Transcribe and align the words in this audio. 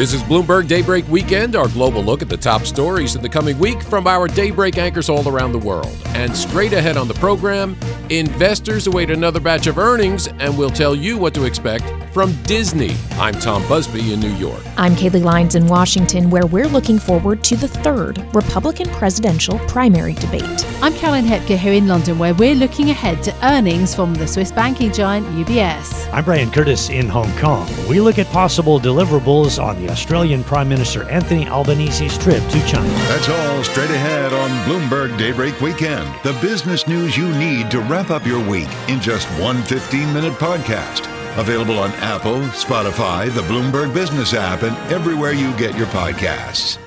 This 0.00 0.14
is 0.14 0.22
Bloomberg 0.22 0.66
Daybreak 0.66 1.06
Weekend, 1.08 1.54
our 1.54 1.68
global 1.68 2.02
look 2.02 2.22
at 2.22 2.30
the 2.30 2.36
top 2.38 2.62
stories 2.62 3.16
in 3.16 3.20
the 3.20 3.28
coming 3.28 3.58
week 3.58 3.82
from 3.82 4.06
our 4.06 4.28
Daybreak 4.28 4.78
anchors 4.78 5.10
all 5.10 5.28
around 5.28 5.52
the 5.52 5.58
world. 5.58 5.94
And 6.14 6.34
straight 6.34 6.72
ahead 6.72 6.96
on 6.96 7.06
the 7.06 7.12
program, 7.12 7.76
investors 8.08 8.86
await 8.86 9.10
another 9.10 9.40
batch 9.40 9.66
of 9.66 9.76
earnings, 9.76 10.26
and 10.26 10.56
we'll 10.56 10.70
tell 10.70 10.94
you 10.94 11.18
what 11.18 11.34
to 11.34 11.44
expect 11.44 11.84
from 12.14 12.32
Disney. 12.44 12.96
I'm 13.12 13.34
Tom 13.34 13.66
Busby 13.68 14.12
in 14.12 14.20
New 14.20 14.34
York. 14.34 14.62
I'm 14.76 14.94
Kailey 14.94 15.22
Leinz 15.22 15.54
in 15.54 15.66
Washington, 15.66 16.30
where 16.30 16.46
we're 16.46 16.66
looking 16.66 16.98
forward 16.98 17.44
to 17.44 17.56
the 17.56 17.68
third 17.68 18.18
Republican 18.34 18.88
presidential 18.88 19.58
primary 19.60 20.14
debate. 20.14 20.66
I'm 20.82 20.94
Caroline 20.94 21.26
Hepker 21.26 21.56
here 21.56 21.74
in 21.74 21.86
London, 21.86 22.18
where 22.18 22.34
we're 22.34 22.54
looking 22.54 22.90
ahead 22.90 23.22
to 23.24 23.46
earnings 23.46 23.94
from 23.94 24.14
the 24.14 24.26
Swiss 24.26 24.50
banking 24.50 24.92
giant 24.92 25.26
UBS. 25.28 26.12
I'm 26.12 26.24
Brian 26.24 26.50
Curtis 26.50 26.88
in 26.90 27.08
Hong 27.08 27.30
Kong. 27.38 27.68
We 27.88 28.00
look 28.00 28.18
at 28.18 28.26
possible 28.28 28.80
deliverables 28.80 29.62
on 29.62 29.84
the 29.84 29.89
Australian 29.90 30.42
Prime 30.44 30.68
Minister 30.68 31.08
Anthony 31.10 31.46
Albanese's 31.46 32.16
trip 32.16 32.42
to 32.48 32.66
China. 32.66 32.88
That's 33.08 33.28
all 33.28 33.64
straight 33.64 33.90
ahead 33.90 34.32
on 34.32 34.50
Bloomberg 34.68 35.18
Daybreak 35.18 35.60
Weekend. 35.60 36.08
The 36.22 36.32
business 36.40 36.86
news 36.86 37.16
you 37.16 37.28
need 37.36 37.70
to 37.70 37.80
wrap 37.80 38.10
up 38.10 38.26
your 38.26 38.46
week 38.48 38.68
in 38.88 39.00
just 39.00 39.28
one 39.40 39.62
15 39.64 40.12
minute 40.12 40.32
podcast. 40.34 41.06
Available 41.38 41.78
on 41.78 41.90
Apple, 41.92 42.40
Spotify, 42.50 43.30
the 43.30 43.42
Bloomberg 43.42 43.92
Business 43.94 44.34
app, 44.34 44.62
and 44.62 44.76
everywhere 44.92 45.32
you 45.32 45.56
get 45.56 45.76
your 45.76 45.86
podcasts. 45.88 46.78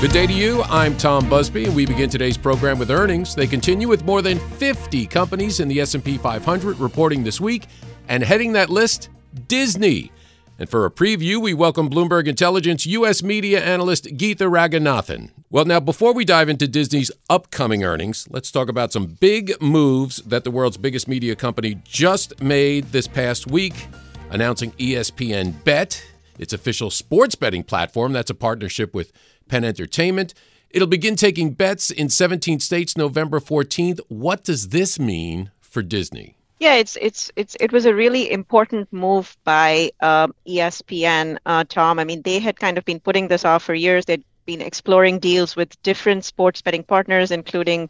Good 0.00 0.12
day 0.12 0.28
to 0.28 0.32
you. 0.32 0.62
I'm 0.62 0.96
Tom 0.96 1.28
Busby, 1.28 1.64
and 1.64 1.74
we 1.74 1.84
begin 1.84 2.08
today's 2.08 2.38
program 2.38 2.78
with 2.78 2.90
earnings. 2.90 3.34
They 3.34 3.48
continue 3.48 3.88
with 3.88 4.04
more 4.04 4.22
than 4.22 4.38
50 4.38 5.06
companies 5.06 5.58
in 5.58 5.66
the 5.66 5.80
S&P 5.80 6.18
500 6.18 6.78
reporting 6.78 7.24
this 7.24 7.40
week, 7.40 7.66
and 8.06 8.22
heading 8.22 8.52
that 8.52 8.70
list, 8.70 9.08
Disney. 9.48 10.12
And 10.60 10.68
for 10.68 10.84
a 10.84 10.90
preview, 10.90 11.40
we 11.40 11.54
welcome 11.54 11.88
Bloomberg 11.88 12.26
Intelligence 12.26 12.84
U.S. 12.84 13.22
media 13.22 13.64
analyst 13.64 14.16
Geetha 14.16 14.42
Raghunathan. 14.42 15.30
Well, 15.50 15.64
now, 15.64 15.78
before 15.78 16.12
we 16.12 16.24
dive 16.24 16.48
into 16.48 16.66
Disney's 16.66 17.12
upcoming 17.30 17.84
earnings, 17.84 18.26
let's 18.28 18.50
talk 18.50 18.68
about 18.68 18.90
some 18.90 19.06
big 19.06 19.62
moves 19.62 20.16
that 20.16 20.42
the 20.42 20.50
world's 20.50 20.76
biggest 20.76 21.06
media 21.06 21.36
company 21.36 21.80
just 21.84 22.42
made 22.42 22.86
this 22.86 23.06
past 23.06 23.46
week, 23.46 23.86
announcing 24.30 24.72
ESPN 24.72 25.62
Bet, 25.62 26.04
its 26.40 26.52
official 26.52 26.90
sports 26.90 27.36
betting 27.36 27.62
platform. 27.62 28.12
That's 28.12 28.30
a 28.30 28.34
partnership 28.34 28.92
with 28.92 29.12
Penn 29.48 29.64
Entertainment. 29.64 30.34
It'll 30.70 30.88
begin 30.88 31.14
taking 31.14 31.52
bets 31.52 31.92
in 31.92 32.08
17 32.08 32.58
states 32.58 32.96
November 32.96 33.38
14th. 33.38 34.00
What 34.08 34.42
does 34.42 34.70
this 34.70 34.98
mean 34.98 35.52
for 35.60 35.82
Disney? 35.82 36.37
Yeah, 36.58 36.74
it's 36.74 36.96
it's 37.00 37.30
it's 37.36 37.56
it 37.60 37.72
was 37.72 37.86
a 37.86 37.94
really 37.94 38.30
important 38.30 38.92
move 38.92 39.36
by 39.44 39.90
uh, 40.00 40.28
ESPN, 40.46 41.38
uh, 41.46 41.64
Tom. 41.68 41.98
I 41.98 42.04
mean, 42.04 42.22
they 42.22 42.38
had 42.40 42.58
kind 42.58 42.78
of 42.78 42.84
been 42.84 43.00
putting 43.00 43.28
this 43.28 43.44
off 43.44 43.62
for 43.62 43.74
years. 43.74 44.04
They'd 44.04 44.24
been 44.46 44.60
exploring 44.60 45.18
deals 45.18 45.56
with 45.56 45.80
different 45.82 46.24
sports 46.24 46.60
betting 46.62 46.82
partners, 46.82 47.30
including, 47.30 47.88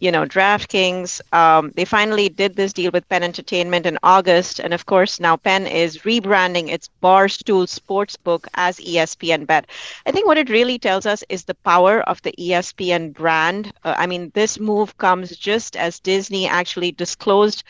you 0.00 0.10
know, 0.10 0.24
DraftKings. 0.24 1.20
Um, 1.32 1.72
they 1.76 1.84
finally 1.84 2.28
did 2.28 2.56
this 2.56 2.72
deal 2.72 2.90
with 2.92 3.08
Penn 3.08 3.22
Entertainment 3.22 3.86
in 3.86 3.98
August, 4.02 4.58
and 4.58 4.72
of 4.74 4.86
course 4.86 5.20
now 5.20 5.36
Penn 5.36 5.66
is 5.66 5.98
rebranding 5.98 6.70
its 6.70 6.88
Barstool 7.02 7.66
Sportsbook 7.68 8.46
as 8.54 8.78
ESPN 8.80 9.44
Bet. 9.46 9.66
I 10.06 10.10
think 10.12 10.26
what 10.26 10.38
it 10.38 10.50
really 10.50 10.78
tells 10.78 11.06
us 11.06 11.22
is 11.28 11.44
the 11.44 11.54
power 11.54 12.00
of 12.00 12.20
the 12.22 12.34
ESPN 12.38 13.10
brand. 13.12 13.72
Uh, 13.84 13.94
I 13.96 14.06
mean, 14.06 14.30
this 14.34 14.58
move 14.58 14.96
comes 14.98 15.36
just 15.36 15.76
as 15.76 16.00
Disney 16.00 16.48
actually 16.48 16.92
disclosed 16.92 17.62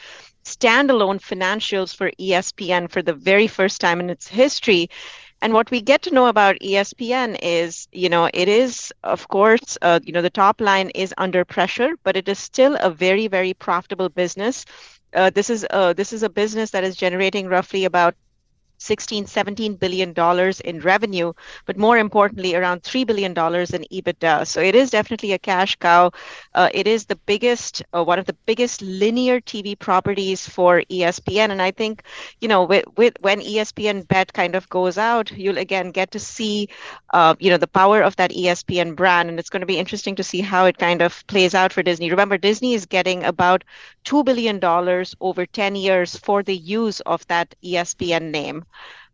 standalone 0.56 1.20
financials 1.20 1.94
for 1.94 2.10
ESPN 2.18 2.90
for 2.90 3.02
the 3.02 3.12
very 3.14 3.46
first 3.46 3.80
time 3.80 4.00
in 4.00 4.10
its 4.10 4.26
history. 4.28 4.88
And 5.40 5.52
what 5.52 5.70
we 5.70 5.80
get 5.80 6.02
to 6.02 6.14
know 6.14 6.26
about 6.26 6.56
ESPN 6.60 7.38
is, 7.42 7.88
you 7.92 8.08
know, 8.08 8.28
it 8.32 8.48
is, 8.48 8.92
of 9.04 9.28
course, 9.28 9.78
uh, 9.82 10.00
you 10.02 10.12
know, 10.12 10.22
the 10.22 10.30
top 10.30 10.60
line 10.60 10.90
is 10.94 11.14
under 11.18 11.44
pressure, 11.44 11.90
but 12.02 12.16
it 12.16 12.28
is 12.28 12.38
still 12.38 12.76
a 12.80 12.90
very, 12.90 13.28
very 13.28 13.54
profitable 13.54 14.08
business. 14.08 14.64
Uh, 15.14 15.30
this 15.30 15.48
is 15.50 15.66
uh, 15.70 15.92
this 15.92 16.12
is 16.12 16.22
a 16.22 16.28
business 16.28 16.70
that 16.70 16.84
is 16.84 16.96
generating 16.96 17.46
roughly 17.48 17.84
about 17.84 18.14
16 18.78 19.26
17 19.26 19.74
billion 19.76 20.12
dollars 20.12 20.60
in 20.60 20.80
revenue 20.80 21.32
but 21.66 21.76
more 21.76 21.98
importantly 21.98 22.54
around 22.54 22.82
3 22.82 23.04
billion 23.04 23.34
dollars 23.34 23.72
in 23.72 23.84
ebitda. 23.92 24.46
So 24.46 24.60
it 24.60 24.74
is 24.74 24.90
definitely 24.90 25.32
a 25.32 25.38
cash 25.38 25.76
cow. 25.76 26.10
Uh, 26.54 26.68
it 26.72 26.86
is 26.86 27.06
the 27.06 27.16
biggest 27.16 27.82
uh, 27.94 28.02
one 28.04 28.18
of 28.18 28.26
the 28.26 28.36
biggest 28.46 28.82
linear 28.82 29.40
tv 29.40 29.78
properties 29.78 30.48
for 30.48 30.82
espn 30.90 31.50
and 31.50 31.60
i 31.62 31.70
think 31.70 32.02
you 32.40 32.48
know 32.48 32.64
with, 32.64 32.84
with 32.96 33.14
when 33.20 33.40
espn 33.40 34.06
bet 34.08 34.32
kind 34.32 34.54
of 34.54 34.68
goes 34.68 34.98
out 34.98 35.30
you'll 35.32 35.58
again 35.58 35.90
get 35.90 36.10
to 36.10 36.18
see 36.18 36.68
uh, 37.12 37.34
you 37.38 37.50
know 37.50 37.56
the 37.56 37.66
power 37.66 38.02
of 38.02 38.16
that 38.16 38.30
espn 38.32 38.94
brand. 38.94 39.28
And 39.28 39.38
it's 39.38 39.50
going 39.50 39.60
to 39.60 39.66
be 39.66 39.78
interesting 39.78 40.14
to 40.16 40.22
see 40.24 40.40
how 40.40 40.64
it 40.66 40.78
kind 40.78 41.02
of 41.02 41.26
plays 41.26 41.54
out 41.54 41.72
for 41.72 41.82
disney. 41.82 42.10
Remember 42.10 42.38
disney 42.38 42.74
is 42.74 42.86
getting 42.86 43.24
about 43.24 43.64
2 44.04 44.22
billion 44.24 44.58
dollars 44.58 45.14
over 45.20 45.46
10 45.46 45.74
years 45.76 46.16
for 46.16 46.42
the 46.42 46.56
use 46.56 47.00
of 47.00 47.26
that 47.28 47.54
espn 47.64 48.30
name 48.30 48.64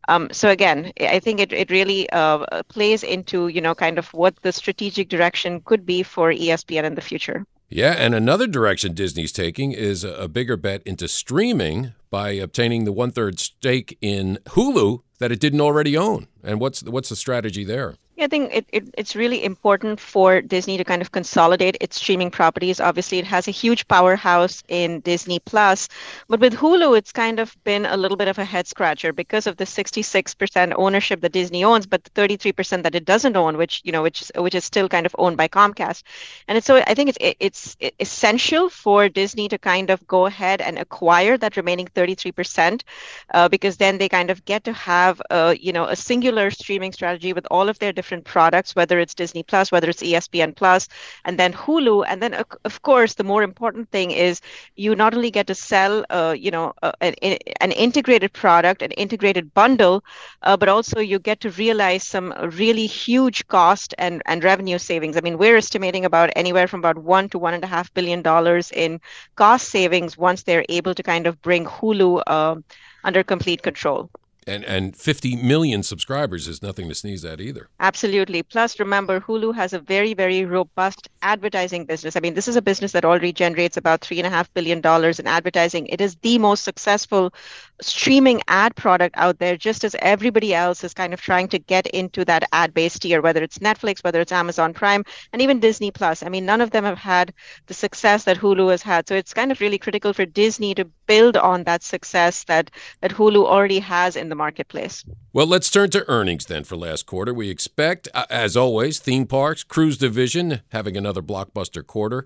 um, 0.09 0.29
so 0.33 0.49
again, 0.51 0.93
I 1.01 1.19
think 1.19 1.41
it, 1.41 1.53
it 1.53 1.71
really 1.71 2.09
uh, 2.11 2.63
plays 2.69 3.03
into, 3.03 3.49
you 3.49 3.61
know, 3.61 3.75
kind 3.75 3.99
of 3.99 4.13
what 4.13 4.37
the 4.43 4.53
strategic 4.53 5.09
direction 5.09 5.61
could 5.65 5.87
be 5.87 6.03
for 6.03 6.33
ESPN 6.33 6.85
in 6.85 6.95
the 6.95 7.01
future. 7.01 7.47
Yeah, 7.71 7.95
and 7.99 8.15
another 8.15 8.47
direction 8.47 8.95
Disney's 8.95 9.33
taking 9.33 9.73
is 9.73 10.05
a 10.05 10.29
bigger 10.29 10.57
bet 10.57 10.83
into 10.85 11.09
streaming 11.09 11.95
by 12.11 12.33
obtaining 12.33 12.85
the 12.85 12.93
one 12.93 13.11
third 13.11 13.41
stake 13.41 13.99
in 14.01 14.39
Hulu 14.49 15.01
that 15.19 15.33
it 15.33 15.41
didn't 15.41 15.61
already 15.61 15.97
own. 15.97 16.29
And 16.43 16.61
what's 16.61 16.85
what's 16.85 17.09
the 17.09 17.17
strategy 17.17 17.65
there? 17.65 17.97
Yeah, 18.17 18.27
I 18.27 18.29
think 18.29 18.55
it, 18.55 18.67
it, 18.73 18.95
it's 18.97 19.17
really 19.17 19.43
important 19.45 19.99
for 19.99 20.41
Disney 20.41 20.77
to 20.79 20.85
kind 20.85 21.03
of 21.03 21.11
consolidate 21.11 21.77
its 21.81 21.97
streaming 21.97 22.31
properties. 22.31 22.79
Obviously, 22.79 23.19
it 23.19 23.25
has 23.27 23.49
a 23.49 23.51
huge 23.51 23.89
powerhouse 23.89 24.63
in 24.69 25.01
Disney 25.01 25.41
Plus, 25.41 25.89
but 26.29 26.39
with 26.39 26.55
Hulu, 26.55 26.97
it's 26.97 27.11
kind 27.11 27.41
of 27.41 27.57
been 27.65 27.87
a 27.87 27.97
little 27.97 28.17
bit 28.17 28.29
of 28.29 28.39
a 28.39 28.45
head 28.45 28.69
scratcher 28.69 29.13
because 29.13 29.49
of 29.49 29.57
the 29.57 29.67
66% 29.67 30.75
ownership 30.77 31.23
that 31.23 31.33
Disney 31.33 31.65
owns, 31.65 31.87
but 31.87 32.05
the 32.05 32.11
33% 32.11 32.85
that 32.85 32.95
it 32.95 33.05
doesn't 33.05 33.37
own, 33.37 33.57
which 33.57 33.81
you 33.85 33.91
know, 33.91 34.03
which 34.03 34.23
is, 34.23 34.31
which 34.37 34.55
is 34.55 34.65
still 34.65 34.89
kind 34.89 35.07
of 35.07 35.17
owned 35.19 35.37
by 35.37 35.49
Comcast. 35.49 36.05
And 36.49 36.63
so 36.63 36.77
I 36.87 36.95
think 36.95 37.11
it's 37.11 37.19
it's 37.41 37.77
essential 38.01 38.69
for 38.71 39.09
Disney 39.09 39.49
to 39.49 39.59
kind 39.59 39.91
of 39.91 40.07
go 40.07 40.27
ahead 40.27 40.61
and 40.61 40.79
acquire 40.79 41.37
that 41.39 41.57
remaining 41.57 41.87
33%, 41.87 42.85
uh, 43.33 43.49
because 43.49 43.77
then 43.77 43.99
they 43.99 44.09
kind 44.09 44.31
of 44.31 44.45
get 44.45 44.65
to 44.65 44.73
have 44.73 45.21
a, 45.31 45.57
you 45.61 45.73
know 45.73 45.85
a 45.87 45.97
singular 45.97 46.51
streaming 46.51 46.93
strategy 46.93 47.33
with 47.33 47.47
all 47.51 47.69
of 47.69 47.79
their 47.79 47.93
different 48.05 48.25
products, 48.27 48.77
whether 48.77 48.99
it's 49.01 49.15
Disney 49.15 49.43
Plus, 49.43 49.73
whether 49.73 49.89
it's 49.89 50.03
ESPN 50.03 50.55
Plus, 50.55 50.89
and 51.25 51.39
then 51.39 51.55
Hulu. 51.55 52.05
And 52.07 52.23
then, 52.23 52.35
of 52.65 52.83
course, 52.83 53.15
the 53.15 53.25
more 53.25 53.43
important 53.43 53.91
thing 53.91 54.11
is 54.11 54.43
you 54.77 54.95
not 54.95 55.15
only 55.15 55.31
get 55.31 55.47
to 55.47 55.55
sell, 55.55 56.05
uh, 56.11 56.35
you 56.39 56.51
know, 56.51 56.75
uh, 56.83 56.93
an, 57.01 57.15
an, 57.63 57.73
integrated 57.73 58.33
product, 58.35 58.83
an 58.83 58.91
integrated 59.05 59.55
bundle, 59.55 60.05
uh, 60.43 60.57
but 60.57 60.69
also 60.69 61.01
you 61.01 61.19
get 61.19 61.41
to 61.41 61.51
realize 61.51 62.05
some 62.05 62.35
really 62.59 62.87
huge 62.87 63.49
cost 63.49 63.95
and, 63.97 64.21
and 64.27 64.45
revenue 64.45 64.79
savings. 64.79 65.17
I 65.17 65.23
mean, 65.23 65.39
we're 65.39 65.57
estimating 65.57 66.05
about 66.05 66.31
anywhere 66.37 66.69
from 66.69 66.81
about 66.81 66.99
one 66.99 67.31
to 67.31 67.39
one 67.39 67.55
and 67.55 67.65
a 67.65 67.73
half 67.77 67.93
billion 67.95 68.21
dollars 68.21 68.71
in 68.73 69.01
cost 69.37 69.71
savings 69.71 70.19
once 70.19 70.43
they're 70.43 70.67
able 70.69 70.95
to 70.95 71.03
kind 71.03 71.27
of 71.27 71.41
bring 71.41 71.65
Hulu 71.65 72.23
uh, 72.27 72.57
under 73.03 73.23
complete 73.23 73.63
control. 73.63 74.11
And 74.47 74.65
and 74.65 74.97
50 74.97 75.37
million 75.37 75.83
subscribers 75.83 76.49
is 76.49 76.63
nothing 76.63 76.89
to 76.89 76.95
sneeze 76.95 77.25
at 77.25 77.41
either. 77.41 77.69
Absolutely. 77.81 78.43
Plus, 78.43 78.79
remember, 78.79 79.21
Hulu 79.21 79.55
has 79.55 79.73
a 79.73 79.79
very, 79.79 80.15
very 80.15 80.45
robust 80.45 81.09
advertising 81.23 81.87
business. 81.87 82.17
I 82.17 82.21
mean, 82.21 82.35
this 82.35 82.49
is 82.49 82.57
a 82.57 82.63
business 82.63 82.93
that 82.93 83.05
already 83.05 83.33
generates 83.33 83.77
about 83.77 84.03
$3.5 84.03 84.49
billion 84.55 84.79
in 84.79 85.27
advertising. 85.27 85.87
It 85.87 86.01
is 86.01 86.17
the 86.17 86.39
most 86.39 86.65
successful 86.65 87.33
streaming 87.81 88.41
ad 88.49 88.77
product 88.77 89.15
out 89.19 89.39
there, 89.39 89.57
just 89.57 89.85
as 89.85 89.97
everybody 90.01 90.55
else 90.55 90.85
is 90.85 90.95
kind 90.95 91.13
of 91.13 91.21
trying 91.21 91.49
to 91.49 91.59
get 91.59 91.87
into 91.89 92.25
that 92.25 92.49
ad 92.53 92.75
based 92.75 93.03
tier, 93.03 93.21
whether 93.21 93.43
it's 93.43 93.59
Netflix, 93.59 94.05
whether 94.05 94.21
it's 94.21 94.33
Amazon 94.33 94.73
Prime, 94.75 95.05
and 95.33 95.43
even 95.43 95.61
Disney 95.61 95.91
Plus. 95.91 96.23
I 96.23 96.29
mean, 96.29 96.47
none 96.47 96.61
of 96.61 96.71
them 96.71 96.85
have 96.85 96.99
had 96.99 97.33
the 97.67 97.75
success 97.75 98.25
that 98.25 98.39
Hulu 98.39 98.71
has 98.71 98.83
had. 98.83 99.09
So 99.09 99.15
it's 99.15 99.35
kind 99.35 99.51
of 99.51 99.61
really 99.61 99.79
critical 99.79 100.13
for 100.13 100.27
Disney 100.27 100.75
to 100.75 100.85
build 101.07 101.37
on 101.37 101.65
that 101.65 101.83
success 101.83 102.45
that, 102.45 102.71
that 103.01 103.11
Hulu 103.11 103.45
already 103.45 103.79
has 103.79 104.17
in 104.17 104.29
the 104.29 104.34
marketplace. 104.35 105.05
Well, 105.33 105.47
let's 105.47 105.71
turn 105.71 105.91
to 105.91 106.09
earnings 106.09 106.47
then 106.47 106.65
for 106.65 106.77
last 106.77 107.07
quarter. 107.07 107.33
We 107.35 107.51
expect, 107.51 108.09
uh, 108.15 108.27
as 108.31 108.57
always, 108.57 108.99
theme 108.99 109.27
parks, 109.27 109.63
cruise 109.63 109.99
division 109.99 110.63
having 110.71 110.97
another 110.97 111.23
blockbuster 111.23 111.87
quarter. 111.87 112.25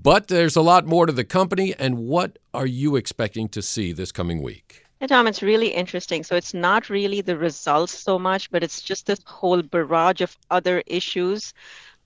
But 0.00 0.28
there's 0.28 0.56
a 0.56 0.62
lot 0.62 0.86
more 0.86 1.06
to 1.06 1.12
the 1.12 1.24
company. 1.24 1.74
And 1.78 1.98
what 1.98 2.38
are 2.54 2.66
you 2.66 2.96
expecting 2.96 3.48
to 3.50 3.62
see 3.62 3.92
this 3.92 4.12
coming 4.12 4.42
week? 4.42 4.84
Yeah, 5.00 5.06
Tom, 5.08 5.26
it's 5.26 5.42
really 5.42 5.68
interesting. 5.68 6.24
So 6.24 6.34
it's 6.34 6.54
not 6.54 6.90
really 6.90 7.20
the 7.20 7.36
results 7.36 7.98
so 7.98 8.18
much, 8.18 8.50
but 8.50 8.64
it's 8.64 8.80
just 8.80 9.06
this 9.06 9.20
whole 9.26 9.62
barrage 9.62 10.20
of 10.20 10.36
other 10.50 10.82
issues 10.86 11.54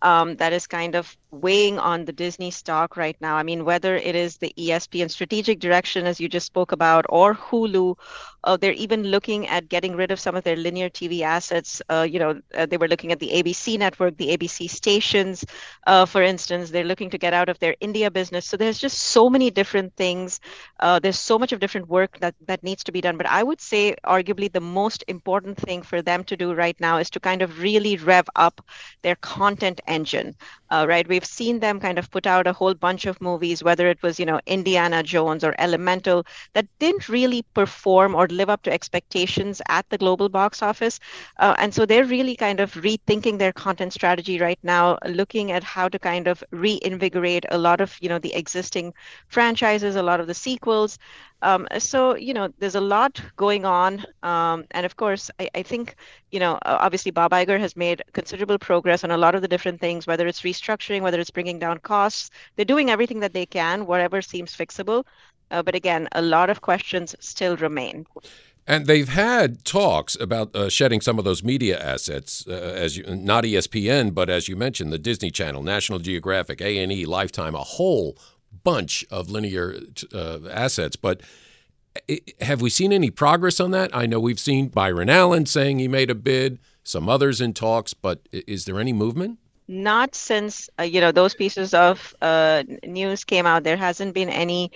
um, 0.03 0.37
that 0.37 0.53
is 0.53 0.67
kind 0.67 0.95
of 0.95 1.17
weighing 1.33 1.79
on 1.79 2.05
the 2.05 2.13
Disney 2.13 2.51
stock 2.51 2.97
right 2.97 3.17
now. 3.21 3.37
I 3.37 3.43
mean, 3.43 3.65
whether 3.65 3.97
it 3.97 4.15
is 4.15 4.37
the 4.39 4.53
ESPN 4.57 5.09
strategic 5.09 5.61
direction, 5.61 6.07
as 6.07 6.21
you 6.21 6.29
just 6.29 6.47
spoke 6.47 6.73
about, 6.73 7.07
or 7.09 7.35
Hulu, 7.35 7.97
uh, 8.45 8.57
they're 8.57 8.73
even 8.73 9.05
looking 9.05 9.49
at 9.49 9.69
getting 9.69 9.97
rid 9.97 10.11
of 10.11 10.21
some 10.21 10.37
of 10.37 10.45
their 10.45 10.57
linear 10.57 10.91
TV 10.91 11.23
assets. 11.23 11.83
Uh, 11.89 12.07
you 12.09 12.19
know, 12.19 12.41
uh, 12.55 12.67
they 12.67 12.77
were 12.77 12.89
looking 12.89 13.13
at 13.13 13.21
the 13.21 13.33
ABC 13.33 13.79
network, 13.79 14.17
the 14.19 14.31
ABC 14.37 14.69
stations, 14.69 15.45
uh, 15.87 16.05
for 16.07 16.23
instance. 16.23 16.71
They're 16.71 16.85
looking 16.85 17.11
to 17.11 17.19
get 17.19 17.33
out 17.35 17.49
of 17.49 17.59
their 17.61 17.77
India 17.81 18.11
business. 18.11 18.47
So 18.47 18.57
there's 18.57 18.79
just 18.79 18.99
so 18.99 19.29
many 19.31 19.51
different 19.51 19.95
things. 19.97 20.41
Uh, 20.81 20.99
there's 20.99 21.19
so 21.19 21.39
much 21.39 21.53
of 21.53 21.61
different 21.61 21.89
work 21.89 22.19
that 22.21 22.35
that 22.47 22.63
needs 22.63 22.85
to 22.85 22.93
be 22.93 23.01
done. 23.01 23.17
But 23.17 23.27
I 23.27 23.43
would 23.43 23.61
say, 23.61 23.95
arguably, 24.05 24.53
the 24.53 24.61
most 24.61 25.05
important 25.09 25.59
thing 25.59 25.83
for 25.83 26.03
them 26.03 26.25
to 26.25 26.37
do 26.37 26.53
right 26.55 26.79
now 26.81 26.99
is 26.99 27.11
to 27.11 27.21
kind 27.21 27.43
of 27.43 27.61
really 27.61 27.97
rev 27.97 28.27
up 28.37 28.61
their 29.03 29.17
content 29.17 29.81
engine. 29.87 30.35
Uh, 30.73 30.87
right? 30.89 31.07
We've 31.09 31.25
seen 31.25 31.61
them 31.61 31.81
kind 31.81 31.99
of 31.99 32.11
put 32.11 32.27
out 32.27 32.47
a 32.49 32.53
whole 32.53 32.75
bunch 32.75 33.07
of 33.07 33.21
movies, 33.21 33.63
whether 33.63 33.89
it 33.89 34.03
was 34.03 34.19
you 34.19 34.27
know 34.27 34.41
Indiana 34.47 35.03
Jones 35.03 35.45
or 35.45 35.55
Elemental, 35.59 36.25
that 36.55 36.67
didn't 36.81 37.09
really 37.09 37.43
perform 37.55 38.15
or 38.15 38.27
live 38.29 38.51
up 38.51 38.63
to 38.65 38.73
expectations 38.73 39.63
at 39.69 39.89
the 39.91 39.99
global 39.99 40.29
box 40.31 40.63
office. 40.63 40.99
Uh, 41.39 41.55
and 41.59 41.75
so 41.75 41.87
they're 41.87 42.05
really 42.07 42.37
kind 42.37 42.61
of 42.61 42.73
rethinking 42.75 43.39
their 43.39 43.53
content 43.53 43.93
strategy 43.93 44.39
right 44.41 44.59
now, 44.63 44.99
looking 45.07 45.53
at 45.53 45.63
how 45.65 45.89
to 45.89 45.99
kind 45.99 46.27
of 46.29 46.43
reinvigorate 46.53 47.45
a 47.51 47.59
lot 47.59 47.81
of 47.81 47.97
you 48.01 48.09
know 48.09 48.19
the 48.19 48.35
existing 48.35 48.95
franchises, 49.29 49.97
a 49.97 50.03
lot 50.03 50.21
of 50.21 50.27
the 50.27 50.35
sequels. 50.35 50.99
Um, 51.43 51.67
so 51.79 52.17
you 52.17 52.33
know, 52.33 52.53
there's 52.59 52.77
a 52.77 52.81
lot 52.81 53.21
going 53.37 53.65
on, 53.65 54.05
um, 54.23 54.65
and 54.71 54.87
of 54.87 54.97
course, 54.97 55.31
I, 55.41 55.51
I, 55.57 55.63
think 55.63 55.97
you 56.31 56.39
know, 56.39 56.59
obviously, 56.65 57.11
Bob 57.11 57.33
Iger 57.33 57.59
has 57.59 57.77
made 57.77 58.03
considerable 58.13 58.59
progress 58.59 59.03
on 59.05 59.11
a 59.11 59.17
lot 59.17 59.35
of 59.35 59.43
the 59.43 59.49
different 59.49 59.81
things, 59.81 60.07
whether 60.07 60.27
it's 60.27 60.43
restructuring, 60.43 61.03
whether 61.03 61.19
it's 61.19 61.31
bringing 61.31 61.59
down 61.59 61.79
costs. 61.79 62.31
They're 62.57 62.65
doing 62.65 62.91
everything 62.91 63.21
that 63.21 63.33
they 63.33 63.47
can, 63.47 63.87
whatever 63.87 64.23
seems 64.23 64.57
fixable. 64.57 65.05
Uh, 65.51 65.63
but 65.63 65.75
again, 65.75 66.09
a 66.13 66.23
lot 66.23 66.49
of 66.49 66.63
questions 66.63 67.15
still 67.21 67.57
remain. 67.57 68.07
And 68.67 68.87
they've 68.87 69.09
had 69.09 69.65
talks 69.65 70.17
about 70.21 70.55
uh, 70.55 70.69
shedding 70.69 71.01
some 71.01 71.19
of 71.19 71.25
those 71.25 71.43
media 71.43 71.79
assets, 71.79 72.47
uh, 72.47 72.53
as 72.53 72.97
you, 72.97 73.05
not 73.05 73.45
ESPN, 73.45 74.15
but 74.15 74.31
as 74.31 74.49
you 74.49 74.55
mentioned, 74.55 74.93
the 74.93 74.99
Disney 74.99 75.31
Channel, 75.31 75.63
National 75.63 75.99
Geographic, 75.99 76.61
A 76.61 76.79
and 76.79 76.93
E, 76.93 77.05
Lifetime, 77.05 77.57
a 77.57 77.65
whole 77.65 78.17
bunch 78.65 79.05
of 79.11 79.31
linear 79.31 79.77
uh, 80.13 80.39
assets. 80.51 80.97
But 80.97 81.23
have 82.41 82.61
we 82.61 82.71
seen 82.71 82.93
any 82.93 83.11
progress 83.11 83.61
on 83.61 83.71
that? 83.73 83.95
I 83.95 84.07
know 84.07 84.21
we've 84.21 84.41
seen 84.41 84.69
Byron 84.69 85.11
Allen 85.11 85.47
saying 85.47 85.79
he 85.79 85.89
made 85.89 86.11
a 86.11 86.15
bid, 86.15 86.59
some 86.85 87.09
others 87.09 87.41
in 87.41 87.53
talks, 87.53 87.95
but 87.95 88.29
is 88.33 88.65
there 88.65 88.81
any 88.81 88.93
movement? 88.93 89.39
Not 89.73 90.15
since 90.15 90.69
uh, 90.79 90.83
you 90.83 91.01
know 91.01 91.13
those 91.13 91.35
pieces 91.35 91.73
of 91.73 92.15
uh, 92.21 92.63
news 92.85 93.25
came 93.25 93.47
out 93.47 93.65
there 93.65 93.77
hasn't 93.77 94.15
been 94.15 94.29
any 94.29 94.71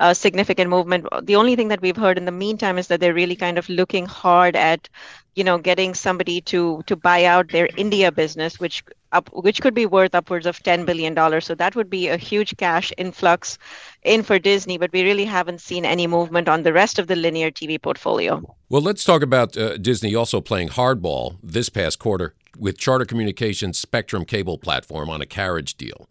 uh, 0.00 0.12
significant 0.12 0.68
movement. 0.68 1.06
The 1.22 1.36
only 1.36 1.56
thing 1.56 1.68
that 1.68 1.80
we've 1.80 1.96
heard 1.96 2.18
in 2.18 2.24
the 2.24 2.32
meantime 2.32 2.76
is 2.76 2.88
that 2.88 3.00
they're 3.00 3.14
really 3.14 3.36
kind 3.36 3.58
of 3.58 3.68
looking 3.68 4.06
hard 4.06 4.56
at 4.56 4.88
you 5.36 5.44
know 5.44 5.58
getting 5.58 5.94
somebody 5.94 6.40
to 6.40 6.82
to 6.86 6.96
buy 6.96 7.24
out 7.24 7.48
their 7.50 7.68
india 7.76 8.10
business 8.10 8.58
which 8.58 8.82
up 9.12 9.28
which 9.32 9.60
could 9.60 9.74
be 9.74 9.86
worth 9.86 10.14
upwards 10.14 10.46
of 10.46 10.62
10 10.62 10.84
billion 10.84 11.14
dollars. 11.14 11.46
So 11.46 11.54
that 11.56 11.74
would 11.74 11.90
be 11.90 12.08
a 12.08 12.16
huge 12.16 12.56
cash 12.56 12.92
influx 12.96 13.58
in 14.02 14.22
for 14.22 14.38
disney 14.38 14.78
but 14.78 14.92
we 14.92 15.02
really 15.02 15.24
haven't 15.24 15.60
seen 15.60 15.84
any 15.84 16.06
movement 16.06 16.48
on 16.48 16.62
the 16.62 16.72
rest 16.72 16.98
of 16.98 17.06
the 17.06 17.16
linear 17.16 17.50
tv 17.50 17.80
portfolio. 17.80 18.42
Well 18.68 18.82
let's 18.82 19.04
talk 19.04 19.22
about 19.22 19.56
uh, 19.56 19.76
disney 19.76 20.14
also 20.14 20.40
playing 20.40 20.70
hardball 20.70 21.36
this 21.42 21.68
past 21.68 21.98
quarter 21.98 22.34
with 22.58 22.78
Charter 22.78 23.04
Communications' 23.04 23.78
Spectrum 23.78 24.24
cable 24.24 24.58
platform 24.58 25.08
on 25.08 25.20
a 25.20 25.26
carriage 25.26 25.76
deal. 25.76 26.08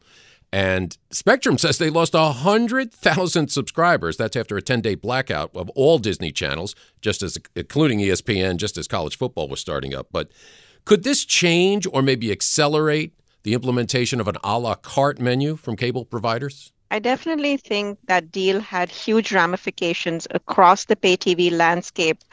And 0.51 0.97
Spectrum 1.11 1.57
says 1.57 1.77
they 1.77 1.91
lost 1.91 2.13
100,000 2.13 3.49
subscribers. 3.49 4.17
That's 4.17 4.35
after 4.35 4.57
a 4.57 4.61
10 4.61 4.81
day 4.81 4.95
blackout 4.95 5.51
of 5.55 5.69
all 5.71 5.99
Disney 5.99 6.31
channels, 6.31 6.75
just 7.01 7.21
as 7.21 7.37
including 7.55 7.99
ESPN, 7.99 8.57
just 8.57 8.77
as 8.77 8.87
college 8.87 9.17
football 9.17 9.47
was 9.47 9.59
starting 9.59 9.93
up. 9.93 10.07
But 10.11 10.31
could 10.85 11.03
this 11.03 11.23
change 11.23 11.85
or 11.91 12.01
maybe 12.01 12.31
accelerate 12.31 13.13
the 13.43 13.53
implementation 13.53 14.19
of 14.19 14.27
an 14.27 14.37
a 14.43 14.57
la 14.57 14.75
carte 14.75 15.19
menu 15.19 15.55
from 15.55 15.75
cable 15.75 16.03
providers? 16.03 16.71
I 16.91 16.99
definitely 16.99 17.57
think 17.57 17.99
that 18.07 18.31
deal 18.31 18.59
had 18.59 18.89
huge 18.89 19.31
ramifications 19.31 20.27
across 20.31 20.85
the 20.85 20.95
pay 20.95 21.17
TV 21.17 21.49
landscape. 21.51 22.23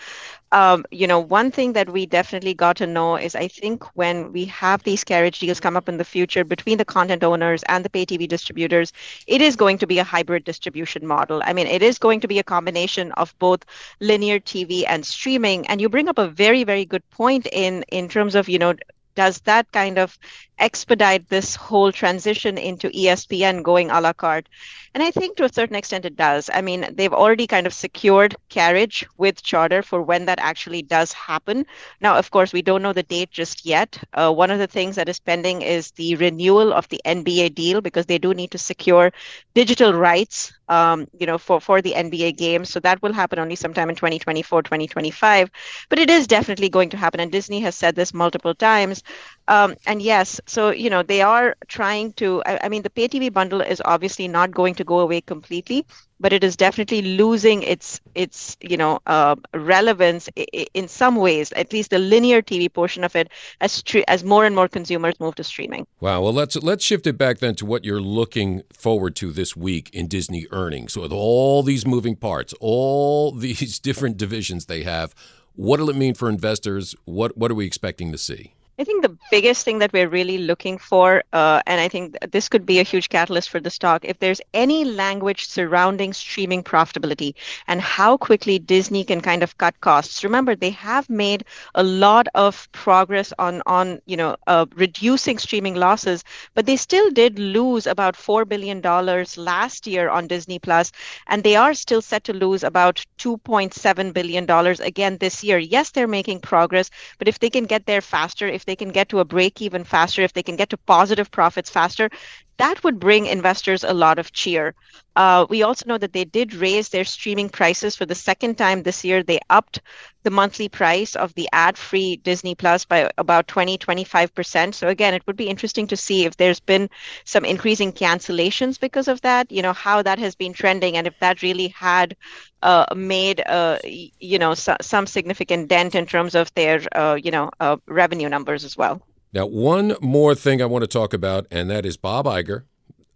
Um, 0.53 0.85
you 0.91 1.07
know, 1.07 1.19
one 1.21 1.51
thing 1.51 1.73
that 1.75 1.91
we 1.91 2.07
definitely 2.07 2.55
got 2.55 2.77
to 2.77 2.87
know 2.87 3.17
is 3.17 3.35
I 3.35 3.49
think 3.49 3.85
when 3.97 4.33
we 4.33 4.45
have 4.47 4.83
these 4.83 5.05
carriage 5.05 5.41
deals 5.41 5.61
come 5.61 5.77
up 5.77 5.89
in 5.89 5.99
the 5.99 6.05
future 6.05 6.45
between 6.45 6.79
the 6.79 6.85
content 6.85 7.23
owners 7.25 7.63
and 7.65 7.85
the 7.85 7.91
pay 7.91 8.07
TV 8.07 8.27
distributors, 8.27 8.93
it 9.27 9.41
is 9.43 9.57
going 9.57 9.79
to 9.79 9.87
be 9.87 9.99
a 9.99 10.05
hybrid 10.05 10.45
distribution 10.45 11.07
model. 11.07 11.43
I 11.45 11.53
mean, 11.53 11.67
it 11.67 11.83
is 11.83 11.99
going 11.99 12.21
to 12.21 12.29
be 12.29 12.39
a 12.39 12.45
combination 12.45 13.13
of 13.13 13.35
both 13.39 13.65
linear 14.01 14.39
TV 14.41 14.85
and 14.87 15.05
streaming. 15.05 15.67
And 15.67 15.81
you 15.81 15.89
bring 15.89 16.09
up 16.09 16.19
a 16.19 16.29
very, 16.29 16.65
very 16.65 16.85
good 16.85 17.09
point 17.11 17.47
in 17.53 17.83
in 17.89 18.09
terms 18.09 18.35
of 18.35 18.49
you 18.49 18.59
know 18.59 18.75
does 19.15 19.41
that 19.41 19.71
kind 19.73 19.99
of 19.99 20.19
expedite 20.59 21.29
this 21.29 21.55
whole 21.57 21.93
transition 21.93 22.59
into 22.59 22.89
ESPN 22.91 23.63
going 23.63 23.91
a 23.91 24.01
la 24.01 24.13
carte? 24.13 24.49
And 24.95 25.03
I 25.03 25.11
think 25.11 25.37
to 25.37 25.45
a 25.45 25.53
certain 25.53 25.77
extent 25.77 26.05
it 26.05 26.17
does. 26.17 26.49
I 26.53 26.61
mean, 26.63 26.87
they've 26.95 27.13
already 27.13 27.47
kind 27.47 27.67
of 27.67 27.75
secured 27.75 28.35
carriage 28.49 29.07
with 29.19 29.43
Charter 29.43 29.83
for 29.83 30.03
when 30.03 30.25
that 30.27 30.39
actually 30.41 30.83
does 30.83 31.13
happen. 31.13 31.67
Now, 32.01 32.17
of 32.17 32.31
course, 32.31 32.53
we 32.53 32.63
don't 32.63 32.83
know 32.83 32.93
the 32.93 33.03
date 33.03 33.31
just 33.31 33.67
yet. 33.67 33.99
Uh, 34.15 34.33
one 34.33 34.51
of 34.51 34.59
the 34.59 34.67
things 34.67 34.97
that 34.97 35.09
is 35.09 35.21
pending 35.21 35.63
is 35.63 35.91
the 35.93 36.17
renewal 36.17 36.73
of 36.73 36.89
the 36.89 37.01
NBA 37.05 37.49
deal 37.51 37.81
because 37.81 38.07
they 38.07 38.19
do 38.19 38.33
need 38.35 38.51
to 38.53 38.59
secure 38.59 39.13
digital 39.55 39.93
rights, 39.93 40.53
um, 40.69 41.07
you 41.19 41.27
know, 41.27 41.39
for, 41.39 41.61
for 41.61 41.81
the 41.83 41.95
NBA 41.97 42.33
games. 42.33 42.71
So 42.71 42.81
that 42.81 43.03
will 43.03 43.13
happen 43.13 43.39
only 43.39 43.57
sometime 43.57 43.89
in 43.91 43.97
2024, 43.97 44.63
2025. 44.63 45.51
But 45.89 45.99
it 45.99 46.11
is 46.11 46.27
definitely 46.27 46.69
going 46.69 46.91
to 46.91 46.97
happen. 46.97 47.21
And 47.21 47.31
Disney 47.33 47.61
has 47.61 47.75
said 47.75 47.95
this 47.95 48.15
multiple 48.15 48.55
times. 48.55 49.03
Um, 49.49 49.77
and 49.87 50.03
yes, 50.03 50.41
so 50.47 50.71
you 50.71 50.91
know 50.91 51.03
they 51.03 51.23
are 51.23 51.57
trying 51.69 52.13
to. 52.15 52.43
I, 52.47 52.61
I 52.65 52.69
mean, 52.69 52.83
the 52.83 52.91
pay 52.91 53.09
TV 53.09 53.33
bundle 53.33 53.61
is 53.61 53.81
obviously 53.85 54.27
not 54.27 54.51
going 54.51 54.75
to 54.75 54.85
go 54.85 54.99
away 54.99 55.21
completely, 55.21 55.87
but 56.19 56.33
it 56.33 56.43
is 56.43 56.57
definitely 56.57 57.03
losing 57.03 57.63
its 57.63 58.01
its 58.15 58.57
you 58.61 58.77
know 58.77 58.99
uh, 59.07 59.37
relevance 59.55 60.29
in 60.75 60.89
some 60.89 61.17
ways. 61.17 61.53
At 61.53 61.73
least 61.73 61.91
the 61.91 61.99
linear 61.99 62.43
TV 62.43 62.73
portion 62.73 63.05
of 63.05 63.15
it, 63.15 63.29
as 63.61 63.83
tr- 63.83 64.09
as 64.09 64.25
more 64.25 64.45
and 64.45 64.55
more 64.55 64.69
consumers 64.69 65.19
move 65.21 65.37
to 65.37 65.45
streaming. 65.45 65.87
Wow. 66.01 66.23
Well, 66.23 66.33
let's 66.33 66.57
let's 66.57 66.85
shift 66.85 67.07
it 67.07 67.17
back 67.17 67.39
then 67.39 67.55
to 67.57 67.67
what 67.67 67.85
you're 67.85 68.01
looking 68.01 68.63
forward 68.73 69.15
to 69.17 69.31
this 69.31 69.57
week 69.57 69.91
in 69.93 70.09
Disney 70.09 70.47
earnings. 70.51 70.95
So 70.95 71.03
with 71.03 71.13
all 71.13 71.63
these 71.63 71.87
moving 71.87 72.17
parts, 72.17 72.53
all 72.61 73.33
these 73.47 73.79
different 73.79 74.17
divisions 74.17 74.67
they 74.67 74.83
have, 74.83 75.15
what 75.55 75.79
will 75.79 75.91
it 75.91 75.97
mean 75.97 76.15
for 76.15 76.29
investors? 76.29 76.97
What 77.05 77.37
what 77.37 77.53
are 77.53 77.55
we 77.55 77.67
expecting 77.67 78.11
to 78.11 78.19
see? 78.19 78.55
I 78.79 78.85
think 78.85 79.03
the 79.03 79.17
biggest 79.31 79.65
thing 79.65 79.79
that 79.79 79.93
we're 79.93 80.09
really 80.09 80.39
looking 80.39 80.79
for, 80.79 81.23
uh, 81.33 81.63
and 81.67 81.81
I 81.81 81.89
think 81.89 82.17
this 82.33 82.49
could 82.49 82.67
be 82.67 82.79
a 82.81 82.83
huge 82.83 83.09
catalyst 83.09 83.49
for 83.51 83.61
the 83.61 83.71
stock, 83.71 84.05
if 84.05 84.19
there's 84.19 84.41
any 84.53 84.85
language 84.85 85.47
surrounding 85.47 86.13
streaming 86.13 86.63
profitability 86.63 87.35
and 87.67 87.81
how 87.81 88.19
quickly 88.19 88.59
Disney 88.59 89.05
can 89.05 89.23
kind 89.23 89.43
of 89.43 89.57
cut 89.59 89.81
costs. 89.81 90.25
Remember, 90.25 90.55
they 90.57 90.71
have 90.71 91.09
made 91.09 91.45
a 91.75 91.83
lot 91.83 92.29
of 92.35 92.71
progress 92.73 93.33
on 93.39 93.63
on 93.67 94.01
you 94.07 94.17
know 94.17 94.37
uh, 94.47 94.67
reducing 94.75 95.39
streaming 95.39 95.77
losses, 95.77 96.23
but 96.55 96.67
they 96.67 96.77
still 96.77 97.11
did 97.11 97.39
lose 97.39 97.87
about 97.87 98.17
four 98.17 98.45
billion 98.45 98.81
dollars 98.83 99.39
last 99.39 99.87
year 99.87 100.11
on 100.11 100.27
Disney 100.29 100.59
Plus, 100.59 100.93
and 101.29 101.45
they 101.45 101.57
are 101.57 101.75
still 101.75 102.03
set 102.03 102.25
to 102.25 102.35
lose 102.35 102.65
about 102.65 103.05
two 103.19 103.39
point 103.39 103.75
seven 103.75 104.13
billion 104.13 104.47
dollars 104.47 104.81
again 104.81 105.19
this 105.19 105.45
year. 105.45 105.59
Yes, 105.59 105.91
they're 105.91 106.09
making 106.09 106.41
progress, 106.41 106.91
but 107.19 107.29
if 107.29 107.39
they 107.41 107.51
can 107.51 107.65
get 107.65 107.87
there 107.87 108.03
faster, 108.03 108.47
if 108.49 108.66
they 108.67 108.77
can 108.77 108.91
get 108.91 109.09
to 109.11 109.21
a 109.21 109.25
break 109.25 109.63
even 109.63 109.85
faster, 109.85 110.23
if 110.23 110.33
they 110.33 110.43
can 110.43 110.57
get 110.57 110.71
to 110.71 110.77
positive 110.77 111.31
profits 111.31 111.71
faster, 111.71 112.11
that 112.59 112.83
would 112.85 112.99
bring 112.99 113.27
investors 113.27 113.85
a 113.85 113.93
lot 113.95 114.19
of 114.19 114.33
cheer. 114.33 114.75
Uh, 115.17 115.47
we 115.49 115.63
also 115.63 115.85
know 115.87 115.99
that 115.99 116.13
they 116.13 116.25
did 116.25 116.55
raise 116.55 116.89
their 116.89 117.05
streaming 117.05 117.49
prices 117.49 117.97
for 117.97 118.05
the 118.07 118.15
second 118.15 118.57
time 118.57 118.83
this 118.83 119.05
year. 119.05 119.23
They 119.23 119.41
upped 119.51 119.81
the 120.23 120.31
monthly 120.31 120.69
price 120.69 121.15
of 121.17 121.35
the 121.35 121.49
ad 121.53 121.77
free 121.79 122.17
Disney 122.17 122.55
Plus 122.55 122.85
by 122.85 123.11
about 123.19 123.47
20, 123.49 123.79
25%. 123.79 124.75
So, 124.75 124.89
again, 124.89 125.15
it 125.15 125.27
would 125.27 125.37
be 125.37 125.49
interesting 125.49 125.87
to 125.89 125.97
see 125.97 126.25
if 126.25 126.37
there's 126.37 126.61
been 126.61 126.89
some 127.25 127.45
increasing 127.45 127.93
cancellations 127.93 128.79
because 128.79 129.09
of 129.09 129.21
that, 129.23 129.51
you 129.51 129.63
know, 129.63 129.73
how 129.73 130.03
that 130.03 130.19
has 130.19 130.35
been 130.35 130.53
trending 130.53 130.97
and 130.97 131.07
if 131.07 131.19
that 131.21 131.43
really 131.43 131.69
had 131.69 132.17
uh, 132.63 132.87
made, 132.95 133.41
uh, 133.47 133.79
you 133.85 134.39
know, 134.39 134.55
so, 134.55 134.77
some 134.81 135.07
significant 135.07 135.69
dent 135.69 135.95
in 135.95 136.07
terms 136.07 136.35
of 136.35 136.53
their, 136.55 136.81
uh, 136.95 137.15
you 137.15 137.31
know, 137.31 137.51
uh, 137.61 137.77
revenue 137.87 138.29
numbers 138.29 138.65
as 138.65 138.77
well. 138.77 139.01
Now, 139.37 139.45
one 139.45 139.97
more 140.01 140.35
thing 140.35 140.63
I 140.63 140.65
want 140.65 140.81
to 140.81 140.87
talk 140.87 141.13
about, 141.13 141.47
and 141.51 141.69
that 141.69 141.85
is 141.85 141.99
Bob 141.99 142.25
Iger 142.25 142.63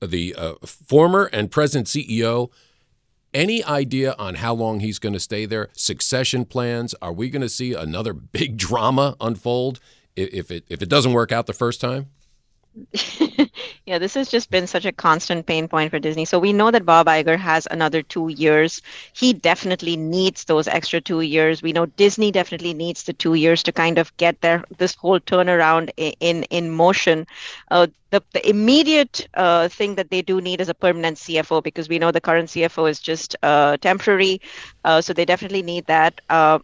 the 0.02 0.34
uh, 0.36 0.54
former 0.66 1.30
and 1.32 1.50
present 1.50 1.86
CEO. 1.86 2.50
Any 3.32 3.64
idea 3.64 4.14
on 4.18 4.34
how 4.34 4.52
long 4.52 4.80
he's 4.80 4.98
going 4.98 5.14
to 5.14 5.20
stay 5.20 5.46
there? 5.46 5.70
Succession 5.72 6.44
plans? 6.44 6.94
Are 7.00 7.12
we 7.14 7.30
going 7.30 7.40
to 7.40 7.48
see 7.48 7.72
another 7.72 8.12
big 8.38 8.58
drama 8.58 9.16
unfold 9.18 9.80
if 10.14 10.50
it 10.50 10.64
if 10.68 10.82
it 10.82 10.90
doesn't 10.90 11.14
work 11.14 11.32
out 11.32 11.46
the 11.46 11.54
first 11.54 11.80
time? 11.80 12.08
yeah, 13.86 13.98
this 13.98 14.14
has 14.14 14.28
just 14.28 14.50
been 14.50 14.66
such 14.66 14.84
a 14.84 14.92
constant 14.92 15.46
pain 15.46 15.68
point 15.68 15.90
for 15.90 15.98
Disney. 15.98 16.24
So 16.24 16.38
we 16.38 16.52
know 16.52 16.70
that 16.70 16.84
Bob 16.84 17.06
Iger 17.06 17.36
has 17.38 17.66
another 17.70 18.02
two 18.02 18.28
years. 18.28 18.80
He 19.14 19.32
definitely 19.32 19.96
needs 19.96 20.44
those 20.44 20.68
extra 20.68 21.00
two 21.00 21.20
years. 21.20 21.62
We 21.62 21.72
know 21.72 21.86
Disney 21.86 22.30
definitely 22.30 22.74
needs 22.74 23.04
the 23.04 23.12
two 23.12 23.34
years 23.34 23.62
to 23.64 23.72
kind 23.72 23.98
of 23.98 24.16
get 24.16 24.40
their 24.40 24.64
this 24.78 24.94
whole 24.94 25.20
turnaround 25.20 25.90
in 25.96 26.44
in, 26.44 26.70
motion. 26.70 27.26
Uh, 27.70 27.86
the, 28.10 28.22
the 28.32 28.48
immediate 28.48 29.26
uh, 29.34 29.68
thing 29.68 29.94
that 29.96 30.10
they 30.10 30.22
do 30.22 30.40
need 30.40 30.60
is 30.60 30.68
a 30.68 30.74
permanent 30.74 31.16
CFO 31.18 31.62
because 31.62 31.88
we 31.88 31.98
know 31.98 32.10
the 32.10 32.20
current 32.20 32.48
CFO 32.48 32.88
is 32.90 33.00
just 33.00 33.36
uh, 33.42 33.76
temporary. 33.78 34.40
Uh, 34.84 35.00
so 35.00 35.12
they 35.12 35.24
definitely 35.24 35.62
need 35.62 35.86
that. 35.86 36.20
Uh, 36.28 36.58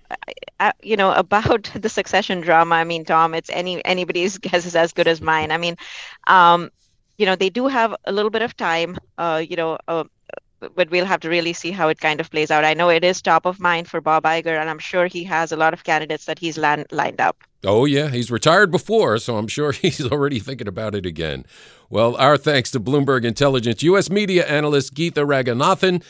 you 0.83 0.97
know 0.97 1.13
about 1.25 1.71
the 1.75 1.89
succession 1.89 2.41
drama. 2.41 2.77
I 2.77 2.85
mean, 2.85 3.05
Tom, 3.05 3.35
it's 3.35 3.51
any 3.51 3.85
anybody's 3.85 4.39
guess 4.47 4.67
is 4.67 4.77
as 4.77 4.93
good 4.93 5.09
as 5.09 5.21
mine. 5.21 5.51
I 5.51 5.59
mean, 5.59 5.77
um, 6.27 6.71
you 7.19 7.27
know, 7.27 7.37
they 7.37 7.51
do 7.51 7.67
have 7.67 7.95
a 8.05 8.13
little 8.13 8.31
bit 8.31 8.43
of 8.43 8.57
time. 8.57 8.99
Uh, 9.19 9.43
you 9.47 9.57
know, 9.57 9.79
uh, 9.89 10.05
but 10.75 10.91
we'll 10.91 11.05
have 11.05 11.21
to 11.21 11.29
really 11.29 11.53
see 11.53 11.71
how 11.71 11.89
it 11.89 12.01
kind 12.01 12.21
of 12.21 12.31
plays 12.31 12.51
out. 12.51 12.65
I 12.65 12.75
know 12.75 12.89
it 12.89 13.05
is 13.05 13.21
top 13.21 13.47
of 13.47 13.61
mind 13.61 13.89
for 13.89 14.01
Bob 14.01 14.25
Iger, 14.25 14.59
and 14.59 14.71
I'm 14.71 14.79
sure 14.79 15.07
he 15.07 15.25
has 15.25 15.53
a 15.53 15.57
lot 15.57 15.75
of 15.75 15.85
candidates 15.85 16.25
that 16.27 16.39
he's 16.39 16.57
land, 16.57 16.87
lined 16.91 17.21
up. 17.21 17.43
Oh, 17.65 17.85
yeah. 17.85 18.09
He's 18.09 18.31
retired 18.31 18.71
before, 18.71 19.19
so 19.19 19.37
I'm 19.37 19.49
sure 19.49 19.73
he's 19.73 20.01
already 20.01 20.39
thinking 20.39 20.69
about 20.69 20.95
it 20.95 21.07
again. 21.07 21.45
Well, 21.91 22.17
our 22.17 22.37
thanks 22.37 22.71
to 22.73 22.81
Bloomberg 22.81 23.25
Intelligence 23.25 23.83
U.S. 23.83 24.11
media 24.11 24.47
analyst 24.47 24.95
Geetha 24.95 25.21
Raghunathan. 25.21 26.03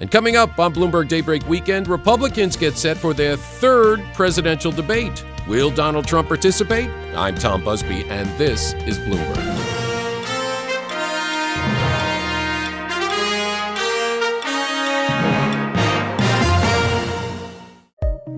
And 0.00 0.10
coming 0.12 0.36
up 0.36 0.58
on 0.60 0.72
Bloomberg 0.72 1.08
Daybreak 1.08 1.46
Weekend, 1.48 1.88
Republicans 1.88 2.56
get 2.56 2.78
set 2.78 2.96
for 2.96 3.12
their 3.12 3.36
third 3.36 4.00
presidential 4.14 4.70
debate. 4.70 5.24
Will 5.48 5.70
Donald 5.70 6.06
Trump 6.06 6.28
participate? 6.28 6.88
I'm 7.16 7.34
Tom 7.34 7.64
Busby, 7.64 8.04
and 8.04 8.28
this 8.38 8.74
is 8.86 8.96
Bloomberg. 9.00 9.77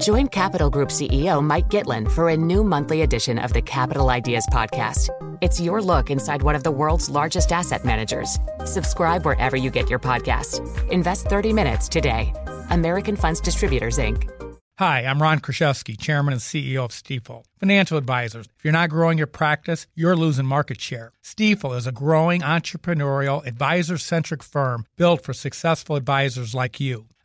Join 0.01 0.29
Capital 0.29 0.71
Group 0.71 0.89
CEO 0.89 1.43
Mike 1.45 1.69
Gitlin 1.69 2.11
for 2.11 2.31
a 2.31 2.37
new 2.37 2.65
monthly 2.65 3.03
edition 3.03 3.39
of 3.39 3.53
the 3.53 3.61
Capital 3.61 4.09
Ideas 4.09 4.47
Podcast. 4.51 5.11
It's 5.43 5.61
your 5.61 5.83
look 5.83 6.11
inside 6.11 6.43
one 6.43 6.55
of 6.55 6.65
the 6.65 6.71
world's 6.71 7.11
largest 7.11 7.53
asset 7.53 7.85
managers. 7.85 8.39
Subscribe 8.65 9.27
wherever 9.27 9.59
you 9.59 9.71
get 9.71 9.91
your 9.91 9.99
podcast. 9.99 10.61
Invest 10.91 11.27
30 11.27 11.53
minutes 11.53 11.87
today. 11.87 12.33
American 12.71 13.15
Funds 13.15 13.41
Distributors, 13.43 13.99
Inc. 13.99 14.31
Hi, 14.79 15.01
I'm 15.01 15.21
Ron 15.21 15.41
Kruszewski, 15.41 16.01
Chairman 16.01 16.33
and 16.33 16.41
CEO 16.41 16.87
of 16.87 16.91
Stifel. 16.91 17.45
Financial 17.59 17.99
advisors, 17.99 18.47
if 18.57 18.65
you're 18.65 18.73
not 18.73 18.89
growing 18.89 19.19
your 19.19 19.27
practice, 19.27 19.87
you're 19.95 20.17
losing 20.17 20.47
market 20.47 20.81
share. 20.81 21.13
Stifel 21.23 21.77
is 21.77 21.87
a 21.87 21.93
growing 21.93 22.41
entrepreneurial, 22.41 23.47
advisor 23.47 23.99
centric 23.99 24.43
firm 24.43 24.87
built 24.97 25.23
for 25.23 25.35
successful 25.35 25.97
advisors 25.97 26.55
like 26.55 26.81
you. 26.81 27.05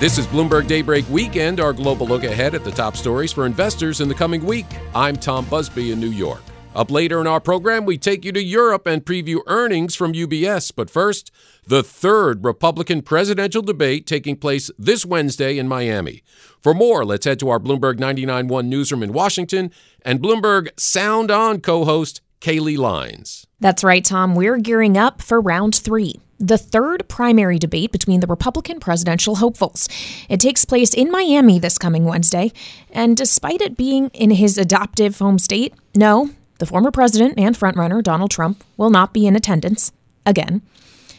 This 0.00 0.16
is 0.16 0.26
Bloomberg 0.26 0.66
Daybreak 0.66 1.06
Weekend, 1.10 1.60
our 1.60 1.74
global 1.74 2.06
look 2.06 2.24
ahead 2.24 2.54
at 2.54 2.64
the 2.64 2.70
top 2.70 2.96
stories 2.96 3.32
for 3.32 3.44
investors 3.44 4.00
in 4.00 4.08
the 4.08 4.14
coming 4.14 4.46
week. 4.46 4.64
I'm 4.94 5.14
Tom 5.14 5.44
Busby 5.44 5.92
in 5.92 6.00
New 6.00 6.10
York. 6.10 6.40
Up 6.72 6.88
later 6.88 7.20
in 7.20 7.26
our 7.26 7.40
program, 7.40 7.84
we 7.84 7.98
take 7.98 8.24
you 8.24 8.30
to 8.30 8.42
Europe 8.42 8.86
and 8.86 9.04
preview 9.04 9.40
earnings 9.48 9.96
from 9.96 10.12
UBS. 10.12 10.72
But 10.74 10.88
first, 10.88 11.32
the 11.66 11.82
third 11.82 12.44
Republican 12.44 13.02
presidential 13.02 13.60
debate 13.60 14.06
taking 14.06 14.36
place 14.36 14.70
this 14.78 15.04
Wednesday 15.04 15.58
in 15.58 15.66
Miami. 15.66 16.22
For 16.62 16.72
more, 16.72 17.04
let's 17.04 17.26
head 17.26 17.40
to 17.40 17.48
our 17.48 17.58
Bloomberg 17.58 17.98
99.1 17.98 18.66
newsroom 18.66 19.02
in 19.02 19.12
Washington 19.12 19.72
and 20.02 20.20
Bloomberg 20.20 20.68
Sound 20.78 21.32
On 21.32 21.60
co 21.60 21.84
host 21.84 22.20
Kailey 22.40 22.78
Leinz. 22.78 23.48
That's 23.58 23.82
right, 23.82 24.04
Tom. 24.04 24.36
We're 24.36 24.58
gearing 24.58 24.96
up 24.96 25.20
for 25.22 25.40
round 25.40 25.74
three 25.74 26.20
the 26.38 26.56
third 26.56 27.06
primary 27.06 27.58
debate 27.58 27.92
between 27.92 28.20
the 28.20 28.26
Republican 28.26 28.80
presidential 28.80 29.36
hopefuls. 29.36 29.88
It 30.30 30.40
takes 30.40 30.64
place 30.64 30.94
in 30.94 31.10
Miami 31.10 31.58
this 31.58 31.76
coming 31.76 32.04
Wednesday, 32.04 32.50
and 32.90 33.14
despite 33.14 33.60
it 33.60 33.76
being 33.76 34.08
in 34.14 34.30
his 34.30 34.56
adoptive 34.56 35.18
home 35.18 35.38
state, 35.38 35.74
no, 35.94 36.30
the 36.60 36.66
former 36.66 36.90
president 36.90 37.34
and 37.36 37.58
frontrunner, 37.58 38.02
Donald 38.02 38.30
Trump, 38.30 38.62
will 38.76 38.90
not 38.90 39.12
be 39.12 39.26
in 39.26 39.34
attendance 39.34 39.90
again. 40.24 40.62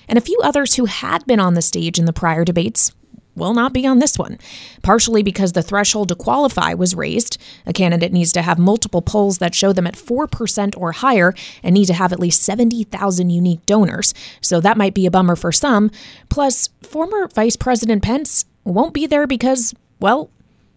And 0.07 0.17
a 0.17 0.21
few 0.21 0.39
others 0.43 0.75
who 0.75 0.86
had 0.86 1.25
been 1.25 1.39
on 1.39 1.55
the 1.55 1.62
stage 1.62 2.00
in 2.00 2.05
the 2.05 2.13
prior 2.13 2.45
debates 2.45 2.93
will 3.36 3.53
not 3.53 3.74
be 3.74 3.86
on 3.86 4.00
this 4.00 4.17
one, 4.19 4.38
partially 4.83 5.24
because 5.24 5.53
the 5.53 5.63
threshold 5.63 6.10
to 6.10 6.15
qualify 6.15 6.74
was 6.74 6.95
raised. 6.95 7.38
A 7.65 7.74
candidate 7.74 8.12
needs 8.12 8.31
to 8.33 8.41
have 8.41 8.60
multiple 8.60 9.01
polls 9.01 9.38
that 9.39 9.55
show 9.55 9.74
them 9.74 9.88
at 9.88 9.95
4% 9.95 10.77
or 10.77 10.91
higher 10.91 11.33
and 11.63 11.74
need 11.74 11.86
to 11.86 11.93
have 11.93 12.12
at 12.12 12.19
least 12.19 12.43
70,000 12.43 13.29
unique 13.29 13.65
donors. 13.65 14.13
So 14.41 14.60
that 14.60 14.77
might 14.77 14.93
be 14.93 15.05
a 15.05 15.12
bummer 15.12 15.36
for 15.36 15.51
some. 15.51 15.91
Plus, 16.29 16.69
former 16.83 17.27
Vice 17.29 17.55
President 17.55 18.03
Pence 18.03 18.45
won't 18.63 18.93
be 18.93 19.07
there 19.07 19.25
because, 19.27 19.74
well, 20.00 20.29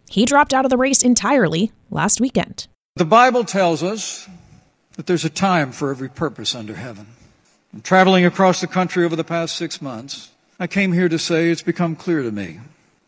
he 0.08 0.24
dropped 0.24 0.54
out 0.54 0.64
of 0.64 0.70
the 0.70 0.78
race 0.78 1.02
entirely 1.02 1.72
last 1.90 2.20
weekend. 2.20 2.68
The 2.96 3.04
Bible 3.04 3.44
tells 3.44 3.82
us 3.82 4.28
that 4.94 5.06
there's 5.06 5.24
a 5.24 5.30
time 5.30 5.72
for 5.72 5.90
every 5.90 6.08
purpose 6.08 6.54
under 6.54 6.74
heaven. 6.74 7.06
And 7.72 7.84
traveling 7.84 8.24
across 8.24 8.60
the 8.60 8.66
country 8.66 9.04
over 9.04 9.16
the 9.16 9.24
past 9.24 9.56
six 9.56 9.82
months, 9.82 10.30
I 10.58 10.66
came 10.66 10.92
here 10.92 11.08
to 11.08 11.18
say 11.18 11.50
it's 11.50 11.62
become 11.62 11.96
clear 11.96 12.22
to 12.22 12.30
me 12.30 12.60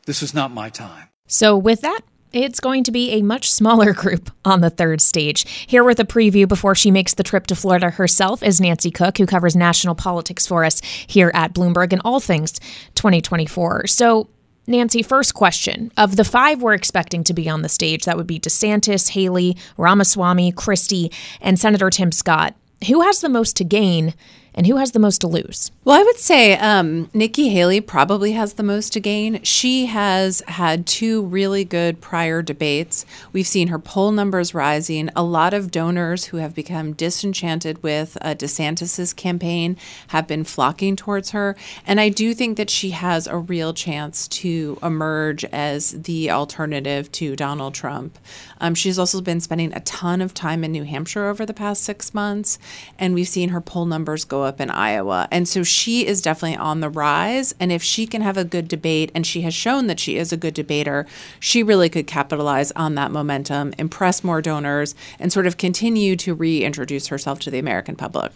this 0.07 0.23
is 0.23 0.35
not 0.35 0.51
my 0.51 0.71
time. 0.71 1.09
So, 1.27 1.57
with 1.57 1.81
that, 1.83 2.01
it's 2.33 2.61
going 2.61 2.85
to 2.85 2.93
be 2.93 3.13
a 3.13 3.23
much 3.23 3.51
smaller 3.51 3.93
group 3.95 4.31
on 4.45 4.61
the 4.61 4.71
third 4.71 5.01
stage. 5.01 5.49
Here 5.67 5.85
with 5.85 6.01
a 6.01 6.05
preview 6.05 6.47
before 6.47 6.75
she 6.75 6.91
makes 6.91 7.15
the 7.15 7.23
trip 7.23 7.47
to 7.49 7.57
Florida 7.57 7.91
herself 7.91 8.43
is 8.43 8.61
Nancy 8.61 8.91
Cook, 8.91 9.19
who 9.19 9.27
covers 9.27 9.57
national 9.57 9.95
politics 9.95 10.47
for 10.47 10.65
us 10.65 10.81
here 11.07 11.31
at 11.35 11.55
Bloomberg 11.55 11.93
and 11.93 12.03
all 12.05 12.21
things 12.21 12.59
2024. 12.95 13.87
So, 13.87 14.29
Nancy, 14.69 15.03
first 15.03 15.35
question. 15.35 15.93
Of 15.97 16.17
the 16.17 16.25
five 16.25 16.61
we're 16.61 16.75
expecting 16.75 17.23
to 17.25 17.35
be 17.35 17.49
on 17.49 17.63
the 17.63 17.69
stage, 17.69 18.05
that 18.05 18.17
would 18.17 18.27
be 18.27 18.41
DeSantis, 18.41 19.11
Haley, 19.11 19.57
Ramaswamy, 19.77 20.53
Christie, 20.53 21.13
and 21.41 21.59
Senator 21.59 21.89
Tim 21.89 22.11
Scott. 22.11 22.55
Who 22.89 23.03
has 23.03 23.21
the 23.21 23.29
most 23.29 23.57
to 23.57 23.65
gain 23.65 24.15
and 24.55 24.67
who 24.67 24.77
has 24.77 24.91
the 24.91 24.99
most 24.99 25.21
to 25.21 25.29
lose? 25.29 25.71
Well, 25.87 26.01
I 26.01 26.03
would 26.03 26.19
say 26.19 26.57
um, 26.57 27.09
Nikki 27.15 27.51
Haley 27.51 27.81
probably 27.81 28.33
has 28.33 28.55
the 28.55 28.65
most 28.65 28.93
to 28.95 28.99
gain. 28.99 29.41
She 29.45 29.87
has 29.87 30.43
had 30.49 30.85
two 30.85 31.23
really 31.23 31.65
good 31.65 32.01
prior 32.01 32.43
debates. 32.43 33.07
We've 33.33 33.47
seen 33.47 33.69
her 33.69 33.79
poll 33.79 34.11
numbers 34.11 34.53
rising. 34.53 35.11
A 35.15 35.23
lot 35.23 35.55
of 35.55 35.71
donors 35.71 36.25
who 36.25 36.39
have 36.39 36.57
become 36.57 36.93
disenchanted 36.95 37.85
with 37.85 38.19
uh, 38.21 38.35
DeSantis's 38.35 39.13
campaign 39.13 39.77
have 40.09 40.27
been 40.27 40.43
flocking 40.43 40.97
towards 40.97 41.31
her, 41.31 41.55
and 41.87 42.01
I 42.01 42.09
do 42.09 42.35
think 42.35 42.57
that 42.57 42.69
she 42.69 42.91
has 42.91 43.29
a 43.29 43.37
real 43.37 43.73
chance 43.73 44.27
to 44.27 44.81
emerge 44.83 45.45
as 45.45 45.93
the 45.93 46.33
alternative 46.33 47.13
to 47.13 47.37
Donald 47.37 47.75
Trump. 47.75 48.19
Um, 48.61 48.75
she's 48.75 48.99
also 48.99 49.21
been 49.21 49.39
spending 49.39 49.73
a 49.73 49.81
ton 49.81 50.21
of 50.21 50.35
time 50.35 50.65
in 50.65 50.73
New 50.73 50.83
Hampshire 50.83 51.27
over 51.27 51.47
the 51.47 51.55
past 51.55 51.85
six 51.85 52.13
months, 52.13 52.59
and 52.99 53.15
we've 53.15 53.29
seen 53.29 53.51
her 53.51 53.61
poll 53.61 53.87
numbers 53.87 54.25
go 54.25 54.43
up 54.43 54.61
in 54.61 54.69
Iowa. 54.69 55.29
And 55.31 55.49
so 55.49 55.63
is 55.85 56.23
definitely 56.23 56.57
on 56.57 56.81
the 56.81 56.89
rise. 56.89 57.55
And 57.61 57.71
if 57.71 57.83
she 57.83 58.07
can 58.07 58.23
have 58.23 58.37
a 58.37 58.45
good 58.45 58.69
debate, 58.69 59.11
and 59.15 59.27
she 59.27 59.43
has 59.43 59.55
shown 59.55 59.87
that 59.87 60.01
she 60.01 60.17
is 60.17 60.33
a 60.33 60.37
good 60.37 60.55
debater, 60.55 61.07
she 61.41 61.63
really 61.63 61.89
could 61.89 62.07
capitalize 62.07 62.73
on 62.73 62.95
that 62.95 63.11
momentum, 63.11 63.75
impress 63.79 64.25
more 64.25 64.43
donors, 64.43 64.95
and 65.19 65.33
sort 65.33 65.47
of 65.47 65.57
continue 65.57 66.17
to 66.17 66.35
reintroduce 66.35 67.09
herself 67.09 67.39
to 67.41 67.51
the 67.51 67.59
American 67.59 67.97
public. 67.97 68.33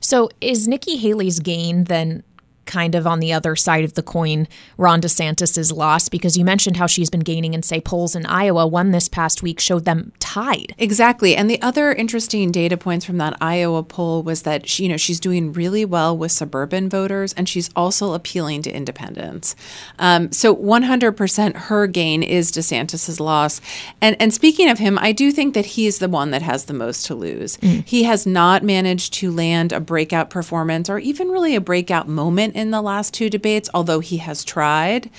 So, 0.00 0.30
is 0.40 0.66
Nikki 0.66 0.96
Haley's 0.96 1.38
gain 1.38 1.84
then 1.84 2.22
kind 2.70 2.94
of 2.94 3.06
on 3.06 3.18
the 3.18 3.32
other 3.32 3.56
side 3.56 3.84
of 3.84 3.94
the 3.94 4.02
coin 4.02 4.46
Ron 4.78 5.00
DeSantis's 5.00 5.72
loss 5.72 6.08
because 6.08 6.38
you 6.38 6.44
mentioned 6.44 6.76
how 6.76 6.86
she's 6.86 7.10
been 7.10 7.20
gaining 7.20 7.52
in 7.52 7.62
say 7.62 7.80
polls 7.80 8.14
in 8.14 8.24
Iowa. 8.26 8.66
One 8.66 8.92
this 8.92 9.08
past 9.08 9.42
week 9.42 9.58
showed 9.58 9.84
them 9.84 10.12
tied. 10.20 10.74
Exactly. 10.78 11.34
And 11.34 11.50
the 11.50 11.60
other 11.60 11.92
interesting 11.92 12.52
data 12.52 12.76
points 12.76 13.04
from 13.04 13.18
that 13.18 13.36
Iowa 13.40 13.82
poll 13.82 14.22
was 14.22 14.42
that 14.42 14.68
she, 14.68 14.84
you 14.84 14.88
know 14.88 14.96
she's 14.96 15.18
doing 15.18 15.52
really 15.52 15.84
well 15.84 16.16
with 16.16 16.30
suburban 16.30 16.88
voters 16.88 17.32
and 17.32 17.48
she's 17.48 17.70
also 17.74 18.14
appealing 18.14 18.62
to 18.62 18.70
independents. 18.70 19.56
Um, 19.98 20.30
so 20.30 20.54
100% 20.54 21.56
her 21.56 21.86
gain 21.88 22.22
is 22.22 22.52
DeSantis's 22.52 23.18
loss. 23.18 23.60
And 24.00 24.16
and 24.20 24.32
speaking 24.32 24.68
of 24.68 24.78
him, 24.78 24.96
I 25.00 25.10
do 25.10 25.32
think 25.32 25.54
that 25.54 25.66
he's 25.66 25.98
the 25.98 26.08
one 26.08 26.30
that 26.30 26.42
has 26.42 26.66
the 26.66 26.74
most 26.74 27.06
to 27.06 27.16
lose. 27.16 27.56
Mm. 27.56 27.84
He 27.86 28.04
has 28.04 28.26
not 28.26 28.62
managed 28.62 29.12
to 29.14 29.32
land 29.32 29.72
a 29.72 29.80
breakout 29.80 30.30
performance 30.30 30.88
or 30.88 31.00
even 31.00 31.28
really 31.28 31.56
a 31.56 31.60
breakout 31.60 32.06
moment 32.06 32.54
in 32.60 32.70
the 32.70 32.82
last 32.82 33.12
two 33.12 33.28
debates, 33.28 33.68
although 33.74 34.00
he 34.00 34.18
has 34.18 34.44
tried. 34.44 35.10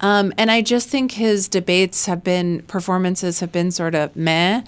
Um, 0.00 0.32
and 0.36 0.50
I 0.50 0.62
just 0.62 0.88
think 0.88 1.12
his 1.12 1.48
debates 1.48 2.06
have 2.06 2.24
been 2.24 2.62
performances 2.62 3.40
have 3.40 3.52
been 3.52 3.70
sort 3.70 3.94
of 3.94 4.16
meh, 4.16 4.62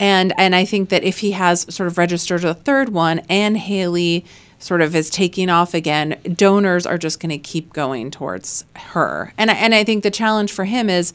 and 0.00 0.32
and 0.38 0.54
I 0.54 0.64
think 0.64 0.88
that 0.88 1.04
if 1.04 1.18
he 1.18 1.32
has 1.32 1.72
sort 1.72 1.88
of 1.88 1.98
registered 1.98 2.44
a 2.44 2.54
third 2.54 2.88
one 2.88 3.20
and 3.28 3.58
Haley 3.58 4.24
sort 4.58 4.80
of 4.80 4.94
is 4.94 5.10
taking 5.10 5.50
off 5.50 5.74
again, 5.74 6.20
donors 6.34 6.86
are 6.86 6.98
just 6.98 7.20
going 7.20 7.30
to 7.30 7.38
keep 7.38 7.72
going 7.72 8.10
towards 8.10 8.64
her. 8.76 9.34
And 9.36 9.50
and 9.50 9.74
I 9.74 9.84
think 9.84 10.02
the 10.02 10.10
challenge 10.10 10.52
for 10.52 10.64
him 10.64 10.88
is 10.88 11.12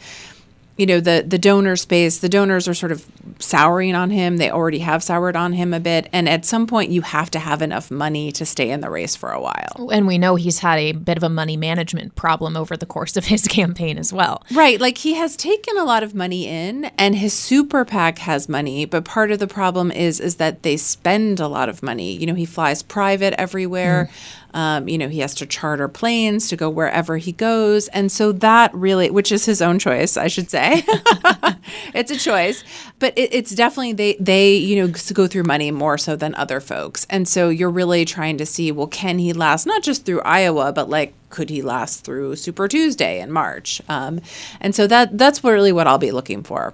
you 0.77 0.85
know 0.85 0.99
the 0.99 1.23
the 1.27 1.37
donor 1.37 1.75
space 1.75 2.19
the 2.19 2.29
donors 2.29 2.67
are 2.67 2.73
sort 2.73 2.91
of 2.91 3.05
souring 3.39 3.95
on 3.95 4.09
him. 4.09 4.37
They 4.37 4.49
already 4.49 4.79
have 4.79 5.03
soured 5.03 5.35
on 5.35 5.53
him 5.53 5.73
a 5.73 5.79
bit. 5.79 6.09
And 6.11 6.27
at 6.27 6.45
some 6.45 6.67
point 6.67 6.91
you 6.91 7.01
have 7.01 7.31
to 7.31 7.39
have 7.39 7.61
enough 7.61 7.91
money 7.91 8.31
to 8.33 8.45
stay 8.45 8.69
in 8.69 8.81
the 8.81 8.89
race 8.89 9.15
for 9.15 9.31
a 9.31 9.41
while. 9.41 9.89
And 9.91 10.07
we 10.07 10.17
know 10.17 10.35
he's 10.35 10.59
had 10.59 10.79
a 10.79 10.91
bit 10.93 11.17
of 11.17 11.23
a 11.23 11.29
money 11.29 11.57
management 11.57 12.15
problem 12.15 12.57
over 12.57 12.75
the 12.77 12.85
course 12.85 13.17
of 13.17 13.25
his 13.25 13.47
campaign 13.47 13.97
as 13.97 14.11
well. 14.11 14.43
Right. 14.51 14.79
Like 14.79 14.97
he 14.99 15.13
has 15.15 15.35
taken 15.35 15.77
a 15.77 15.83
lot 15.83 16.03
of 16.03 16.15
money 16.15 16.47
in 16.47 16.85
and 16.97 17.15
his 17.15 17.33
super 17.33 17.85
pac 17.85 18.19
has 18.19 18.49
money. 18.49 18.85
But 18.85 19.05
part 19.05 19.31
of 19.31 19.39
the 19.39 19.47
problem 19.47 19.91
is 19.91 20.19
is 20.19 20.35
that 20.35 20.63
they 20.63 20.77
spend 20.77 21.39
a 21.39 21.47
lot 21.47 21.69
of 21.69 21.83
money. 21.83 22.13
You 22.13 22.25
know 22.27 22.33
he 22.33 22.45
flies 22.45 22.83
private 22.83 23.33
everywhere. 23.39 24.09
Mm. 24.09 24.43
Um, 24.53 24.87
you 24.87 24.97
know, 24.97 25.09
he 25.09 25.19
has 25.19 25.35
to 25.35 25.45
charter 25.45 25.87
planes 25.87 26.49
to 26.49 26.55
go 26.55 26.69
wherever 26.69 27.17
he 27.17 27.31
goes. 27.31 27.87
And 27.89 28.11
so 28.11 28.31
that 28.33 28.73
really, 28.73 29.09
which 29.09 29.31
is 29.31 29.45
his 29.45 29.61
own 29.61 29.79
choice, 29.79 30.17
I 30.17 30.27
should 30.27 30.49
say. 30.49 30.83
it's 31.93 32.11
a 32.11 32.17
choice. 32.17 32.63
But 32.99 33.17
it, 33.17 33.33
it's 33.33 33.51
definitely, 33.51 33.93
they, 33.93 34.15
they, 34.19 34.55
you 34.55 34.75
know, 34.75 34.93
go 35.13 35.27
through 35.27 35.43
money 35.43 35.71
more 35.71 35.97
so 35.97 36.15
than 36.15 36.33
other 36.35 36.59
folks. 36.59 37.05
And 37.09 37.27
so 37.27 37.49
you're 37.49 37.69
really 37.69 38.05
trying 38.05 38.37
to 38.37 38.45
see, 38.45 38.71
well, 38.71 38.87
can 38.87 39.19
he 39.19 39.33
last 39.33 39.65
not 39.65 39.83
just 39.83 40.05
through 40.05 40.21
Iowa, 40.21 40.71
but 40.73 40.89
like, 40.89 41.13
could 41.29 41.49
he 41.49 41.61
last 41.61 42.05
through 42.05 42.35
Super 42.37 42.67
Tuesday 42.67 43.19
in 43.19 43.31
March? 43.31 43.81
Um, 43.89 44.21
and 44.61 44.73
so 44.73 44.87
that 44.87 45.17
that's 45.17 45.43
really 45.43 45.71
what 45.71 45.87
I'll 45.87 45.97
be 45.97 46.11
looking 46.11 46.41
for. 46.41 46.73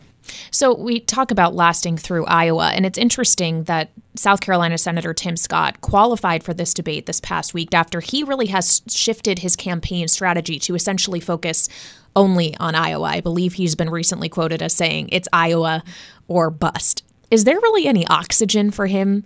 So 0.52 0.76
we 0.76 1.00
talk 1.00 1.32
about 1.32 1.56
lasting 1.56 1.98
through 1.98 2.26
Iowa, 2.26 2.72
and 2.74 2.86
it's 2.86 2.98
interesting 2.98 3.64
that 3.64 3.92
South 4.16 4.42
Carolina 4.42 4.78
Senator 4.78 5.14
Tim 5.14 5.36
Scott 5.36 5.82
qualified 5.82 6.44
for 6.44 6.54
this 6.54 6.74
debate 6.74 7.06
this 7.06 7.20
past 7.20 7.54
week 7.54 7.74
after 7.74 8.00
he 8.00 8.24
really 8.24 8.48
has 8.48 8.82
shifted 8.88 9.40
his 9.40 9.56
campaign 9.56 10.08
strategy 10.08 10.60
to 10.60 10.76
essentially 10.76 11.20
focus 11.20 11.68
only 12.16 12.56
on 12.58 12.76
Iowa. 12.76 13.06
I 13.08 13.22
believe 13.22 13.54
he's 13.54 13.76
been 13.76 13.90
recently 13.90 14.30
quoted 14.30 14.62
as 14.62 14.74
saying 14.74 15.10
it's 15.12 15.28
Iowa 15.34 15.84
or 16.28 16.50
bust. 16.50 17.04
Is 17.32 17.46
there 17.46 17.60
really 17.60 17.88
any 17.88 18.06
oxygen 18.08 18.70
for 18.70 18.86
him 18.86 19.24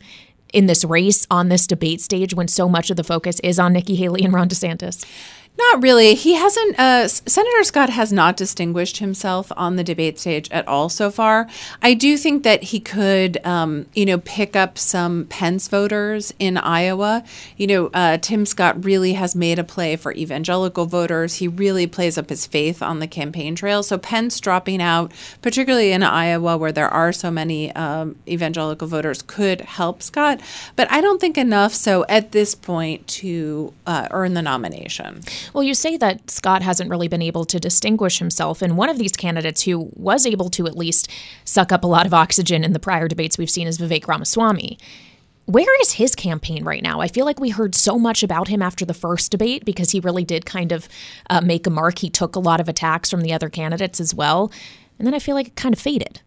in 0.54 0.66
this 0.66 0.86
race 0.86 1.28
on 1.30 1.50
this 1.50 1.68
debate 1.68 2.00
stage 2.00 2.34
when 2.34 2.48
so 2.48 2.70
much 2.70 2.90
of 2.90 2.96
the 2.96 3.04
focus 3.04 3.40
is 3.42 3.60
on 3.60 3.74
Nikki 3.74 3.96
Haley 3.96 4.24
and 4.24 4.34
Ron 4.34 4.48
DeSantis? 4.48 5.06
Not 5.58 5.82
really. 5.82 6.14
He 6.14 6.36
hasn't. 6.36 6.78
Uh, 6.80 7.08
Senator 7.08 7.64
Scott 7.64 7.90
has 7.90 8.14
not 8.14 8.38
distinguished 8.38 8.98
himself 8.98 9.52
on 9.58 9.76
the 9.76 9.84
debate 9.84 10.20
stage 10.20 10.50
at 10.52 10.68
all 10.68 10.88
so 10.88 11.10
far. 11.10 11.48
I 11.82 11.96
do 11.96 12.16
think 12.16 12.44
that 12.44 12.64
he 12.64 12.80
could, 12.80 13.44
um, 13.44 13.88
you 13.96 14.06
know, 14.06 14.20
pick 14.20 14.56
up 14.56 14.78
some 14.78 15.26
Pence 15.26 15.68
voters 15.68 16.32
in 16.38 16.58
Iowa. 16.58 17.24
You 17.58 17.68
know, 17.68 17.90
uh, 17.94 18.18
Tim 18.20 18.46
Scott 18.46 18.86
really 18.86 19.14
has 19.14 19.36
made 19.36 19.58
a 19.58 19.64
play 19.64 19.96
for 19.96 20.14
evangelical 20.14 20.86
voters. 20.86 21.36
He 21.36 21.48
really 21.48 21.88
plays 21.88 22.20
up 22.20 22.30
his 22.30 22.46
faith 22.46 22.84
on 22.84 23.00
the 23.00 23.08
campaign 23.08 23.56
trail. 23.56 23.82
So 23.82 23.98
Pence 23.98 24.40
dropping 24.40 24.80
out, 24.80 25.12
particularly 25.42 25.92
in 25.92 26.04
Iowa 26.04 26.56
where 26.58 26.72
there 26.72 26.90
are 26.90 27.12
so 27.12 27.32
many 27.32 27.74
um, 27.74 28.16
evangelical 28.28 28.88
voters, 28.88 29.24
could 29.24 29.62
help 29.62 30.04
Scott. 30.04 30.40
But 30.76 30.92
I 30.92 31.02
don't 31.02 31.20
think 31.20 31.36
enough 31.36 31.74
so 31.74 32.06
at 32.08 32.32
this 32.32 32.54
point 32.54 33.08
to 33.08 33.74
uh, 33.88 34.08
earn 34.12 34.36
the 34.36 34.44
nomination. 34.44 35.24
Well, 35.54 35.64
you 35.64 35.74
say 35.74 35.98
that 35.98 36.30
Scott 36.30 36.62
hasn't 36.62 36.90
really 36.90 37.08
been 37.08 37.22
able 37.22 37.46
to 37.46 37.60
distinguish 37.60 38.20
himself. 38.20 38.62
And 38.62 38.78
one 38.78 38.90
of 38.90 38.98
these 38.98 39.14
candidates 39.14 39.64
who 39.64 39.90
was 39.94 40.26
able 40.26 40.50
to 40.52 40.68
at 40.68 40.78
least 40.78 41.10
suck 41.46 41.72
up 41.72 41.84
a 41.84 41.88
lot 41.88 42.06
of 42.06 42.14
oxygen 42.14 42.64
in 42.64 42.74
the 42.74 42.80
prior 42.80 43.08
debates 43.08 43.38
we've 43.38 43.50
seen 43.50 43.68
is 43.68 43.78
Vivek 43.78 44.08
Ramaswamy. 44.08 44.78
Where 45.46 45.82
is 45.82 45.94
his 45.94 46.14
campaign 46.14 46.66
right 46.66 46.84
now? 46.84 47.00
I 47.00 47.08
feel 47.08 47.26
like 47.26 47.40
we 47.40 47.52
heard 47.52 47.74
so 47.74 47.98
much 47.98 48.22
about 48.22 48.50
him 48.50 48.62
after 48.62 48.84
the 48.84 48.94
first 48.94 49.32
debate 49.32 49.64
because 49.64 49.92
he 49.92 50.02
really 50.02 50.26
did 50.26 50.46
kind 50.46 50.74
of 50.74 50.90
uh, 51.30 51.40
make 51.40 51.66
a 51.66 51.70
mark. 51.70 52.00
He 52.00 52.10
took 52.10 52.36
a 52.36 52.40
lot 52.40 52.60
of 52.60 52.68
attacks 52.68 53.10
from 53.10 53.22
the 53.22 53.32
other 53.32 53.50
candidates 53.50 54.02
as 54.02 54.14
well. 54.14 54.52
And 54.98 55.06
then 55.06 55.14
I 55.14 55.20
feel 55.20 55.36
like 55.36 55.48
it 55.48 55.56
kind 55.56 55.74
of 55.74 55.80
faded. 55.80 56.22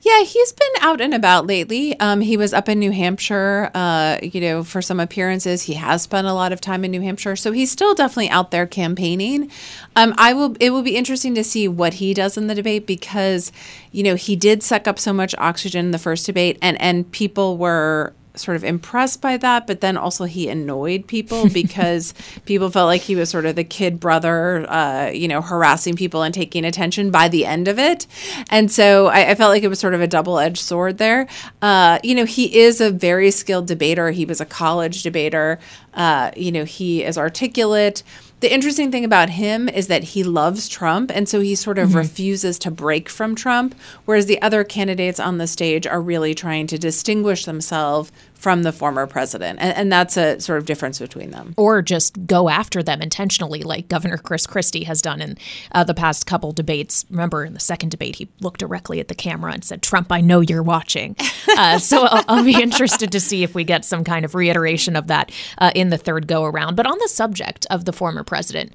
Yeah, 0.00 0.22
he's 0.24 0.52
been 0.52 0.72
out 0.80 1.00
and 1.00 1.14
about 1.14 1.46
lately. 1.46 1.98
Um, 2.00 2.20
he 2.20 2.36
was 2.36 2.52
up 2.52 2.68
in 2.68 2.78
New 2.78 2.90
Hampshire, 2.90 3.70
uh, 3.74 4.18
you 4.22 4.40
know, 4.40 4.64
for 4.64 4.82
some 4.82 4.98
appearances. 4.98 5.62
He 5.62 5.74
has 5.74 6.02
spent 6.02 6.26
a 6.26 6.32
lot 6.32 6.52
of 6.52 6.60
time 6.60 6.84
in 6.84 6.90
New 6.90 7.00
Hampshire, 7.00 7.36
so 7.36 7.52
he's 7.52 7.70
still 7.70 7.94
definitely 7.94 8.28
out 8.30 8.50
there 8.50 8.66
campaigning. 8.66 9.50
Um, 9.94 10.14
I 10.18 10.34
will. 10.34 10.56
It 10.58 10.70
will 10.70 10.82
be 10.82 10.96
interesting 10.96 11.34
to 11.36 11.44
see 11.44 11.68
what 11.68 11.94
he 11.94 12.12
does 12.12 12.36
in 12.36 12.48
the 12.48 12.54
debate 12.54 12.86
because, 12.86 13.52
you 13.92 14.02
know, 14.02 14.14
he 14.14 14.34
did 14.36 14.62
suck 14.62 14.88
up 14.88 14.98
so 14.98 15.12
much 15.12 15.34
oxygen 15.38 15.86
in 15.86 15.90
the 15.92 15.98
first 15.98 16.26
debate, 16.26 16.58
and 16.60 16.80
and 16.80 17.10
people 17.12 17.56
were 17.56 18.12
sort 18.34 18.56
of 18.56 18.64
impressed 18.64 19.20
by 19.20 19.36
that, 19.36 19.66
but 19.66 19.80
then 19.80 19.96
also 19.96 20.24
he 20.24 20.48
annoyed 20.48 21.06
people 21.06 21.48
because 21.52 22.14
people 22.44 22.70
felt 22.70 22.86
like 22.86 23.02
he 23.02 23.16
was 23.16 23.30
sort 23.30 23.46
of 23.46 23.56
the 23.56 23.64
kid 23.64 24.00
brother, 24.00 24.68
uh, 24.70 25.10
you 25.10 25.28
know, 25.28 25.40
harassing 25.40 25.94
people 25.94 26.22
and 26.22 26.34
taking 26.34 26.64
attention 26.64 27.10
by 27.10 27.28
the 27.28 27.44
end 27.44 27.68
of 27.68 27.78
it. 27.78 28.06
And 28.50 28.70
so 28.70 29.06
I, 29.06 29.30
I 29.30 29.34
felt 29.34 29.50
like 29.50 29.62
it 29.62 29.68
was 29.68 29.80
sort 29.80 29.94
of 29.94 30.00
a 30.00 30.06
double 30.06 30.38
edged 30.38 30.62
sword 30.62 30.98
there. 30.98 31.26
Uh, 31.60 31.98
you 32.02 32.14
know, 32.14 32.24
he 32.24 32.60
is 32.60 32.80
a 32.80 32.90
very 32.90 33.30
skilled 33.30 33.66
debater. 33.66 34.10
He 34.10 34.24
was 34.24 34.40
a 34.40 34.46
college 34.46 35.02
debater. 35.02 35.58
Uh, 35.94 36.30
you 36.36 36.52
know, 36.52 36.64
he 36.64 37.04
is 37.04 37.18
articulate 37.18 38.02
the 38.42 38.52
interesting 38.52 38.90
thing 38.90 39.04
about 39.04 39.30
him 39.30 39.68
is 39.68 39.86
that 39.86 40.02
he 40.02 40.24
loves 40.24 40.68
Trump, 40.68 41.12
and 41.14 41.28
so 41.28 41.40
he 41.40 41.54
sort 41.54 41.78
of 41.78 41.90
mm-hmm. 41.90 41.98
refuses 41.98 42.58
to 42.58 42.72
break 42.72 43.08
from 43.08 43.36
Trump, 43.36 43.74
whereas 44.04 44.26
the 44.26 44.42
other 44.42 44.64
candidates 44.64 45.20
on 45.20 45.38
the 45.38 45.46
stage 45.46 45.86
are 45.86 46.02
really 46.02 46.34
trying 46.34 46.66
to 46.66 46.76
distinguish 46.76 47.44
themselves 47.44 48.10
from 48.42 48.64
the 48.64 48.72
former 48.72 49.06
president. 49.06 49.60
And, 49.60 49.76
and 49.76 49.92
that's 49.92 50.16
a 50.16 50.40
sort 50.40 50.58
of 50.58 50.66
difference 50.66 50.98
between 50.98 51.30
them. 51.30 51.54
Or 51.56 51.80
just 51.80 52.26
go 52.26 52.48
after 52.48 52.82
them 52.82 53.00
intentionally, 53.00 53.62
like 53.62 53.86
Governor 53.86 54.18
Chris 54.18 54.48
Christie 54.48 54.82
has 54.82 55.00
done 55.00 55.22
in 55.22 55.38
uh, 55.70 55.84
the 55.84 55.94
past 55.94 56.26
couple 56.26 56.50
debates. 56.50 57.06
Remember, 57.08 57.44
in 57.44 57.54
the 57.54 57.60
second 57.60 57.90
debate, 57.90 58.16
he 58.16 58.28
looked 58.40 58.58
directly 58.58 58.98
at 58.98 59.06
the 59.06 59.14
camera 59.14 59.52
and 59.52 59.64
said, 59.64 59.80
Trump, 59.80 60.10
I 60.10 60.20
know 60.20 60.40
you're 60.40 60.62
watching. 60.62 61.16
Uh, 61.54 61.78
so 61.78 62.04
I'll, 62.06 62.24
I'll, 62.28 62.44
be 62.44 62.62
interested 62.62 63.12
to 63.12 63.20
see 63.20 63.42
if 63.42 63.54
we 63.54 63.62
get 63.64 63.84
some 63.84 64.04
kind 64.04 64.24
of 64.24 64.34
reiteration 64.34 64.96
of 64.96 65.08
that 65.08 65.30
uh, 65.58 65.70
in 65.74 65.90
the 65.90 65.98
third 65.98 66.26
go 66.26 66.44
around. 66.44 66.76
But 66.76 66.86
on 66.86 66.96
the 66.98 67.08
subject 67.08 67.66
of 67.68 67.84
the 67.84 67.92
former 67.92 68.24
president, 68.24 68.72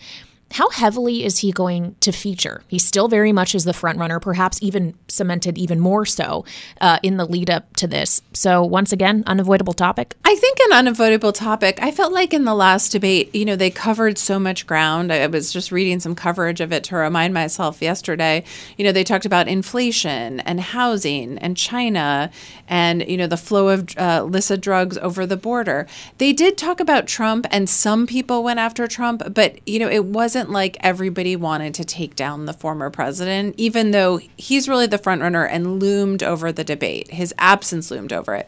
how 0.52 0.70
heavily 0.70 1.24
is 1.24 1.40
he 1.40 1.52
going 1.52 1.96
to 2.00 2.12
feature? 2.12 2.64
He 2.68 2.80
still 2.80 3.08
very 3.08 3.32
much 3.32 3.54
is 3.54 3.66
the 3.66 3.74
front 3.74 4.00
runner, 4.00 4.20
perhaps 4.20 4.60
even 4.62 4.94
cemented 5.08 5.58
even 5.58 5.80
more 5.80 6.06
so 6.06 6.46
uh, 6.80 7.00
in 7.04 7.18
the 7.18 7.26
lead 7.26 7.50
up 7.50 7.76
to 7.78 7.88
this. 7.88 8.22
So 8.34 8.64
once 8.64 8.92
again, 8.92 9.24
unavoidable 9.28 9.74
topic. 9.74 10.16
I 10.24 10.36
think 10.36 10.60
an 10.60 10.74
unavoidable 10.74 11.34
topic. 11.34 11.80
I 11.82 11.92
felt 11.92 12.14
like 12.14 12.34
in 12.34 12.46
the 12.46 12.56
last 12.56 12.92
debate, 12.92 13.34
you 13.36 13.46
know, 13.46 13.56
they 13.56 13.70
covered 13.70 14.18
so 14.18 14.40
much 14.40 14.66
ground. 14.68 15.12
I 15.12 15.28
was 15.28 15.52
just 15.52 15.72
reading 15.72 16.00
some 16.00 16.16
coverage 16.16 16.62
of 16.62 16.72
it 16.72 16.84
to 16.86 16.96
remind 16.96 17.34
myself 17.34 17.82
yesterday. 17.82 18.44
You 18.78 18.86
know, 18.86 18.92
they 18.92 19.04
talked 19.04 19.26
about 19.26 19.48
inflation 19.48 20.40
and 20.42 20.62
housing 20.62 21.38
and 21.40 21.58
China 21.58 22.32
and 22.68 23.08
you 23.08 23.18
know 23.18 23.28
the 23.28 23.38
flow 23.38 23.70
of 23.70 23.98
uh, 23.98 24.22
illicit 24.24 24.62
drugs 24.62 24.98
over 24.98 25.26
the 25.26 25.38
border. 25.38 25.88
They 26.18 26.34
did 26.34 26.58
talk 26.58 26.80
about 26.80 27.08
Trump, 27.08 27.46
and 27.52 27.70
some 27.70 28.08
people 28.08 28.44
went 28.44 28.60
after 28.60 28.88
Trump, 28.88 29.24
but 29.34 29.60
you 29.68 29.80
know, 29.80 29.90
it 29.90 30.06
wasn't 30.06 30.37
wasn't 30.38 30.54
like 30.54 30.78
everybody 30.82 31.36
wanted 31.36 31.74
to 31.74 31.84
take 31.84 32.16
down 32.16 32.46
the 32.46 32.54
former 32.54 32.92
president, 32.92 33.56
even 33.58 33.90
though 33.90 34.20
he's 34.38 34.70
really 34.70 34.86
the 34.86 35.00
front 35.00 35.20
runner 35.20 35.44
and 35.44 35.80
loomed 35.80 36.22
over 36.22 36.52
the 36.52 36.64
debate. 36.64 37.10
His 37.10 37.34
absence 37.40 37.90
loomed 37.90 38.14
over 38.14 38.36
it. 38.36 38.48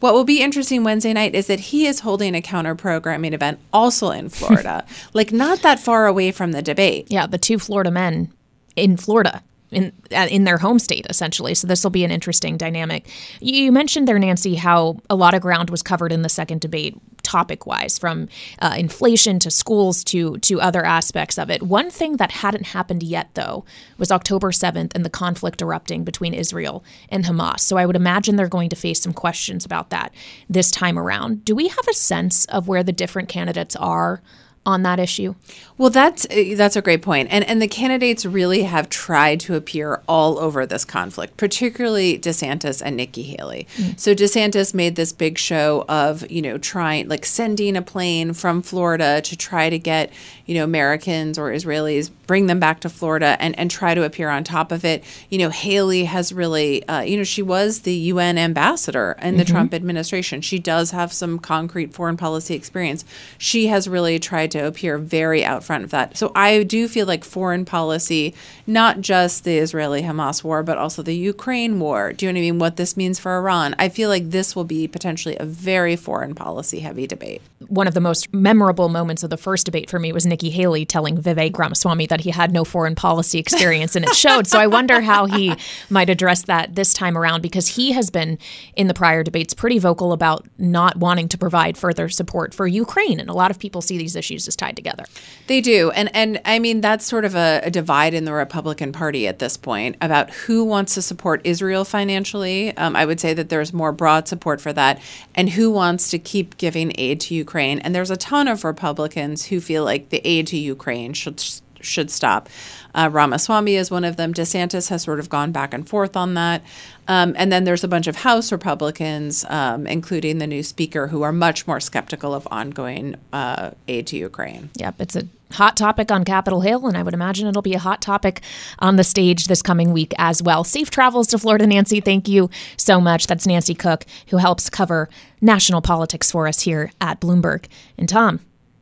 What 0.00 0.12
will 0.12 0.24
be 0.24 0.42
interesting 0.42 0.84
Wednesday 0.84 1.14
night 1.14 1.34
is 1.34 1.46
that 1.46 1.60
he 1.60 1.86
is 1.86 2.00
holding 2.00 2.34
a 2.34 2.42
counter 2.42 2.74
programming 2.74 3.32
event 3.32 3.58
also 3.72 4.10
in 4.10 4.28
Florida, 4.28 4.84
like 5.14 5.32
not 5.32 5.62
that 5.62 5.80
far 5.80 6.06
away 6.06 6.30
from 6.30 6.52
the 6.52 6.60
debate. 6.60 7.06
Yeah, 7.08 7.26
the 7.26 7.38
two 7.38 7.58
Florida 7.58 7.90
men 7.90 8.30
in 8.76 8.98
Florida 8.98 9.42
in 9.70 9.92
uh, 10.12 10.26
in 10.30 10.44
their 10.44 10.58
home 10.58 10.78
state 10.78 11.06
essentially. 11.08 11.54
So 11.54 11.66
this 11.66 11.84
will 11.84 11.90
be 11.90 12.04
an 12.04 12.10
interesting 12.10 12.56
dynamic. 12.56 13.08
You 13.40 13.72
mentioned 13.72 14.08
there, 14.08 14.18
Nancy, 14.18 14.54
how 14.56 14.98
a 15.08 15.14
lot 15.14 15.34
of 15.34 15.42
ground 15.42 15.70
was 15.70 15.82
covered 15.82 16.12
in 16.12 16.22
the 16.22 16.28
second 16.28 16.60
debate 16.60 16.96
topic 17.22 17.66
wise, 17.66 17.98
from 17.98 18.28
uh, 18.60 18.74
inflation 18.78 19.38
to 19.40 19.50
schools 19.50 20.02
to 20.04 20.38
to 20.38 20.60
other 20.60 20.84
aspects 20.84 21.38
of 21.38 21.50
it. 21.50 21.62
One 21.62 21.90
thing 21.90 22.16
that 22.16 22.32
hadn't 22.32 22.66
happened 22.66 23.02
yet, 23.02 23.30
though, 23.34 23.64
was 23.98 24.10
October 24.10 24.52
seventh 24.52 24.94
and 24.94 25.04
the 25.04 25.10
conflict 25.10 25.62
erupting 25.62 26.04
between 26.04 26.34
Israel 26.34 26.84
and 27.08 27.24
Hamas. 27.24 27.60
So 27.60 27.76
I 27.76 27.86
would 27.86 27.96
imagine 27.96 28.36
they're 28.36 28.48
going 28.48 28.70
to 28.70 28.76
face 28.76 29.02
some 29.02 29.12
questions 29.12 29.64
about 29.64 29.90
that 29.90 30.12
this 30.48 30.70
time 30.70 30.98
around. 30.98 31.44
Do 31.44 31.54
we 31.54 31.68
have 31.68 31.88
a 31.88 31.94
sense 31.94 32.44
of 32.46 32.68
where 32.68 32.82
the 32.82 32.92
different 32.92 33.28
candidates 33.28 33.76
are? 33.76 34.22
On 34.66 34.82
that 34.82 35.00
issue? 35.00 35.34
Well, 35.78 35.90
that's 35.90 36.26
that's 36.56 36.76
a 36.76 36.82
great 36.82 37.00
point. 37.00 37.28
And 37.30 37.44
and 37.44 37.62
the 37.62 37.68
candidates 37.68 38.26
really 38.26 38.64
have 38.64 38.90
tried 38.90 39.40
to 39.40 39.54
appear 39.54 40.02
all 40.06 40.38
over 40.38 40.66
this 40.66 40.84
conflict, 40.84 41.38
particularly 41.38 42.18
DeSantis 42.18 42.82
and 42.84 42.96
Nikki 42.96 43.22
Haley. 43.22 43.66
Mm-hmm. 43.76 43.96
So 43.96 44.14
DeSantis 44.14 44.74
made 44.74 44.96
this 44.96 45.12
big 45.12 45.38
show 45.38 45.86
of, 45.88 46.30
you 46.30 46.42
know, 46.42 46.58
trying 46.58 47.08
like 47.08 47.24
sending 47.24 47.76
a 47.76 47.82
plane 47.82 48.34
from 48.34 48.60
Florida 48.60 49.22
to 49.22 49.36
try 49.36 49.70
to 49.70 49.78
get, 49.78 50.12
you 50.50 50.56
know, 50.56 50.64
Americans 50.64 51.38
or 51.38 51.52
Israelis 51.52 52.10
bring 52.26 52.46
them 52.46 52.58
back 52.58 52.80
to 52.80 52.88
Florida 52.88 53.36
and 53.38 53.56
and 53.56 53.70
try 53.70 53.94
to 53.94 54.02
appear 54.02 54.28
on 54.28 54.42
top 54.42 54.72
of 54.72 54.84
it. 54.84 55.04
You 55.28 55.38
know, 55.38 55.48
Haley 55.48 56.06
has 56.06 56.32
really 56.32 56.82
uh, 56.88 57.02
you 57.02 57.16
know, 57.16 57.22
she 57.22 57.40
was 57.40 57.82
the 57.82 57.94
UN 57.94 58.36
ambassador 58.36 59.14
in 59.22 59.36
the 59.36 59.44
mm-hmm. 59.44 59.52
Trump 59.52 59.74
administration. 59.74 60.40
She 60.40 60.58
does 60.58 60.90
have 60.90 61.12
some 61.12 61.38
concrete 61.38 61.94
foreign 61.94 62.16
policy 62.16 62.54
experience. 62.54 63.04
She 63.38 63.68
has 63.68 63.86
really 63.86 64.18
tried 64.18 64.50
to 64.50 64.66
appear 64.66 64.98
very 64.98 65.44
out 65.44 65.62
front 65.62 65.84
of 65.84 65.92
that. 65.92 66.16
So 66.16 66.32
I 66.34 66.64
do 66.64 66.88
feel 66.88 67.06
like 67.06 67.22
foreign 67.22 67.64
policy, 67.64 68.34
not 68.66 69.00
just 69.00 69.44
the 69.44 69.56
Israeli 69.58 70.02
Hamas 70.02 70.42
war, 70.42 70.64
but 70.64 70.78
also 70.78 71.00
the 71.00 71.14
Ukraine 71.14 71.78
war. 71.78 72.12
Do 72.12 72.26
you 72.26 72.32
know 72.32 72.38
what 72.38 72.40
I 72.40 72.50
mean? 72.50 72.58
What 72.58 72.74
this 72.74 72.96
means 72.96 73.20
for 73.20 73.36
Iran. 73.36 73.76
I 73.78 73.88
feel 73.88 74.08
like 74.08 74.30
this 74.30 74.56
will 74.56 74.64
be 74.64 74.88
potentially 74.88 75.36
a 75.38 75.44
very 75.44 75.94
foreign 75.94 76.34
policy 76.34 76.80
heavy 76.80 77.06
debate. 77.06 77.40
One 77.68 77.86
of 77.86 77.94
the 77.94 78.00
most 78.00 78.34
memorable 78.34 78.88
moments 78.88 79.22
of 79.22 79.30
the 79.30 79.36
first 79.36 79.64
debate 79.64 79.88
for 79.88 80.00
me 80.00 80.12
was 80.12 80.26
Nikki 80.26 80.39
Haley 80.48 80.86
telling 80.86 81.18
Vivek 81.18 81.58
Ramaswamy 81.58 82.06
that 82.06 82.20
he 82.20 82.30
had 82.30 82.52
no 82.52 82.64
foreign 82.64 82.94
policy 82.94 83.38
experience, 83.38 83.94
and 83.94 84.06
it 84.06 84.14
showed. 84.14 84.46
So 84.46 84.58
I 84.58 84.66
wonder 84.66 85.02
how 85.02 85.26
he 85.26 85.54
might 85.90 86.08
address 86.08 86.44
that 86.44 86.74
this 86.74 86.94
time 86.94 87.18
around 87.18 87.42
because 87.42 87.66
he 87.66 87.92
has 87.92 88.08
been 88.08 88.38
in 88.76 88.86
the 88.86 88.94
prior 88.94 89.22
debates 89.22 89.52
pretty 89.52 89.78
vocal 89.78 90.12
about 90.12 90.46
not 90.56 90.96
wanting 90.96 91.28
to 91.28 91.36
provide 91.36 91.76
further 91.76 92.08
support 92.08 92.54
for 92.54 92.66
Ukraine. 92.66 93.20
And 93.20 93.28
a 93.28 93.34
lot 93.34 93.50
of 93.50 93.58
people 93.58 93.82
see 93.82 93.98
these 93.98 94.16
issues 94.16 94.48
as 94.48 94.56
tied 94.56 94.76
together. 94.76 95.04
They 95.48 95.60
do, 95.60 95.90
and 95.90 96.14
and 96.14 96.40
I 96.44 96.58
mean 96.58 96.80
that's 96.80 97.04
sort 97.04 97.24
of 97.24 97.34
a, 97.34 97.60
a 97.64 97.70
divide 97.70 98.14
in 98.14 98.24
the 98.24 98.32
Republican 98.32 98.92
Party 98.92 99.26
at 99.26 99.40
this 99.40 99.56
point 99.56 99.96
about 100.00 100.30
who 100.30 100.64
wants 100.64 100.94
to 100.94 101.02
support 101.02 101.40
Israel 101.44 101.84
financially. 101.84 102.76
Um, 102.76 102.94
I 102.94 103.04
would 103.04 103.18
say 103.18 103.34
that 103.34 103.48
there's 103.48 103.72
more 103.72 103.92
broad 103.92 104.28
support 104.28 104.60
for 104.60 104.72
that, 104.72 105.02
and 105.34 105.50
who 105.50 105.70
wants 105.70 106.10
to 106.10 106.18
keep 106.18 106.56
giving 106.56 106.92
aid 106.96 107.20
to 107.20 107.34
Ukraine. 107.34 107.80
And 107.80 107.94
there's 107.94 108.10
a 108.10 108.16
ton 108.16 108.46
of 108.46 108.64
Republicans 108.64 109.46
who 109.46 109.60
feel 109.60 109.84
like 109.84 110.10
the 110.10 110.19
aid 110.24 110.46
to 110.48 110.56
Ukraine 110.56 111.12
should 111.12 111.42
should 111.82 112.10
stop. 112.10 112.48
Uh, 112.94 113.08
Ramaswamy 113.10 113.74
is 113.76 113.90
one 113.90 114.04
of 114.04 114.16
them. 114.16 114.34
DeSantis 114.34 114.88
has 114.88 115.02
sort 115.02 115.20
of 115.20 115.28
gone 115.28 115.52
back 115.52 115.72
and 115.72 115.88
forth 115.88 116.16
on 116.16 116.34
that. 116.34 116.62
Um, 117.08 117.34
and 117.36 117.50
then 117.50 117.64
there's 117.64 117.84
a 117.84 117.88
bunch 117.88 118.06
of 118.06 118.16
House 118.16 118.52
Republicans, 118.52 119.44
um, 119.48 119.86
including 119.86 120.38
the 120.38 120.46
new 120.46 120.62
speaker, 120.62 121.08
who 121.08 121.22
are 121.22 121.32
much 121.32 121.66
more 121.66 121.80
skeptical 121.80 122.34
of 122.34 122.46
ongoing 122.50 123.16
uh, 123.32 123.70
aid 123.88 124.06
to 124.08 124.16
Ukraine. 124.16 124.70
Yep, 124.74 125.00
it's 125.00 125.16
a 125.16 125.26
hot 125.52 125.76
topic 125.76 126.12
on 126.12 126.24
Capitol 126.24 126.60
Hill, 126.60 126.86
and 126.86 126.96
I 126.96 127.02
would 127.02 127.14
imagine 127.14 127.48
it'll 127.48 127.62
be 127.62 127.74
a 127.74 127.80
hot 127.80 128.00
topic 128.00 128.42
on 128.78 128.96
the 128.96 129.04
stage 129.04 129.46
this 129.46 129.62
coming 129.62 129.92
week 129.92 130.12
as 130.18 130.42
well. 130.42 130.62
Safe 130.62 130.90
travels 130.90 131.26
to 131.28 131.38
Florida, 131.38 131.66
Nancy. 131.66 132.00
Thank 132.00 132.28
you 132.28 132.50
so 132.76 133.00
much. 133.00 133.26
That's 133.26 133.46
Nancy 133.46 133.74
Cook, 133.74 134.06
who 134.28 134.36
helps 134.36 134.70
cover 134.70 135.08
national 135.40 135.82
politics 135.82 136.30
for 136.30 136.46
us 136.46 136.60
here 136.60 136.92
at 137.00 137.20
Bloomberg. 137.20 137.66
And 137.98 138.08
Tom, 138.08 138.40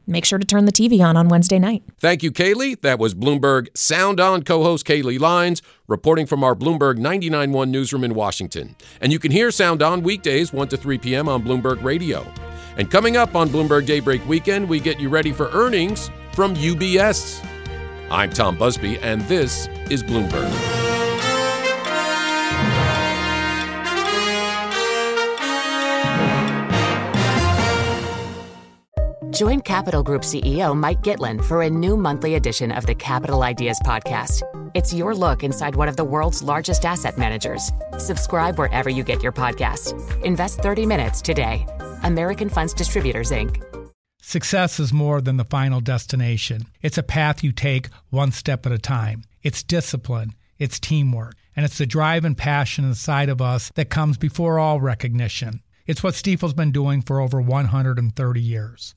make 0.08 0.24
sure 0.24 0.38
to 0.38 0.46
turn 0.46 0.64
the 0.64 0.72
TV 0.72 1.00
on 1.00 1.16
on 1.16 1.28
Wednesday 1.28 1.58
night. 1.58 1.82
Thank 2.00 2.22
you, 2.22 2.32
Kailey. 2.32 2.80
That 2.80 2.98
was 2.98 3.14
Bloomberg 3.14 3.68
Sound 3.76 4.20
On 4.20 4.42
co 4.42 4.62
host 4.62 4.86
Kailey 4.86 5.18
Leinz 5.20 5.62
reporting 5.86 6.26
from 6.26 6.42
our 6.42 6.54
Bloomberg 6.54 6.98
99.1 6.98 7.68
newsroom 7.68 8.04
in 8.04 8.14
Washington. 8.14 8.76
And 9.00 9.12
you 9.12 9.18
can 9.18 9.30
hear 9.30 9.50
Sound 9.50 9.82
On 9.82 10.02
weekdays 10.02 10.52
1 10.52 10.68
to 10.68 10.76
3 10.76 10.98
p.m. 10.98 11.28
on 11.28 11.42
Bloomberg 11.42 11.82
Radio. 11.82 12.26
And 12.76 12.90
coming 12.90 13.16
up 13.16 13.34
on 13.34 13.48
Bloomberg 13.48 13.86
Daybreak 13.86 14.26
Weekend, 14.28 14.68
we 14.68 14.78
get 14.80 15.00
you 15.00 15.08
ready 15.08 15.32
for 15.32 15.48
earnings 15.50 16.10
from 16.32 16.54
UBS. 16.54 17.44
I'm 18.10 18.30
Tom 18.30 18.56
Busby, 18.56 18.98
and 18.98 19.20
this 19.22 19.68
is 19.90 20.02
Bloomberg. 20.02 20.77
Join 29.38 29.60
Capital 29.60 30.02
Group 30.02 30.22
CEO 30.22 30.76
Mike 30.76 31.00
Gitlin 31.02 31.44
for 31.44 31.62
a 31.62 31.70
new 31.70 31.96
monthly 31.96 32.34
edition 32.34 32.72
of 32.72 32.86
the 32.86 32.94
Capital 32.96 33.44
Ideas 33.44 33.78
Podcast. 33.86 34.42
It's 34.74 34.92
your 34.92 35.14
look 35.14 35.44
inside 35.44 35.76
one 35.76 35.88
of 35.88 35.96
the 35.96 36.04
world's 36.04 36.42
largest 36.42 36.84
asset 36.84 37.16
managers. 37.16 37.70
Subscribe 37.98 38.58
wherever 38.58 38.90
you 38.90 39.04
get 39.04 39.22
your 39.22 39.30
podcasts. 39.30 39.94
Invest 40.24 40.58
30 40.58 40.86
minutes 40.86 41.22
today. 41.22 41.64
American 42.02 42.48
Funds 42.48 42.74
Distributors, 42.74 43.30
Inc. 43.30 43.62
Success 44.20 44.80
is 44.80 44.92
more 44.92 45.20
than 45.20 45.36
the 45.36 45.44
final 45.44 45.80
destination, 45.80 46.66
it's 46.82 46.98
a 46.98 47.04
path 47.04 47.44
you 47.44 47.52
take 47.52 47.90
one 48.10 48.32
step 48.32 48.66
at 48.66 48.72
a 48.72 48.78
time. 48.78 49.22
It's 49.44 49.62
discipline, 49.62 50.32
it's 50.58 50.80
teamwork, 50.80 51.36
and 51.54 51.64
it's 51.64 51.78
the 51.78 51.86
drive 51.86 52.24
and 52.24 52.36
passion 52.36 52.84
inside 52.84 53.28
of 53.28 53.40
us 53.40 53.70
that 53.76 53.88
comes 53.88 54.18
before 54.18 54.58
all 54.58 54.80
recognition. 54.80 55.60
It's 55.86 56.02
what 56.02 56.14
Stifel's 56.14 56.54
been 56.54 56.72
doing 56.72 57.02
for 57.02 57.20
over 57.20 57.40
130 57.40 58.40
years. 58.42 58.96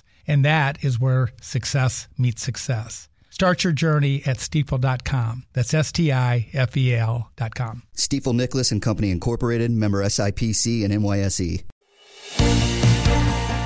And 0.31 0.45
that 0.45 0.81
is 0.81 0.97
where 0.97 1.27
success 1.41 2.07
meets 2.17 2.41
success. 2.41 3.09
Start 3.29 3.65
your 3.65 3.73
journey 3.73 4.21
at 4.25 4.37
stifel.com. 4.37 5.43
That's 5.51 5.73
S 5.73 5.91
T 5.91 6.09
I 6.13 6.47
F 6.53 6.77
E 6.77 6.95
L.com. 6.95 7.83
Stifel 7.97 8.33
Nicolaus 8.33 8.71
and 8.71 8.81
Company 8.81 9.11
Incorporated, 9.11 9.71
member 9.71 10.01
SIPC 10.05 10.85
and 10.85 10.93
NYSE. 10.93 11.63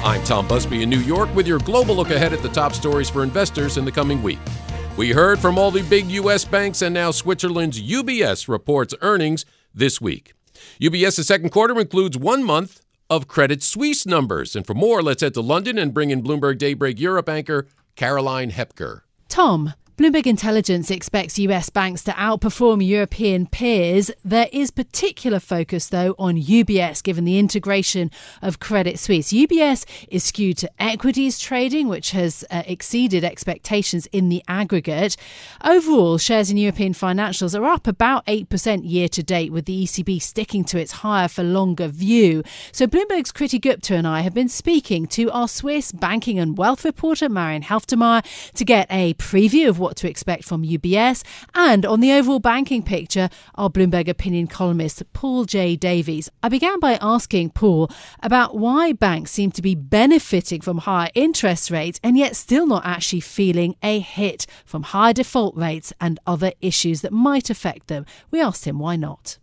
I'm 0.03 0.23
Tom 0.23 0.47
Busby 0.47 0.81
in 0.81 0.89
New 0.89 1.01
York 1.01 1.33
with 1.35 1.45
your 1.45 1.59
global 1.59 1.95
look 1.95 2.09
ahead 2.09 2.33
at 2.33 2.41
the 2.41 2.49
top 2.49 2.73
stories 2.73 3.11
for 3.11 3.21
investors 3.21 3.77
in 3.77 3.85
the 3.85 3.91
coming 3.91 4.23
week. 4.23 4.39
We 4.97 5.11
heard 5.11 5.37
from 5.37 5.59
all 5.59 5.69
the 5.69 5.83
big 5.83 6.09
U.S. 6.09 6.45
banks, 6.45 6.81
and 6.81 6.95
now 6.95 7.11
Switzerland's 7.11 7.79
UBS 7.79 8.47
reports 8.47 8.95
earnings 9.03 9.45
this 9.71 10.01
week. 10.01 10.33
UBS's 10.81 11.27
second 11.27 11.51
quarter 11.51 11.79
includes 11.79 12.17
one 12.17 12.43
month 12.43 12.81
of 13.09 13.27
Credit 13.27 13.61
Suisse 13.61 14.05
numbers. 14.05 14.55
And 14.55 14.65
for 14.65 14.73
more, 14.73 15.01
let's 15.01 15.21
head 15.21 15.33
to 15.35 15.41
London 15.41 15.77
and 15.77 15.93
bring 15.93 16.09
in 16.09 16.23
Bloomberg 16.23 16.57
Daybreak 16.57 16.99
Europe 16.99 17.29
anchor 17.29 17.67
Caroline 17.95 18.51
Hepker. 18.51 19.01
Tom, 19.29 19.73
Bloomberg 19.97 20.27
Intelligence 20.27 20.91
expects 20.91 21.39
US 21.39 21.69
banks 21.69 22.03
to 22.03 22.11
outperform 22.11 22.85
European 22.85 23.47
peers. 23.47 24.11
There 24.25 24.49
is 24.51 24.69
particular 24.69 25.39
focus, 25.39 25.87
though, 25.87 26.15
on 26.19 26.35
UBS, 26.35 27.01
given 27.01 27.23
the 27.23 27.39
integration 27.39 28.11
of 28.41 28.59
Credit 28.59 28.99
Suisse. 28.99 29.31
UBS 29.31 29.85
is 30.09 30.25
skewed 30.25 30.57
to 30.57 30.71
equities 30.79 31.39
trading, 31.39 31.87
which 31.87 32.11
has 32.11 32.43
uh, 32.51 32.63
exceeded 32.65 33.23
expectations 33.23 34.05
in 34.07 34.27
the 34.27 34.43
aggregate. 34.49 35.15
Overall, 35.63 36.17
shares 36.17 36.51
in 36.51 36.57
European 36.57 36.91
financials 36.91 37.57
are 37.57 37.63
up 37.63 37.87
about 37.87 38.25
8% 38.25 38.81
year 38.83 39.07
to 39.07 39.23
date, 39.23 39.53
with 39.53 39.63
the 39.63 39.85
ECB 39.85 40.21
sticking 40.21 40.65
to 40.65 40.77
its 40.77 40.91
higher 40.91 41.29
for 41.29 41.41
longer 41.41 41.87
view. 41.87 42.43
So, 42.73 42.85
Bloomberg's 42.85 43.31
Kriti 43.31 43.61
Gupta 43.61 43.95
and 43.95 44.05
I 44.05 44.21
have 44.21 44.33
been 44.33 44.49
speaking 44.49 45.07
to 45.07 45.31
our 45.31 45.47
Swiss 45.47 45.93
banking 45.93 46.37
and 46.37 46.57
wealth 46.57 46.83
reporter, 46.83 47.29
Marion 47.29 47.63
Halftermeyer, 47.63 48.25
to 48.55 48.65
get 48.65 48.87
a 48.91 49.13
preview 49.13 49.69
of 49.69 49.84
what 49.85 49.95
to 49.97 50.09
expect 50.09 50.43
from 50.45 50.63
UBS. 50.63 51.23
And 51.53 51.85
on 51.85 51.99
the 51.99 52.11
overall 52.11 52.39
banking 52.39 52.81
picture, 52.81 53.29
our 53.53 53.69
Bloomberg 53.69 54.07
opinion 54.07 54.47
columnist, 54.47 55.03
Paul 55.13 55.45
J. 55.45 55.75
Davies. 55.75 56.27
I 56.41 56.49
began 56.49 56.79
by 56.79 56.97
asking 57.01 57.51
Paul 57.51 57.91
about 58.23 58.57
why 58.57 58.93
banks 58.93 59.29
seem 59.29 59.51
to 59.51 59.61
be 59.61 59.75
benefiting 59.75 60.61
from 60.61 60.79
higher 60.79 61.09
interest 61.13 61.69
rates 61.69 61.99
and 62.03 62.17
yet 62.17 62.35
still 62.35 62.65
not 62.65 62.83
actually 62.83 63.19
feeling 63.19 63.75
a 63.83 63.99
hit 63.99 64.47
from 64.65 64.81
higher 64.81 65.13
default 65.13 65.55
rates 65.55 65.93
and 66.01 66.19
other 66.25 66.51
issues 66.61 67.01
that 67.01 67.13
might 67.13 67.51
affect 67.51 67.85
them. 67.85 68.07
We 68.31 68.41
asked 68.41 68.65
him 68.65 68.79
why 68.79 68.95
not. 68.95 69.37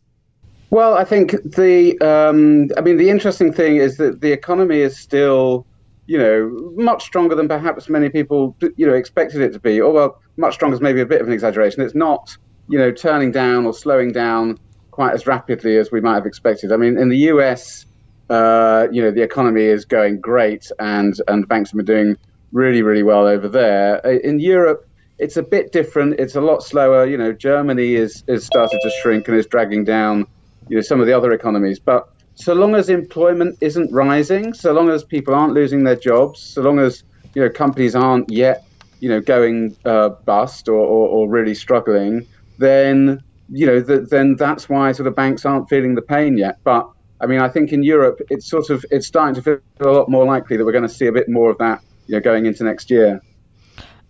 Well, 0.71 0.95
I 0.95 1.05
think 1.05 1.31
the, 1.45 1.97
um, 2.01 2.71
I 2.77 2.81
mean, 2.81 2.97
the 2.97 3.11
interesting 3.11 3.53
thing 3.53 3.77
is 3.77 3.97
that 3.99 4.23
the 4.23 4.33
economy 4.33 4.81
is 4.81 4.99
still 4.99 5.67
you 6.07 6.19
know, 6.19 6.51
much 6.75 7.05
stronger 7.05 7.35
than 7.35 7.49
perhaps 7.49 7.89
many 7.89 8.09
people, 8.09 8.57
you 8.77 8.87
know, 8.87 8.95
expected 8.95 9.41
it 9.41 9.53
to 9.53 9.61
be. 9.61 9.81
Or 9.81 9.93
well, 9.93 10.22
much 10.37 10.55
stronger 10.55 10.75
is 10.75 10.81
maybe 10.81 11.01
a 11.01 11.07
bit 11.07 11.21
of 11.21 11.27
an 11.27 11.33
exaggeration. 11.33 11.83
It's 11.83 11.95
not, 11.95 12.37
you 12.69 12.79
know, 12.79 12.91
turning 12.91 13.33
down 13.33 13.67
or 13.67 13.75
slowing 13.75 14.13
down 14.13 14.59
quite 14.91 15.13
as 15.15 15.27
rapidly 15.27 15.77
as 15.77 15.91
we 15.91 16.01
might 16.01 16.15
have 16.15 16.27
expected. 16.27 16.73
I 16.73 16.77
mean, 16.77 16.99
in 16.99 17.09
the 17.09 17.19
US, 17.33 17.87
uh, 18.31 18.89
you 18.91 19.03
know, 19.03 19.11
the 19.11 19.23
economy 19.23 19.65
is 19.65 19.85
going 19.85 20.21
great, 20.21 20.71
and 20.79 21.15
and 21.29 21.47
banks 21.49 21.71
have 21.71 21.77
been 21.77 21.87
doing 21.87 22.17
really, 22.53 22.83
really 22.83 23.03
well 23.03 23.27
over 23.27 23.49
there. 23.49 23.97
In 23.99 24.39
Europe, 24.39 24.89
it's 25.19 25.37
a 25.37 25.43
bit 25.43 25.73
different. 25.73 26.19
It's 26.19 26.37
a 26.37 26.41
lot 26.41 26.63
slower. 26.63 27.07
You 27.07 27.19
know, 27.19 27.33
Germany 27.33 27.95
is 27.95 28.25
is 28.29 28.45
started 28.45 28.79
to 28.83 28.91
shrink 29.03 29.29
and 29.29 29.37
is 29.37 29.47
dragging 29.47 29.85
down, 29.85 30.27
you 30.69 30.77
know, 30.77 30.83
some 30.83 31.01
of 31.01 31.07
the 31.07 31.13
other 31.13 31.33
economies, 31.33 31.79
but 31.79 32.09
so 32.35 32.55
long 32.55 32.75
as 32.75 32.89
employment 32.89 33.59
isn't 33.61 33.93
rising, 33.93 34.55
so 34.55 34.73
long 34.73 34.89
as 34.89 35.05
people 35.05 35.35
aren't 35.35 35.53
losing 35.53 35.85
their 35.85 35.97
jobs, 35.97 36.41
so 36.41 36.63
long 36.63 36.79
as 36.79 37.05
you 37.35 37.43
know 37.43 37.51
companies 37.51 37.95
aren't 37.95 38.31
yet 38.31 38.65
you 39.03 39.09
know 39.09 39.21
going 39.21 39.77
uh, 39.85 40.11
bust 40.11 40.69
or, 40.69 40.79
or, 40.79 41.09
or, 41.09 41.29
really 41.29 41.57
struggling, 41.57 42.25
then 42.59 43.21
you 43.49 43.67
know 43.67 43.81
the, 43.81 44.01
then 44.01 44.37
that's 44.37 44.69
why 44.69 44.93
sort 44.93 45.09
of 45.09 45.17
banks 45.17 45.45
aren't 45.45 45.69
feeling 45.69 45.97
the 45.97 46.03
pain 46.03 46.39
yet. 46.39 46.59
But 46.63 46.89
I 47.21 47.27
mean, 47.27 47.41
I 47.41 47.49
think 47.49 47.73
in 47.73 47.83
Europe 47.83 48.21
it's 48.31 48.49
sort 48.49 48.71
of 48.71 48.87
it's 48.93 49.09
starting 49.09 49.35
to 49.35 49.43
feel 49.43 49.59
a 49.81 49.91
lot 49.91 50.09
more 50.09 50.25
likely 50.25 50.57
that 50.57 50.65
we're 50.65 50.71
going 50.73 50.87
to 50.87 50.95
see 51.01 51.07
a 51.07 51.13
bit 51.13 51.29
more 51.29 51.51
of 51.51 51.59
that 51.59 51.83
you 52.07 52.15
know 52.15 52.21
going 52.21 52.47
into 52.47 52.63
next 52.63 52.93
year. 52.93 53.21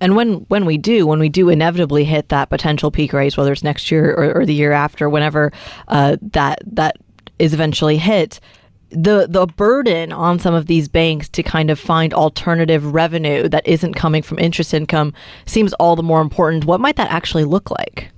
And 0.02 0.14
when 0.14 0.44
when 0.48 0.66
we 0.66 0.76
do, 0.76 1.06
when 1.06 1.20
we 1.20 1.30
do 1.30 1.48
inevitably 1.48 2.04
hit 2.04 2.28
that 2.28 2.50
potential 2.50 2.90
peak 2.90 3.14
raise, 3.14 3.34
whether 3.38 3.50
it's 3.50 3.64
next 3.64 3.90
year 3.90 4.14
or, 4.14 4.42
or 4.42 4.44
the 4.44 4.52
year 4.52 4.72
after, 4.72 5.08
whenever 5.08 5.52
uh, 5.88 6.18
that 6.20 6.58
that 6.66 6.96
is 7.38 7.54
eventually 7.54 7.96
hit, 7.96 8.40
the 8.92 9.26
the 9.28 9.46
burden 9.46 10.12
on 10.12 10.38
some 10.38 10.54
of 10.54 10.66
these 10.66 10.88
banks 10.88 11.28
to 11.30 11.42
kind 11.42 11.70
of 11.70 11.78
find 11.78 12.12
alternative 12.12 12.94
revenue 12.94 13.48
that 13.48 13.66
isn't 13.66 13.94
coming 13.94 14.22
from 14.22 14.38
interest 14.38 14.74
income 14.74 15.14
seems 15.46 15.72
all 15.74 15.96
the 15.96 16.02
more 16.02 16.20
important. 16.20 16.64
What 16.64 16.80
might 16.80 16.96
that 16.96 17.10
actually 17.10 17.44
look 17.44 17.70
like? 17.70 18.10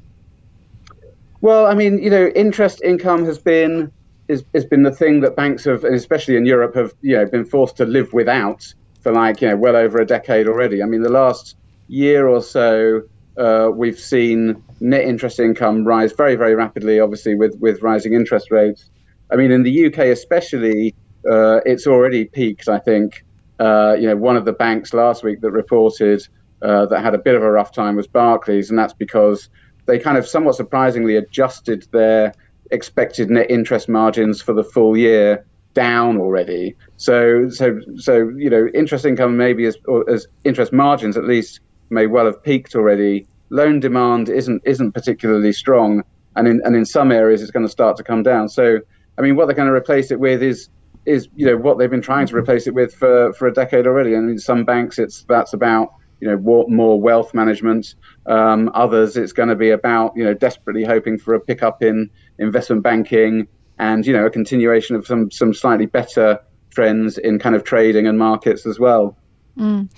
Well, 1.41 1.67
I 1.67 1.75
mean, 1.75 2.03
you 2.03 2.11
know, 2.11 2.29
interest 2.35 2.83
income 2.83 3.25
has 3.27 3.39
been 3.39 3.93
is 4.29 4.45
has 4.55 4.65
been 4.65 4.83
the 4.83 4.91
thing 4.91 5.21
that 5.21 5.37
banks 5.37 5.65
have, 5.65 5.85
especially 5.85 6.37
in 6.37 6.47
Europe, 6.47 6.75
have 6.75 6.93
you 7.03 7.17
know 7.17 7.27
been 7.27 7.45
forced 7.45 7.77
to 7.77 7.85
live 7.85 8.13
without 8.13 8.73
for 9.01 9.13
like 9.13 9.41
you 9.41 9.49
know 9.49 9.57
well 9.57 9.77
over 9.77 9.99
a 9.99 10.07
decade 10.07 10.49
already. 10.49 10.83
I 10.83 10.87
mean, 10.87 11.03
the 11.03 11.11
last 11.11 11.57
year 11.89 12.27
or 12.27 12.43
so, 12.43 13.03
uh, 13.37 13.69
we've 13.73 13.99
seen 13.99 14.63
net 14.81 15.05
interest 15.05 15.39
income 15.39 15.85
rise 15.85 16.13
very 16.13 16.35
very 16.35 16.55
rapidly, 16.55 16.99
obviously 16.99 17.35
with 17.35 17.57
with 17.61 17.83
rising 17.83 18.15
interest 18.15 18.51
rates. 18.51 18.91
I 19.35 19.37
mean, 19.37 19.51
in 19.51 19.65
the 19.65 19.87
UK 19.87 19.99
especially, 19.99 20.95
uh, 21.29 21.59
it's 21.67 21.89
already 21.89 22.27
peaked. 22.27 22.69
I 22.69 22.79
think 22.79 23.25
uh, 23.59 23.97
you 23.99 24.07
know 24.07 24.17
one 24.17 24.37
of 24.37 24.45
the 24.45 24.53
banks 24.53 24.95
last 24.95 25.25
week 25.25 25.41
that 25.41 25.51
reported 25.51 26.23
uh, 26.63 26.87
that 26.87 27.03
had 27.03 27.15
a 27.15 27.19
bit 27.19 27.35
of 27.35 27.43
a 27.43 27.51
rough 27.51 27.73
time 27.73 27.97
was 27.97 28.07
Barclays, 28.07 28.71
and 28.71 28.79
that's 28.79 28.93
because 28.93 29.49
they 29.87 29.99
kind 29.99 30.17
of 30.17 30.25
somewhat 30.25 30.55
surprisingly 30.55 31.17
adjusted 31.17 31.89
their 31.91 32.33
expected 32.71 33.29
net 33.29 33.51
interest 33.51 33.89
margins 33.89 34.41
for 34.41 34.53
the 34.53 34.63
full 34.63 34.97
year 34.97 35.45
down 35.75 36.17
already. 36.19 36.77
So, 36.97 37.49
so, 37.51 37.81
so 37.97 38.29
you 38.37 38.49
know, 38.49 38.69
interest 38.73 39.05
income 39.05 39.37
maybe 39.37 39.67
as, 39.67 39.77
as 40.09 40.29
interest 40.45 40.73
margins 40.73 41.17
at 41.17 41.25
least 41.25 41.59
may 41.91 42.07
well 42.07 42.27
have 42.27 42.41
peaked 42.41 42.77
already. 42.77 43.27
Loan 43.51 43.81
demand 43.81 44.29
isn't 44.29 44.63
isn't 44.65 44.93
particularly 44.93 45.53
strong, 45.53 46.05
and 46.37 46.47
in 46.47 46.61
and 46.65 46.77
in 46.77 46.85
some 46.85 47.11
areas 47.11 47.43
it's 47.43 47.51
going 47.51 47.67
to 47.67 47.73
start 47.73 47.97
to 47.97 48.05
come 48.05 48.23
down. 48.23 48.49
So 48.49 48.79
I 49.19 49.23
mean, 49.23 49.37
what 49.37 49.47
they're 49.47 49.57
going 49.57 49.69
to 49.69 49.75
replace 49.75 50.11
it 50.11 50.21
with 50.21 50.43
is 50.43 50.69
is 51.07 51.29
you 51.37 51.45
know 51.45 51.57
what 51.57 51.79
they've 51.79 51.91
been 51.91 52.01
trying 52.01 52.27
to 52.27 52.37
replace 52.37 52.67
it 52.67 52.75
with 52.75 52.95
for 52.95 53.33
for 53.35 53.47
a 53.47 53.53
decade 53.53 53.87
already. 53.87 54.15
And 54.15 54.31
in 54.31 54.39
some 54.39 54.65
banks, 54.65 54.99
it's 54.99 55.25
that's 55.29 55.53
about 55.53 55.95
you 56.21 56.29
know 56.29 56.67
more 56.69 57.01
wealth 57.01 57.35
management. 57.35 57.95
Um, 58.27 58.71
others, 58.75 59.17
it's 59.17 59.33
going 59.33 59.49
to 59.49 59.55
be 59.57 59.71
about 59.71 60.17
you 60.17 60.25
know 60.25 60.35
desperately 60.35 60.85
hoping 60.85 61.19
for 61.19 61.35
a 61.35 61.41
pickup 61.41 61.83
in 61.83 62.11
investment 62.39 62.83
banking 62.83 63.47
and 63.79 64.07
you 64.07 64.13
know 64.13 64.27
a 64.27 64.31
continuation 64.31 64.97
of 64.97 65.07
some 65.07 65.31
some 65.31 65.53
slightly 65.53 65.87
better 65.87 66.41
trends 66.71 67.19
in 67.19 67.39
kind 67.39 67.55
of 67.55 67.65
trading 67.65 68.07
and 68.07 68.19
markets 68.19 68.67
as 68.67 68.79
well. 68.79 69.17
Mm. 69.59 69.89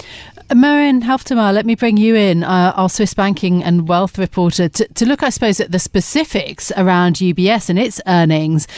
Marion 0.55 1.03
Halftermeyer, 1.03 1.53
let 1.55 1.67
me 1.67 1.75
bring 1.75 1.97
you 1.97 2.15
in, 2.15 2.45
uh, 2.45 2.73
our 2.77 2.89
Swiss 2.89 3.15
banking 3.15 3.65
and 3.65 3.89
wealth 3.89 4.19
reporter, 4.19 4.69
to, 4.69 4.87
to 4.89 5.07
look, 5.07 5.23
I 5.23 5.31
suppose, 5.31 5.61
at 5.61 5.73
the 5.73 5.79
specifics 5.79 6.71
around 6.77 7.17
UBS 7.17 7.71
and 7.71 7.79
its 7.79 8.01
earnings. 8.07 8.69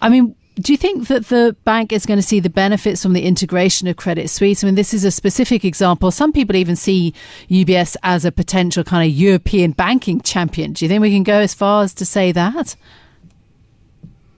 I 0.00 0.08
mean, 0.08 0.34
do 0.56 0.72
you 0.72 0.76
think 0.76 1.08
that 1.08 1.26
the 1.26 1.56
bank 1.64 1.92
is 1.92 2.04
going 2.04 2.18
to 2.18 2.26
see 2.26 2.40
the 2.40 2.50
benefits 2.50 3.02
from 3.02 3.14
the 3.14 3.24
integration 3.24 3.88
of 3.88 3.96
Credit 3.96 4.28
Suisse? 4.28 4.62
I 4.62 4.66
mean, 4.66 4.74
this 4.74 4.92
is 4.92 5.04
a 5.04 5.10
specific 5.10 5.64
example. 5.64 6.10
Some 6.10 6.32
people 6.32 6.56
even 6.56 6.76
see 6.76 7.14
UBS 7.48 7.96
as 8.02 8.24
a 8.24 8.32
potential 8.32 8.84
kind 8.84 9.08
of 9.08 9.16
European 9.16 9.72
banking 9.72 10.20
champion. 10.20 10.72
Do 10.72 10.84
you 10.84 10.88
think 10.88 11.00
we 11.00 11.12
can 11.12 11.22
go 11.22 11.38
as 11.38 11.54
far 11.54 11.84
as 11.84 11.94
to 11.94 12.04
say 12.04 12.32
that? 12.32 12.76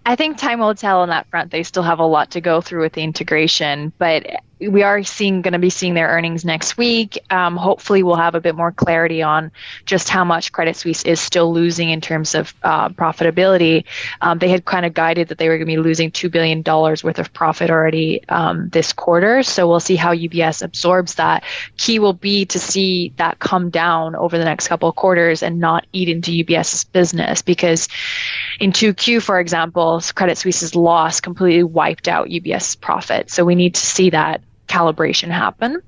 I 0.06 0.16
think 0.16 0.36
time 0.36 0.60
will 0.60 0.74
tell 0.74 1.00
on 1.00 1.08
that 1.08 1.26
front. 1.30 1.50
They 1.50 1.62
still 1.62 1.82
have 1.82 1.98
a 1.98 2.04
lot 2.04 2.30
to 2.32 2.40
go 2.40 2.60
through 2.60 2.82
with 2.82 2.92
the 2.92 3.02
integration, 3.02 3.92
but 3.98 4.26
we 4.60 4.82
are 4.82 5.02
seeing 5.02 5.42
going 5.42 5.52
to 5.52 5.58
be 5.58 5.70
seeing 5.70 5.94
their 5.94 6.08
earnings 6.08 6.44
next 6.44 6.76
week. 6.76 7.18
Um, 7.30 7.56
hopefully, 7.56 8.02
we'll 8.02 8.16
have 8.16 8.34
a 8.34 8.40
bit 8.40 8.54
more 8.54 8.72
clarity 8.72 9.22
on 9.22 9.50
just 9.84 10.08
how 10.08 10.24
much 10.24 10.52
Credit 10.52 10.76
Suisse 10.76 11.02
is 11.04 11.20
still 11.20 11.52
losing 11.52 11.90
in 11.90 12.00
terms 12.00 12.34
of 12.34 12.54
uh, 12.62 12.88
profitability. 12.90 13.84
Um, 14.20 14.38
they 14.38 14.48
had 14.48 14.64
kind 14.64 14.86
of 14.86 14.94
guided 14.94 15.28
that 15.28 15.38
they 15.38 15.48
were 15.48 15.56
going 15.56 15.66
to 15.66 15.72
be 15.72 15.78
losing 15.78 16.10
two 16.10 16.28
billion 16.28 16.62
dollars 16.62 17.02
worth 17.02 17.18
of 17.18 17.32
profit 17.32 17.70
already 17.70 18.26
um, 18.28 18.68
this 18.70 18.92
quarter. 18.92 19.42
So 19.42 19.68
we'll 19.68 19.80
see 19.80 19.96
how 19.96 20.14
UBS 20.14 20.62
absorbs 20.62 21.16
that. 21.16 21.44
Key 21.76 21.98
will 21.98 22.12
be 22.12 22.44
to 22.46 22.58
see 22.58 23.12
that 23.16 23.38
come 23.40 23.70
down 23.70 24.14
over 24.16 24.38
the 24.38 24.44
next 24.44 24.68
couple 24.68 24.88
of 24.88 24.96
quarters 24.96 25.42
and 25.42 25.58
not 25.58 25.86
eat 25.92 26.08
into 26.08 26.30
UBS's 26.30 26.84
business 26.84 27.42
because 27.42 27.88
in 28.60 28.72
2Q, 28.72 29.22
for 29.22 29.40
example, 29.40 30.00
Credit 30.14 30.38
Suisse's 30.38 30.74
loss 30.74 31.20
completely 31.20 31.62
wiped 31.62 32.08
out 32.08 32.28
UBS's 32.28 32.76
profit. 32.76 33.30
So 33.30 33.44
we 33.44 33.54
need 33.54 33.74
to 33.74 33.80
see 33.80 34.10
that 34.10 34.40
calibration 34.68 35.30
happen. 35.30 35.80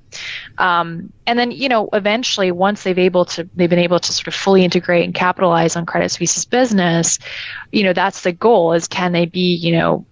Um, 0.59 1.13
and 1.27 1.39
then, 1.39 1.51
you 1.51 1.69
know, 1.69 1.89
eventually, 1.93 2.51
once 2.51 2.83
they've 2.83 2.99
able 2.99 3.25
to, 3.27 3.49
they've 3.57 3.71
been 3.71 3.79
able 3.79 4.01
to 4.01 4.13
sort 4.13 4.29
of 4.29 4.35
fully 4.35 4.65
integrate 4.65 5.05
and 5.05 5.15
capitalize 5.15 5.77
on 5.77 5.87
Credit 5.87 6.11
Suisse's 6.11 6.45
business. 6.45 7.19
You 7.73 7.85
know, 7.85 7.93
that's 7.93 8.23
the 8.23 8.33
goal: 8.33 8.73
is 8.73 8.89
can 8.89 9.13
they 9.13 9.27
be, 9.27 9.55
you 9.55 9.73
know, 9.73 10.07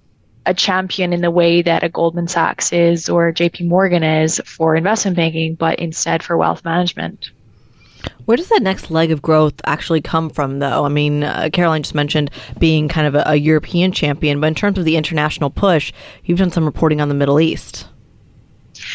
a 0.46 0.54
champion 0.54 1.12
in 1.12 1.20
the 1.20 1.30
way 1.30 1.62
that 1.62 1.82
a 1.82 1.88
Goldman 1.88 2.28
Sachs 2.28 2.72
is 2.72 3.08
or 3.08 3.32
J.P. 3.32 3.64
Morgan 3.64 4.02
is 4.02 4.40
for 4.44 4.76
investment 4.76 5.16
banking, 5.16 5.54
but 5.54 5.78
instead 5.78 6.22
for 6.22 6.36
wealth 6.36 6.64
management. 6.64 7.30
Where 8.26 8.36
does 8.36 8.48
that 8.48 8.62
next 8.62 8.90
leg 8.90 9.10
of 9.10 9.22
growth 9.22 9.54
actually 9.64 10.00
come 10.00 10.30
from, 10.30 10.58
though? 10.58 10.84
I 10.84 10.88
mean, 10.88 11.24
uh, 11.24 11.48
Caroline 11.52 11.82
just 11.82 11.94
mentioned 11.94 12.30
being 12.58 12.88
kind 12.88 13.06
of 13.06 13.14
a, 13.14 13.22
a 13.26 13.36
European 13.36 13.92
champion, 13.92 14.40
but 14.40 14.46
in 14.48 14.54
terms 14.54 14.78
of 14.78 14.84
the 14.84 14.96
international 14.96 15.50
push, 15.50 15.92
you've 16.24 16.38
done 16.38 16.50
some 16.50 16.64
reporting 16.64 17.00
on 17.00 17.08
the 17.08 17.14
Middle 17.14 17.40
East. 17.40 17.86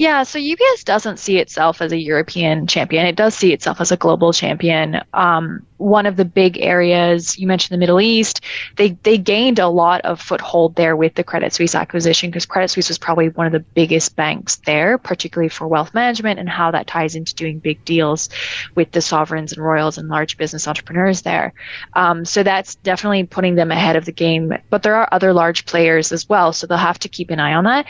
Yeah, 0.00 0.22
so 0.22 0.38
UBS 0.38 0.82
doesn't 0.86 1.18
see 1.18 1.36
itself 1.36 1.82
as 1.82 1.92
a 1.92 1.98
European 1.98 2.66
champion. 2.66 3.04
It 3.04 3.16
does 3.16 3.34
see 3.34 3.52
itself 3.52 3.82
as 3.82 3.92
a 3.92 3.98
global 3.98 4.32
champion. 4.32 5.02
Um, 5.12 5.66
one 5.76 6.06
of 6.06 6.16
the 6.16 6.24
big 6.24 6.58
areas 6.58 7.38
you 7.38 7.46
mentioned 7.46 7.74
the 7.74 7.78
Middle 7.78 8.00
East, 8.00 8.42
they 8.76 8.90
they 9.02 9.18
gained 9.18 9.58
a 9.58 9.68
lot 9.68 10.00
of 10.02 10.18
foothold 10.18 10.76
there 10.76 10.96
with 10.96 11.16
the 11.16 11.24
Credit 11.24 11.52
Suisse 11.52 11.74
acquisition 11.74 12.30
because 12.30 12.46
Credit 12.46 12.68
Suisse 12.68 12.88
was 12.88 12.96
probably 12.96 13.28
one 13.30 13.46
of 13.46 13.52
the 13.52 13.60
biggest 13.60 14.16
banks 14.16 14.56
there, 14.64 14.96
particularly 14.96 15.50
for 15.50 15.68
wealth 15.68 15.92
management 15.92 16.40
and 16.40 16.48
how 16.48 16.70
that 16.70 16.86
ties 16.86 17.14
into 17.14 17.34
doing 17.34 17.58
big 17.58 17.84
deals 17.84 18.30
with 18.76 18.92
the 18.92 19.02
sovereigns 19.02 19.52
and 19.52 19.62
royals 19.62 19.98
and 19.98 20.08
large 20.08 20.38
business 20.38 20.66
entrepreneurs 20.66 21.22
there. 21.22 21.52
Um, 21.92 22.24
so 22.24 22.42
that's 22.42 22.74
definitely 22.76 23.24
putting 23.24 23.54
them 23.54 23.70
ahead 23.70 23.96
of 23.96 24.06
the 24.06 24.12
game. 24.12 24.54
But 24.70 24.82
there 24.82 24.94
are 24.94 25.08
other 25.12 25.34
large 25.34 25.66
players 25.66 26.10
as 26.10 26.26
well, 26.26 26.54
so 26.54 26.66
they'll 26.66 26.78
have 26.78 26.98
to 27.00 27.08
keep 27.08 27.28
an 27.28 27.38
eye 27.38 27.52
on 27.52 27.64
that. 27.64 27.84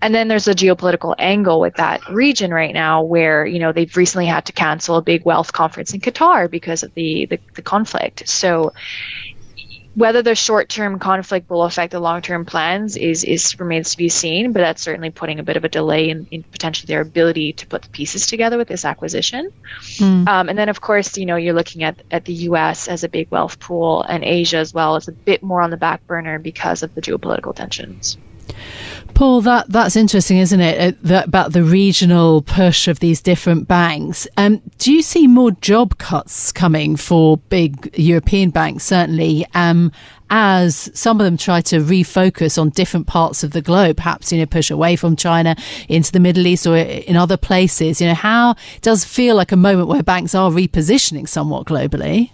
And 0.00 0.14
then 0.14 0.28
there's 0.28 0.46
a 0.46 0.54
geopolitical 0.54 1.16
angle 1.18 1.55
with 1.60 1.74
that 1.74 2.00
region 2.08 2.52
right 2.52 2.74
now, 2.74 3.02
where 3.02 3.46
you 3.46 3.60
know 3.60 3.72
they've 3.72 3.96
recently 3.96 4.26
had 4.26 4.44
to 4.46 4.52
cancel 4.52 4.96
a 4.96 5.02
big 5.02 5.24
wealth 5.24 5.52
conference 5.52 5.94
in 5.94 6.00
Qatar 6.00 6.50
because 6.50 6.82
of 6.82 6.92
the, 6.94 7.26
the 7.26 7.36
the, 7.36 7.40
the 7.54 7.62
conflict. 7.62 8.28
So 8.28 8.72
whether 9.94 10.20
the 10.20 10.34
short-term 10.34 10.98
conflict 10.98 11.48
will 11.48 11.62
affect 11.62 11.90
the 11.90 12.00
long-term 12.00 12.44
plans 12.44 12.98
is 12.98 13.24
is 13.24 13.58
remains 13.58 13.92
to 13.92 13.96
be 13.96 14.10
seen, 14.10 14.52
but 14.52 14.60
that's 14.60 14.82
certainly 14.82 15.10
putting 15.10 15.38
a 15.38 15.42
bit 15.42 15.56
of 15.56 15.64
a 15.64 15.70
delay 15.70 16.10
in, 16.10 16.26
in 16.30 16.42
potentially 16.42 16.86
their 16.86 17.00
ability 17.00 17.54
to 17.54 17.66
put 17.66 17.80
the 17.80 17.88
pieces 17.88 18.26
together 18.26 18.58
with 18.58 18.68
this 18.68 18.84
acquisition. 18.84 19.50
Mm. 19.96 20.28
Um, 20.28 20.48
and 20.50 20.58
then, 20.58 20.68
of 20.68 20.82
course, 20.82 21.16
you 21.16 21.24
know 21.24 21.36
you're 21.36 21.54
looking 21.54 21.82
at 21.82 22.02
at 22.10 22.26
the 22.26 22.34
U.S. 22.50 22.88
as 22.88 23.04
a 23.04 23.08
big 23.08 23.30
wealth 23.30 23.58
pool, 23.58 24.02
and 24.02 24.22
Asia 24.22 24.58
as 24.58 24.74
well 24.74 24.96
as 24.96 25.08
a 25.08 25.12
bit 25.12 25.42
more 25.42 25.62
on 25.62 25.70
the 25.70 25.78
back 25.78 26.06
burner 26.06 26.38
because 26.38 26.82
of 26.82 26.94
the 26.94 27.00
geopolitical 27.00 27.54
tensions. 27.54 28.18
Paul, 29.16 29.40
that 29.40 29.70
that's 29.70 29.96
interesting, 29.96 30.36
isn't 30.36 30.60
it? 30.60 30.94
Uh, 30.94 30.98
that, 31.04 31.28
about 31.28 31.54
the 31.54 31.64
regional 31.64 32.42
push 32.42 32.86
of 32.86 33.00
these 33.00 33.22
different 33.22 33.66
banks. 33.66 34.28
Um, 34.36 34.60
do 34.76 34.92
you 34.92 35.00
see 35.00 35.26
more 35.26 35.52
job 35.52 35.96
cuts 35.96 36.52
coming 36.52 36.96
for 36.96 37.38
big 37.38 37.98
European 37.98 38.50
banks? 38.50 38.84
Certainly, 38.84 39.46
um, 39.54 39.90
as 40.28 40.90
some 40.92 41.18
of 41.18 41.24
them 41.24 41.38
try 41.38 41.62
to 41.62 41.76
refocus 41.76 42.60
on 42.60 42.68
different 42.70 43.06
parts 43.06 43.42
of 43.42 43.52
the 43.52 43.62
globe, 43.62 43.96
perhaps 43.96 44.32
you 44.32 44.38
know 44.38 44.44
push 44.44 44.70
away 44.70 44.96
from 44.96 45.16
China 45.16 45.56
into 45.88 46.12
the 46.12 46.20
Middle 46.20 46.46
East 46.46 46.66
or 46.66 46.76
in 46.76 47.16
other 47.16 47.38
places. 47.38 48.02
You 48.02 48.08
know, 48.08 48.14
how 48.14 48.54
does 48.82 49.02
feel 49.02 49.34
like 49.34 49.50
a 49.50 49.56
moment 49.56 49.88
where 49.88 50.02
banks 50.02 50.34
are 50.34 50.50
repositioning 50.50 51.26
somewhat 51.26 51.66
globally? 51.66 52.32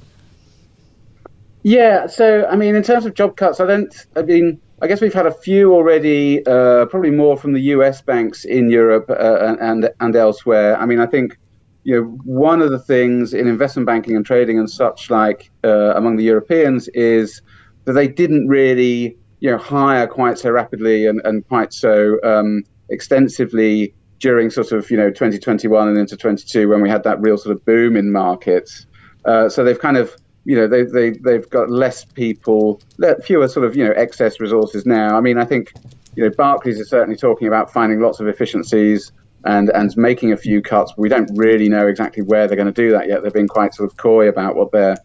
Yeah. 1.62 2.08
So, 2.08 2.44
I 2.46 2.56
mean, 2.56 2.74
in 2.74 2.82
terms 2.82 3.06
of 3.06 3.14
job 3.14 3.36
cuts, 3.36 3.60
I 3.60 3.66
don't. 3.66 4.06
I 4.16 4.22
mean 4.22 4.60
I 4.82 4.88
guess 4.88 5.00
we've 5.00 5.14
had 5.14 5.26
a 5.26 5.32
few 5.32 5.72
already, 5.72 6.44
uh, 6.44 6.86
probably 6.86 7.12
more 7.12 7.36
from 7.36 7.52
the 7.52 7.60
U.S. 7.76 8.02
banks 8.02 8.44
in 8.44 8.68
Europe 8.68 9.08
uh, 9.08 9.56
and 9.60 9.88
and 10.00 10.16
elsewhere. 10.16 10.76
I 10.76 10.86
mean, 10.86 10.98
I 10.98 11.06
think 11.06 11.38
you 11.84 11.94
know 11.94 12.02
one 12.24 12.60
of 12.60 12.72
the 12.72 12.80
things 12.80 13.32
in 13.32 13.46
investment 13.46 13.86
banking 13.86 14.16
and 14.16 14.26
trading 14.26 14.58
and 14.58 14.68
such 14.68 15.08
like 15.08 15.50
uh, 15.62 15.94
among 15.94 16.16
the 16.16 16.24
Europeans 16.24 16.88
is 16.94 17.42
that 17.84 17.92
they 17.92 18.08
didn't 18.08 18.48
really 18.48 19.16
you 19.38 19.50
know 19.52 19.56
hire 19.56 20.08
quite 20.08 20.36
so 20.36 20.50
rapidly 20.50 21.06
and, 21.06 21.20
and 21.24 21.46
quite 21.46 21.72
so 21.72 22.18
um, 22.24 22.64
extensively 22.88 23.94
during 24.18 24.50
sort 24.50 24.72
of 24.72 24.90
you 24.90 24.96
know 24.96 25.10
2021 25.10 25.88
and 25.88 25.96
into 25.96 26.16
22 26.16 26.68
when 26.68 26.82
we 26.82 26.88
had 26.88 27.04
that 27.04 27.20
real 27.20 27.38
sort 27.38 27.54
of 27.54 27.64
boom 27.64 27.96
in 27.96 28.10
markets. 28.10 28.86
Uh, 29.26 29.48
so 29.48 29.62
they've 29.62 29.78
kind 29.78 29.96
of 29.96 30.16
you 30.44 30.56
know 30.56 30.66
they 30.66 30.82
they 30.82 31.10
they've 31.10 31.48
got 31.50 31.70
less 31.70 32.04
people, 32.04 32.80
fewer 33.22 33.48
sort 33.48 33.66
of 33.66 33.76
you 33.76 33.84
know 33.84 33.92
excess 33.92 34.40
resources 34.40 34.86
now. 34.86 35.16
I 35.16 35.20
mean, 35.20 35.38
I 35.38 35.44
think 35.44 35.72
you 36.16 36.24
know 36.24 36.30
Barclays 36.30 36.80
is 36.80 36.88
certainly 36.88 37.16
talking 37.16 37.48
about 37.48 37.72
finding 37.72 38.00
lots 38.00 38.20
of 38.20 38.28
efficiencies 38.28 39.12
and 39.44 39.70
and 39.70 39.96
making 39.96 40.32
a 40.32 40.36
few 40.36 40.62
cuts, 40.62 40.92
we 40.96 41.08
don't 41.08 41.30
really 41.36 41.68
know 41.68 41.86
exactly 41.86 42.22
where 42.22 42.46
they're 42.46 42.56
going 42.56 42.72
to 42.72 42.82
do 42.82 42.90
that 42.92 43.08
yet. 43.08 43.22
They've 43.22 43.32
been 43.32 43.48
quite 43.48 43.74
sort 43.74 43.90
of 43.90 43.96
coy 43.96 44.28
about 44.28 44.56
what 44.56 44.72
their 44.72 44.96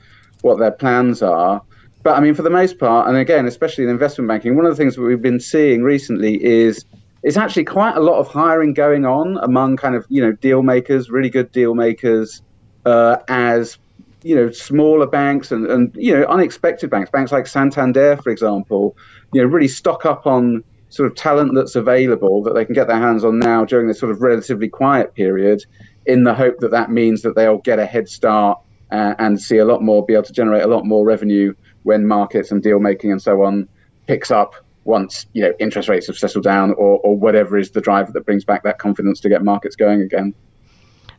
what 0.42 0.60
their 0.60 0.72
plans 0.72 1.22
are. 1.22 1.62
But 2.04 2.16
I 2.16 2.20
mean, 2.20 2.36
for 2.36 2.44
the 2.44 2.50
most 2.50 2.78
part, 2.78 3.08
and 3.08 3.18
again, 3.18 3.48
especially 3.48 3.84
in 3.84 3.90
investment 3.90 4.28
banking, 4.28 4.56
one 4.56 4.66
of 4.66 4.72
the 4.72 4.78
things 4.78 4.96
that 4.96 5.02
we've 5.02 5.22
been 5.22 5.40
seeing 5.40 5.84
recently 5.84 6.44
is 6.44 6.86
it's 7.24 7.38
actually 7.38 7.66
quite 7.66 7.98
a 7.98 8.00
lot 8.00 8.20
of 8.20 8.28
hiring 8.28 8.74
going 8.74 9.06
on 9.06 9.38
among 9.42 9.78
kind 9.78 9.96
of 9.96 10.06
you 10.10 10.22
know 10.22 10.32
deal 10.34 10.62
makers, 10.62 11.10
really 11.10 11.30
good 11.30 11.52
deal 11.52 11.74
makers, 11.74 12.42
uh, 12.86 13.18
as 13.28 13.78
you 14.24 14.36
know 14.36 14.52
smaller 14.52 15.08
banks 15.08 15.52
and, 15.52 15.68
and 15.68 15.96
you 15.96 16.14
know 16.14 16.26
unexpected 16.26 16.90
banks, 16.90 17.10
banks 17.10 17.32
like 17.32 17.48
Santander, 17.48 18.18
for 18.18 18.30
example, 18.30 18.96
you 19.34 19.42
know 19.42 19.48
really 19.48 19.68
stock 19.68 20.06
up 20.06 20.26
on 20.26 20.64
sort 20.90 21.10
of 21.10 21.16
talent 21.16 21.54
that's 21.54 21.76
available 21.76 22.42
that 22.44 22.54
they 22.54 22.64
can 22.64 22.74
get 22.74 22.88
their 22.88 23.00
hands 23.00 23.26
on 23.26 23.40
now 23.40 23.66
during 23.66 23.88
this 23.88 24.00
sort 24.00 24.12
of 24.12 24.22
relatively 24.22 24.70
quiet 24.70 25.14
period, 25.16 25.64
in 26.06 26.24
the 26.24 26.34
hope 26.34 26.60
that 26.60 26.72
that 26.72 26.90
means 26.90 27.22
that 27.22 27.36
they'll 27.36 27.58
get 27.60 27.80
a 27.80 27.86
head 27.86 28.08
start 28.08 28.60
uh, 28.92 29.14
and 29.20 29.42
see 29.42 29.58
a 29.58 29.66
lot 29.66 29.84
more, 29.84 30.06
be 30.06 30.14
able 30.14 30.24
to 30.24 30.34
generate 30.34 30.64
a 30.64 30.68
lot 30.68 30.86
more 30.86 31.06
revenue 31.06 31.54
when 31.84 32.08
markets 32.08 32.52
and 32.52 32.64
deal 32.64 32.80
making 32.80 33.12
and 33.12 33.22
so 33.22 33.44
on 33.44 33.68
picks 34.08 34.32
up 34.32 34.56
once 34.86 35.26
you 35.34 35.42
know 35.42 35.54
interest 35.60 35.90
rates 35.90 36.08
have 36.08 36.18
settled 36.18 36.46
down 36.46 36.72
or, 36.72 37.00
or 37.00 37.18
whatever 37.18 37.58
is 37.58 37.72
the 37.72 37.82
driver 37.82 38.12
that 38.14 38.26
brings 38.26 38.46
back 38.46 38.64
that 38.64 38.80
confidence 38.80 39.20
to 39.20 39.30
get 39.30 39.44
markets 39.44 39.76
going 39.76 40.02
again. 40.02 40.34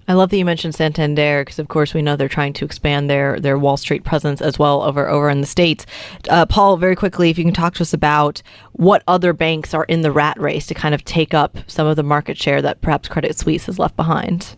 I 0.09 0.15
love 0.15 0.31
that 0.31 0.39
you 0.39 0.45
mentioned 0.47 0.75
Santander 0.75 1.43
because, 1.43 1.59
of 1.59 1.69
course, 1.69 1.93
we 1.93 2.01
know 2.01 2.17
they're 2.17 2.29
trying 2.29 2.55
to 2.55 2.65
expand 2.65 3.11
their 3.11 3.39
their 3.39 3.59
Wall 3.59 3.77
Street 3.77 4.05
presence 4.05 4.41
as 4.41 4.59
well 4.59 4.83
over 4.83 5.07
over 5.07 5.29
in 5.29 5.43
the 5.43 5.47
states. 5.47 5.85
Uh, 6.31 6.47
Paul, 6.47 6.79
very 6.79 6.97
quickly, 6.97 7.29
if 7.29 7.37
you 7.37 7.45
can 7.45 7.53
talk 7.53 7.75
to 7.75 7.83
us 7.83 7.93
about 7.93 8.43
what 8.73 9.03
other 9.07 9.35
banks 9.35 9.75
are 9.75 9.85
in 9.85 10.01
the 10.01 10.11
rat 10.11 10.41
race 10.41 10.67
to 10.69 10.75
kind 10.75 10.95
of 10.95 11.05
take 11.05 11.35
up 11.35 11.59
some 11.67 11.87
of 11.87 11.97
the 11.97 12.03
market 12.03 12.39
share 12.39 12.63
that 12.63 12.81
perhaps 12.81 13.07
Credit 13.07 13.37
Suisse 13.37 13.67
has 13.67 13.79
left 13.79 13.97
behind. 13.97 14.57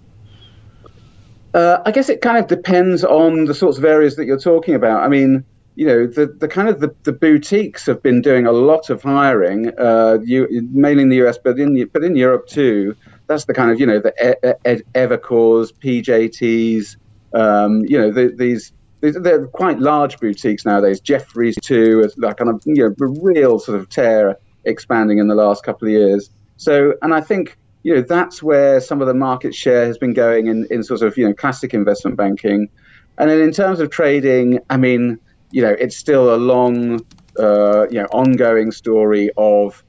Uh, 1.53 1.79
I 1.85 1.91
guess 1.91 2.09
it 2.09 2.21
kind 2.21 2.39
of 2.39 2.47
depends 2.47 3.03
on 3.03 3.47
the 3.47 3.55
sorts 3.55 3.77
of 3.77 3.85
areas 3.85 4.15
that 4.15 4.27
you're 4.27 4.39
talking 4.39 4.77
about. 4.77 5.03
I 5.03 5.09
mean, 5.09 5.45
you 5.75 5.85
know, 5.85 6.07
the, 6.07 6.27
the 6.27 6.47
kind 6.47 6.69
of 6.69 6.79
the, 6.79 6.95
the 7.03 7.13
boutiques 7.13 7.87
have 7.87 8.01
been 8.05 8.23
doing 8.23 8.47
a 8.47 8.53
lot 8.53 8.89
of 8.89 9.03
hiring, 9.03 9.73
uh, 9.81 10.19
you, 10.23 10.47
mainly 10.73 11.03
in 11.03 11.09
the 11.09 11.27
US, 11.27 11.39
but 11.39 11.59
in 11.59 11.89
but 11.93 12.05
in 12.05 12.15
Europe 12.15 12.47
too 12.47 12.95
that's 13.31 13.45
the 13.45 13.55
kind 13.55 13.71
of 13.71 13.79
you 13.79 13.87
know 13.87 14.01
the 14.01 14.13
e- 14.21 14.83
Evercores, 14.95 15.73
PJTs, 15.83 16.97
um, 17.33 17.85
you 17.87 17.97
know 17.97 18.11
the, 18.11 18.35
these 18.37 18.73
they're 19.01 19.47
quite 19.47 19.79
large 19.79 20.19
boutiques 20.19 20.67
nowadays. 20.67 21.01
Jefferies 21.01 21.57
too, 21.63 22.03
is 22.05 22.13
that 22.17 22.37
kind 22.37 22.51
of 22.51 22.61
you 22.67 22.75
know 22.75 22.95
real 22.99 23.61
sort 23.61 23.79
of 23.79 23.89
tear 23.89 24.37
expanding 24.65 25.19
in 25.19 25.29
the 25.29 25.37
last 25.37 25.65
couple 25.65 25.87
of 25.87 25.93
years. 25.93 26.29
So, 26.57 26.95
and 27.03 27.15
I 27.15 27.21
think 27.21 27.57
you 27.85 27.95
know 27.95 28.03
that's 28.03 28.43
where 28.43 28.81
some 28.81 29.01
of 29.01 29.07
the 29.07 29.15
market 29.15 29.55
share 29.55 29.87
has 29.87 29.97
been 29.97 30.13
going 30.13 30.49
in 30.49 30.67
in 30.69 30.83
sort 30.83 31.03
of 31.03 31.17
you 31.17 31.27
know 31.27 31.33
classic 31.33 31.73
investment 31.73 32.17
banking, 32.17 32.69
and 33.19 33.31
then 33.31 33.41
in 33.41 33.53
terms 33.53 33.79
of 33.79 33.91
trading, 33.91 34.59
I 34.71 34.77
mean 34.77 35.21
you 35.53 35.63
know 35.63 35.77
it's 35.79 35.97
still 35.97 36.35
a 36.35 36.37
long 36.37 37.01
uh, 37.39 37.87
you 37.91 38.01
know 38.01 38.09
ongoing 38.11 38.73
story 38.73 39.31
of 39.37 39.85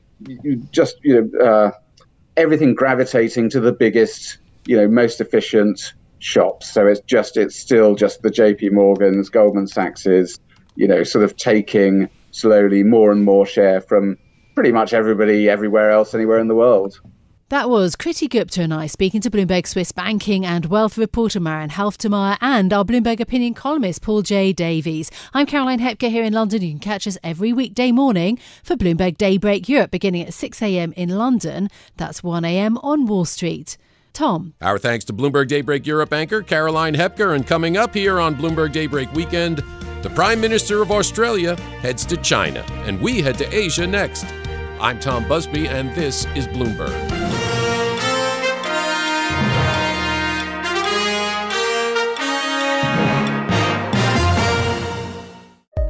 just 0.70 0.98
you 1.02 1.22
know. 1.24 1.44
Uh, 1.44 1.72
everything 2.42 2.74
gravitating 2.74 3.50
to 3.52 3.60
the 3.60 3.72
biggest, 3.72 4.40
you 4.66 4.76
know, 4.76 4.88
most 4.88 5.22
efficient 5.22 5.94
shops. 6.20 6.72
So 6.72 6.88
it's 6.88 7.02
just 7.02 7.38
it's 7.38 7.56
still 7.56 7.96
just 7.96 8.22
the 8.22 8.30
J.P. 8.30 8.70
Morgans, 8.70 9.30
Goldman 9.30 9.68
Sachs's, 9.68 10.40
you 10.76 10.88
know, 10.88 11.04
sort 11.04 11.24
of 11.24 11.38
taking 11.38 12.10
slowly 12.32 12.84
more 12.84 13.12
and 13.12 13.24
more 13.24 13.46
share 13.46 13.82
from 13.82 14.18
pretty 14.56 14.72
much 14.72 14.94
everybody 14.94 15.50
everywhere 15.50 15.92
else 15.92 16.14
anywhere 16.14 16.40
in 16.40 16.48
the 16.48 16.56
world. 16.56 17.00
That 17.52 17.70
was 17.70 17.98
Kriti 17.98 18.30
Gupta 18.30 18.62
and 18.62 18.74
I 18.74 18.88
speaking 18.88 19.20
to 19.20 19.30
Bloomberg 19.30 19.68
Swiss 19.68 19.92
banking 19.92 20.46
and 20.46 20.68
wealth 20.68 20.98
reporter 20.98 21.42
Marion 21.42 21.72
Halftermeyer 21.72 22.38
and 22.40 22.72
our 22.72 22.86
Bloomberg 22.86 23.20
opinion 23.20 23.56
columnist 23.56 24.02
Paul 24.02 24.22
J. 24.22 24.54
Davies. 24.54 25.12
I'm 25.34 25.46
Caroline 25.46 25.80
Hepker 25.80 26.10
here 26.10 26.24
in 26.24 26.32
London. 26.32 26.62
You 26.62 26.70
can 26.70 26.80
catch 26.80 27.06
us 27.08 27.18
every 27.26 27.52
weekday 27.52 27.92
morning 27.92 28.40
for 28.64 28.78
Bloomberg 28.78 29.18
Daybreak 29.18 29.68
Europe 29.68 29.92
beginning 29.92 30.22
at 30.22 30.30
6am 30.30 30.94
in 30.94 31.10
London. 31.10 31.68
That's 31.98 32.22
1am 32.22 32.82
on 32.86 33.06
Wall 33.06 33.26
Street. 33.26 33.78
Tom. 34.14 34.54
Our 34.62 34.80
thanks 34.80 35.04
to 35.06 35.14
Bloomberg 35.14 35.50
Daybreak 35.50 35.86
Europe 35.86 36.14
anchor 36.14 36.42
Caroline 36.42 36.94
Hepker. 36.96 37.36
And 37.36 37.46
coming 37.46 37.76
up 37.76 37.94
here 37.94 38.22
on 38.22 38.34
Bloomberg 38.34 38.72
Daybreak 38.72 39.12
Weekend, 39.12 39.62
the 40.04 40.12
Prime 40.16 40.40
Minister 40.40 40.82
of 40.82 40.90
Australia 40.90 41.60
heads 41.82 42.06
to 42.06 42.16
China, 42.16 42.62
and 42.86 43.02
we 43.02 43.22
head 43.22 43.38
to 43.40 43.54
Asia 43.54 43.86
next. 43.86 44.26
I'm 44.80 45.02
Tom 45.02 45.28
Busby, 45.28 45.68
and 45.68 45.94
this 45.96 46.26
is 46.34 46.48
Bloomberg. 46.48 47.31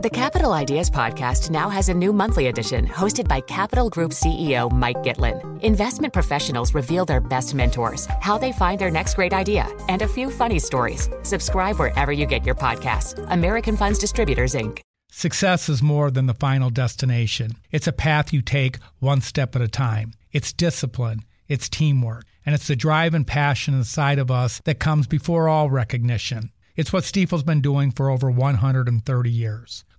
The 0.02 0.10
Capital 0.10 0.54
Ideas 0.54 0.90
Podcast 0.90 1.52
now 1.52 1.70
has 1.70 1.88
a 1.88 1.94
new 1.94 2.12
monthly 2.12 2.48
edition 2.48 2.88
hosted 2.88 3.28
by 3.28 3.40
Capital 3.40 3.88
Group 3.88 4.14
CEO 4.14 4.72
Mike 4.72 5.04
Gitlin. 5.04 5.62
Investment 5.62 6.12
professionals 6.12 6.74
reveal 6.74 7.06
their 7.06 7.22
best 7.22 7.54
mentors, 7.54 8.08
how 8.20 8.40
they 8.40 8.52
find 8.52 8.80
their 8.80 8.90
next 8.90 9.14
great 9.14 9.32
idea, 9.32 9.68
and 9.90 10.02
a 10.02 10.08
few 10.08 10.32
funny 10.32 10.58
stories. 10.58 11.08
Subscribe 11.22 11.78
wherever 11.78 12.12
you 12.12 12.26
get 12.26 12.48
your 12.48 12.56
podcasts. 12.56 13.24
American 13.30 13.78
Funds 13.78 14.00
Distributors, 14.00 14.56
Inc. 14.56 14.80
Success 15.12 15.70
is 15.70 15.84
more 15.84 16.10
than 16.10 16.26
the 16.26 16.34
final 16.34 16.72
destination, 16.72 17.52
it's 17.70 17.86
a 17.86 17.94
path 17.94 18.34
you 18.34 18.42
take 18.42 18.80
one 18.98 19.22
step 19.22 19.56
at 19.56 19.62
a 19.62 19.68
time. 19.68 20.14
It's 20.32 20.52
discipline 20.52 21.26
it's 21.48 21.68
teamwork, 21.70 22.24
and 22.45 22.56
it's 22.56 22.68
the 22.68 22.78
drive 22.78 23.14
and 23.14 23.28
passion 23.28 23.74
inside 23.74 24.20
of 24.20 24.32
us 24.32 24.62
that 24.64 24.80
comes 24.80 25.06
before 25.06 25.49
all 25.49 25.70
recognition. 25.70 26.49
It's 26.78 26.93
what 26.93 27.04
Stifel's 27.04 27.43
been 27.43 27.60
doing 27.60 27.91
for 27.91 28.10
over 28.10 28.32
130 28.32 29.30
years. 29.30 29.84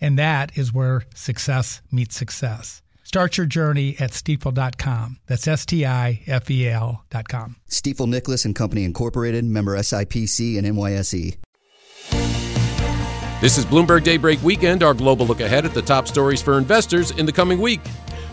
And 0.00 0.18
that 0.18 0.56
is 0.56 0.72
where 0.72 1.02
success 1.14 1.82
meets 1.90 2.16
success. 2.16 2.82
Start 3.04 3.38
your 3.38 3.46
journey 3.46 3.96
at 3.98 4.10
stifel.com. 4.10 5.18
That's 5.26 5.48
S 5.48 5.64
T 5.64 5.86
I 5.86 6.20
F 6.26 6.50
E 6.50 6.68
L.com. 6.68 7.56
Stifel 7.70 8.06
Nicolaus 8.06 8.44
and 8.44 8.54
Company 8.54 8.84
Incorporated, 8.84 9.44
member 9.46 9.78
SIPC 9.78 10.58
and 10.58 10.66
NYSE. 10.66 11.38
This 13.40 13.56
is 13.56 13.64
Bloomberg 13.64 14.02
Daybreak 14.02 14.42
Weekend, 14.42 14.82
our 14.82 14.92
global 14.94 15.24
look 15.24 15.40
ahead 15.40 15.64
at 15.64 15.72
the 15.72 15.80
top 15.80 16.08
stories 16.08 16.42
for 16.42 16.58
investors 16.58 17.12
in 17.12 17.24
the 17.24 17.32
coming 17.32 17.60
week. 17.60 17.80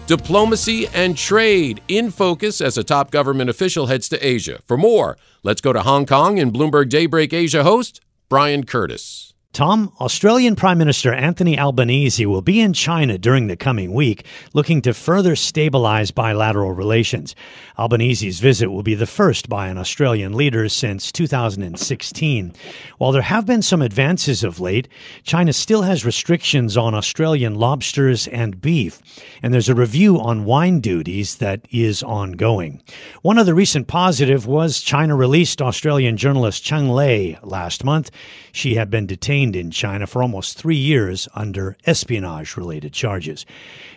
Diplomacy 0.08 0.88
and 0.88 1.16
trade 1.16 1.82
in 1.88 2.12
focus 2.12 2.60
as 2.60 2.78
a 2.78 2.84
top 2.84 3.12
government 3.12 3.50
official 3.50 3.86
heads 3.86 4.10
to 4.10 4.28
Asia. 4.28 4.60
For 4.66 4.78
more, 4.78 5.16
let's 5.44 5.62
go 5.62 5.74
to 5.74 5.84
Hong 5.84 6.06
Kong 6.06 6.40
and 6.40 6.52
Bloomberg 6.52 6.90
Daybreak 6.90 7.34
Asia 7.34 7.64
host 7.64 8.02
Brian 8.30 8.66
Curtis. 8.66 9.35
Tom, 9.56 9.94
Australian 10.02 10.58
Prime 10.58 10.78
Minister 10.78 11.14
Anthony 11.14 11.58
Albanese 11.58 12.26
will 12.26 12.42
be 12.42 12.60
in 12.60 12.74
China 12.74 13.18
during 13.18 13.48
the 13.48 13.56
coming 13.56 13.94
week, 13.94 14.26
looking 14.52 14.82
to 14.82 14.94
further 14.94 15.34
stabilize 15.34 16.12
bilateral 16.12 16.74
relations. 16.74 17.38
Albanese's 17.80 18.42
visit 18.42 18.70
will 18.70 18.84
be 18.84 18.96
the 18.96 19.06
first 19.06 19.48
by 19.48 19.70
an 19.70 19.78
Australian 19.78 20.34
leader 20.34 20.68
since 20.68 21.10
2016. 21.10 22.54
While 22.98 23.14
there 23.14 23.22
have 23.22 23.46
been 23.46 23.62
some 23.62 23.82
advances 23.82 24.44
of 24.44 24.60
late, 24.60 24.90
China 25.24 25.54
still 25.54 25.84
has 25.84 26.04
restrictions 26.04 26.76
on 26.76 26.94
Australian 26.94 27.56
lobsters 27.56 28.28
and 28.28 28.60
beef, 28.60 29.02
and 29.42 29.54
there's 29.54 29.70
a 29.70 29.76
review 29.76 30.20
on 30.20 30.44
wine 30.44 30.82
duties 30.82 31.38
that 31.38 31.66
is 31.72 32.04
ongoing. 32.04 32.82
One 33.22 33.38
other 33.38 33.56
recent 33.56 33.88
positive 33.88 34.46
was 34.46 34.82
China 34.82 35.16
released 35.16 35.62
Australian 35.62 36.18
journalist 36.18 36.62
Cheng 36.62 36.90
Lei 36.90 37.40
last 37.42 37.86
month. 37.86 38.12
She 38.52 38.76
had 38.76 38.90
been 38.90 39.06
detained 39.06 39.45
in 39.54 39.70
China 39.70 40.08
for 40.08 40.22
almost 40.22 40.58
three 40.58 40.78
years 40.78 41.28
under 41.36 41.76
espionage 41.86 42.56
related 42.56 42.94
charges. 42.94 43.46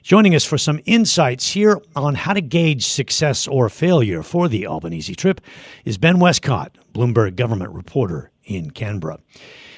Joining 0.02 0.34
us 0.34 0.44
for 0.44 0.58
some 0.58 0.80
insights 0.84 1.52
here 1.52 1.80
on 1.94 2.16
how 2.16 2.32
to 2.32 2.40
gauge 2.40 2.84
success 2.84 3.46
or 3.46 3.68
failure 3.68 4.24
for 4.24 4.48
the 4.48 4.66
Albanese 4.66 5.14
trip 5.14 5.40
is 5.84 5.96
Ben 5.96 6.18
Westcott, 6.18 6.76
Bloomberg 6.92 7.36
government 7.36 7.70
reporter 7.70 8.32
in 8.42 8.72
Canberra. 8.72 9.20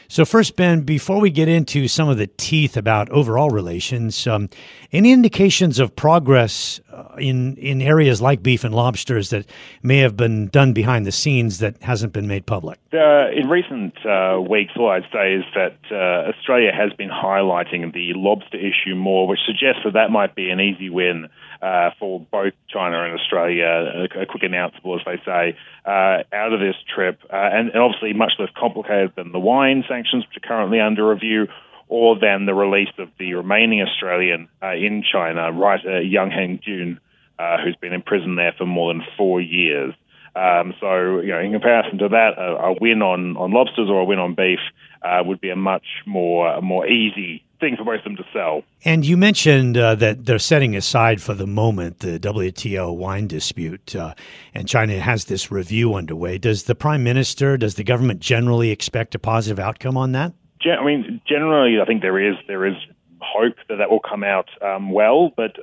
So, 0.09 0.25
first, 0.25 0.57
Ben, 0.57 0.81
before 0.81 1.21
we 1.21 1.31
get 1.31 1.47
into 1.47 1.87
some 1.87 2.09
of 2.09 2.19
the 2.19 2.27
teeth 2.27 2.77
about 2.77 3.09
overall 3.11 3.51
relations, 3.51 4.27
um, 4.27 4.49
any 4.93 5.13
indications 5.13 5.79
of 5.79 5.95
progress 5.95 6.81
in 7.19 7.57
in 7.57 7.83
areas 7.83 8.21
like 8.21 8.43
beef 8.43 8.65
and 8.65 8.75
lobsters 8.75 9.31
that 9.31 9.47
may 9.83 9.99
have 9.99 10.17
been 10.17 10.49
done 10.49 10.73
behind 10.73 11.07
the 11.07 11.13
scenes 11.13 11.59
that 11.59 11.81
hasn't 11.83 12.13
been 12.13 12.27
made 12.27 12.47
public? 12.47 12.79
Uh, 12.93 13.31
in 13.31 13.49
recent 13.49 13.95
uh, 14.07 14.41
weeks, 14.41 14.73
all 14.77 14.91
I'd 14.91 15.05
say 15.13 15.35
is 15.35 15.45
that 15.55 15.77
uh, 15.91 16.31
Australia 16.31 16.71
has 16.73 16.93
been 16.93 17.11
highlighting 17.11 17.93
the 17.93 18.13
lobster 18.15 18.59
issue 18.59 18.95
more, 18.95 19.27
which 19.27 19.41
suggests 19.47 19.83
that 19.85 19.95
that 19.95 20.11
might 20.11 20.35
be 20.35 20.51
an 20.51 20.61
easy 20.61 20.91
win 20.91 21.29
uh, 21.63 21.91
for 21.99 22.21
both 22.31 22.55
China 22.69 23.05
and 23.05 23.19
Australia, 23.19 24.09
a, 24.17 24.27
quick 24.27 24.43
announceable, 24.43 24.99
as 24.99 25.05
they 25.05 25.21
say, 25.25 25.57
uh, 25.85 26.23
out 26.33 26.53
of 26.53 26.61
this 26.61 26.77
trip, 26.95 27.21
uh, 27.31 27.37
and, 27.37 27.71
and, 27.71 27.79
obviously 27.79 28.13
much 28.13 28.33
less 28.39 28.49
complicated 28.57 29.13
than 29.17 29.33
the 29.33 29.39
wine 29.39 29.85
sanctions, 29.89 30.25
which 30.27 30.43
are 30.43 30.47
currently 30.47 30.81
under 30.81 31.09
review, 31.09 31.47
or 31.91 32.17
than 32.19 32.47
the 32.47 32.55
release 32.55 32.89
of 32.99 33.09
the 33.19 33.35
remaining 33.35 33.83
Australian 33.83 34.49
uh, 34.63 34.73
in 34.73 35.03
China, 35.03 35.53
writer 35.53 36.01
Yang 36.01 36.31
Hengjun, 36.31 36.99
uh, 37.39 37.57
who's 37.63 37.77
been 37.77 37.93
in 37.93 38.01
prison 38.01 38.37
there 38.37 38.55
for 38.57 38.65
more 38.65 38.95
than 38.95 39.03
four 39.19 39.41
years. 39.41 39.93
Um, 40.37 40.73
so, 40.81 41.19
you 41.19 41.33
know, 41.33 41.41
in 41.41 41.51
comparison 41.51 41.99
to 41.99 42.09
that, 42.09 42.39
a, 42.39 42.69
a 42.69 42.73
win 42.81 43.03
on, 43.03 43.37
on 43.37 43.51
lobsters 43.51 43.89
or 43.91 44.01
a 44.01 44.05
win 44.05 44.21
on 44.21 44.37
beef 44.37 44.61
uh, 45.03 45.21
would 45.25 45.41
be 45.41 45.51
a 45.51 45.57
much 45.57 45.87
more 46.07 46.55
a 46.55 46.63
more 46.63 46.87
easy 46.87 47.43
thing 47.59 47.77
for 47.77 47.85
both 47.85 47.99
of 47.99 48.05
them 48.05 48.17
to 48.17 48.25
sell. 48.33 48.63
And 48.85 49.05
you 49.05 49.17
mentioned 49.17 49.77
uh, 49.77 49.97
that 49.97 50.27
they're 50.27 50.39
setting 50.39 50.77
aside 50.77 51.21
for 51.21 51.35
the 51.35 51.49
moment 51.49 51.99
the 51.99 52.21
WTO 52.21 52.97
wine 52.97 53.27
dispute, 53.27 53.97
uh, 53.97 54.15
and 54.55 54.69
China 54.69 55.01
has 55.01 55.25
this 55.25 55.51
review 55.51 55.95
underway. 55.95 56.39
Does 56.39 56.65
the 56.65 56.77
prime 56.77 57.03
minister, 57.03 57.57
does 57.57 57.75
the 57.75 57.85
government 57.85 58.21
generally 58.21 58.71
expect 58.71 59.17
a 59.17 59.19
positive 59.19 59.59
outcome 59.59 59.97
on 59.97 60.13
that? 60.13 60.33
I 60.65 60.85
mean, 60.85 61.21
generally, 61.27 61.81
I 61.81 61.85
think 61.85 62.03
there 62.03 62.19
is 62.19 62.37
there 62.47 62.67
is 62.67 62.75
hope 63.21 63.57
that 63.69 63.77
that 63.77 63.91
will 63.91 64.01
come 64.01 64.25
out 64.25 64.49
um, 64.63 64.91
well. 64.91 65.33
But 65.37 65.57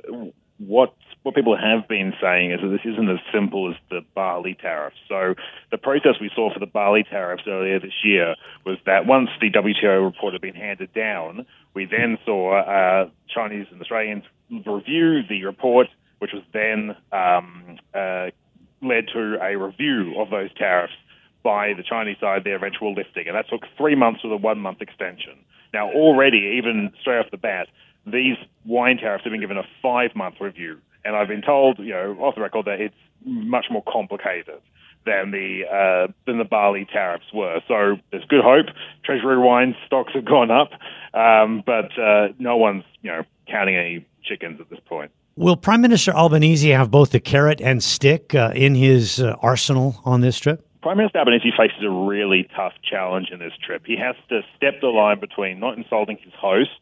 what 0.58 0.94
what 1.22 1.34
people 1.34 1.56
have 1.56 1.88
been 1.88 2.14
saying 2.22 2.52
is 2.52 2.60
that 2.62 2.68
this 2.68 2.80
isn't 2.84 3.10
as 3.10 3.18
simple 3.32 3.70
as 3.70 3.76
the 3.90 4.00
barley 4.14 4.54
tariffs. 4.54 4.96
So 5.08 5.34
the 5.70 5.78
process 5.78 6.14
we 6.20 6.30
saw 6.34 6.52
for 6.52 6.60
the 6.60 6.66
barley 6.66 7.04
tariffs 7.04 7.42
earlier 7.46 7.78
this 7.80 8.04
year 8.04 8.34
was 8.64 8.78
that 8.86 9.04
once 9.06 9.28
the 9.40 9.50
WTO 9.50 10.04
report 10.04 10.32
had 10.32 10.40
been 10.40 10.54
handed 10.54 10.92
down, 10.94 11.44
we 11.74 11.84
then 11.86 12.18
saw 12.24 12.60
uh, 12.60 13.10
Chinese 13.28 13.66
and 13.70 13.80
Australians 13.80 14.24
review 14.50 15.22
the 15.28 15.44
report, 15.44 15.88
which 16.20 16.30
was 16.32 16.42
then 16.52 16.96
um, 17.12 17.78
uh, 17.94 18.30
led 18.80 19.08
to 19.12 19.38
a 19.42 19.56
review 19.56 20.14
of 20.18 20.30
those 20.30 20.52
tariffs 20.54 20.94
by 21.48 21.64
the 21.78 21.82
Chinese 21.82 22.18
side, 22.20 22.44
their 22.44 22.56
eventual 22.56 22.92
lifting. 23.00 23.26
And 23.28 23.36
that 23.38 23.46
took 23.48 23.62
three 23.80 23.96
months 24.04 24.20
with 24.22 24.32
a 24.32 24.40
one 24.50 24.60
month 24.66 24.80
extension. 24.86 25.36
Now, 25.72 25.84
already, 26.04 26.42
even 26.58 26.92
straight 27.00 27.18
off 27.18 27.30
the 27.30 27.44
bat, 27.50 27.66
these 28.06 28.36
wine 28.64 28.98
tariffs 28.98 29.24
have 29.24 29.32
been 29.32 29.40
given 29.40 29.58
a 29.58 29.68
five 29.82 30.10
month 30.14 30.36
review 30.40 30.78
and 31.04 31.16
I've 31.16 31.28
been 31.28 31.42
told, 31.42 31.78
you 31.78 31.92
know, 31.92 32.16
off 32.20 32.34
the 32.34 32.42
record, 32.42 32.66
that 32.66 32.80
it's 32.80 32.94
much 33.24 33.66
more 33.70 33.82
complicated 33.90 34.60
than 35.06 35.30
the 35.30 35.62
uh, 35.66 36.12
than 36.26 36.38
the 36.38 36.44
barley 36.44 36.86
tariffs 36.92 37.32
were. 37.32 37.60
So 37.66 37.96
there's 38.10 38.24
good 38.26 38.44
hope. 38.44 38.66
Treasury 39.04 39.38
wine 39.38 39.74
stocks 39.86 40.12
have 40.14 40.26
gone 40.26 40.50
up, 40.50 40.70
um, 41.14 41.62
but 41.64 41.98
uh, 41.98 42.28
no 42.38 42.56
one's 42.56 42.84
you 43.02 43.10
know 43.10 43.22
counting 43.48 43.76
any 43.76 44.06
chickens 44.22 44.60
at 44.60 44.68
this 44.68 44.80
point. 44.86 45.10
Will 45.36 45.56
Prime 45.56 45.80
Minister 45.80 46.12
Albanese 46.12 46.68
have 46.70 46.90
both 46.90 47.10
the 47.10 47.20
carrot 47.20 47.60
and 47.60 47.82
stick 47.82 48.34
uh, 48.34 48.52
in 48.54 48.74
his 48.74 49.20
uh, 49.20 49.36
arsenal 49.40 50.00
on 50.04 50.20
this 50.20 50.38
trip? 50.38 50.67
Prime 50.82 50.96
Minister 50.96 51.18
Albanese 51.18 51.52
faces 51.56 51.82
a 51.82 51.90
really 51.90 52.48
tough 52.54 52.72
challenge 52.88 53.28
in 53.32 53.38
this 53.38 53.52
trip. 53.64 53.82
He 53.86 53.96
has 53.96 54.16
to 54.28 54.42
step 54.56 54.80
the 54.80 54.88
line 54.88 55.18
between 55.20 55.60
not 55.60 55.76
insulting 55.76 56.18
his 56.22 56.32
hosts 56.34 56.74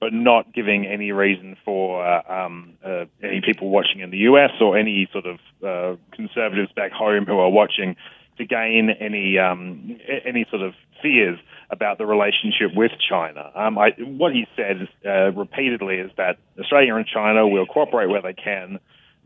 but 0.00 0.12
not 0.12 0.52
giving 0.52 0.86
any 0.86 1.12
reason 1.12 1.56
for 1.64 2.06
uh, 2.06 2.22
um, 2.28 2.74
uh, 2.84 3.04
any 3.22 3.40
people 3.40 3.68
watching 3.70 4.00
in 4.00 4.10
the 4.10 4.18
US 4.18 4.50
or 4.60 4.76
any 4.76 5.08
sort 5.12 5.26
of 5.26 5.38
uh, 5.66 5.96
conservatives 6.12 6.70
back 6.74 6.92
home 6.92 7.26
who 7.26 7.38
are 7.38 7.50
watching 7.50 7.96
to 8.38 8.44
gain 8.46 8.90
any 9.00 9.38
um, 9.38 9.98
any 10.24 10.46
sort 10.50 10.62
of 10.62 10.74
fears 11.02 11.38
about 11.70 11.98
the 11.98 12.06
relationship 12.06 12.74
with 12.74 12.92
China. 13.08 13.50
Um, 13.54 13.78
I, 13.78 13.90
what 13.98 14.32
he 14.32 14.46
said 14.56 14.88
uh, 15.06 15.32
repeatedly 15.32 15.96
is 15.96 16.10
that 16.16 16.38
Australia 16.58 16.94
and 16.94 17.06
China 17.06 17.46
will 17.46 17.66
cooperate 17.66 18.08
where 18.08 18.22
they 18.22 18.34
can, 18.34 18.78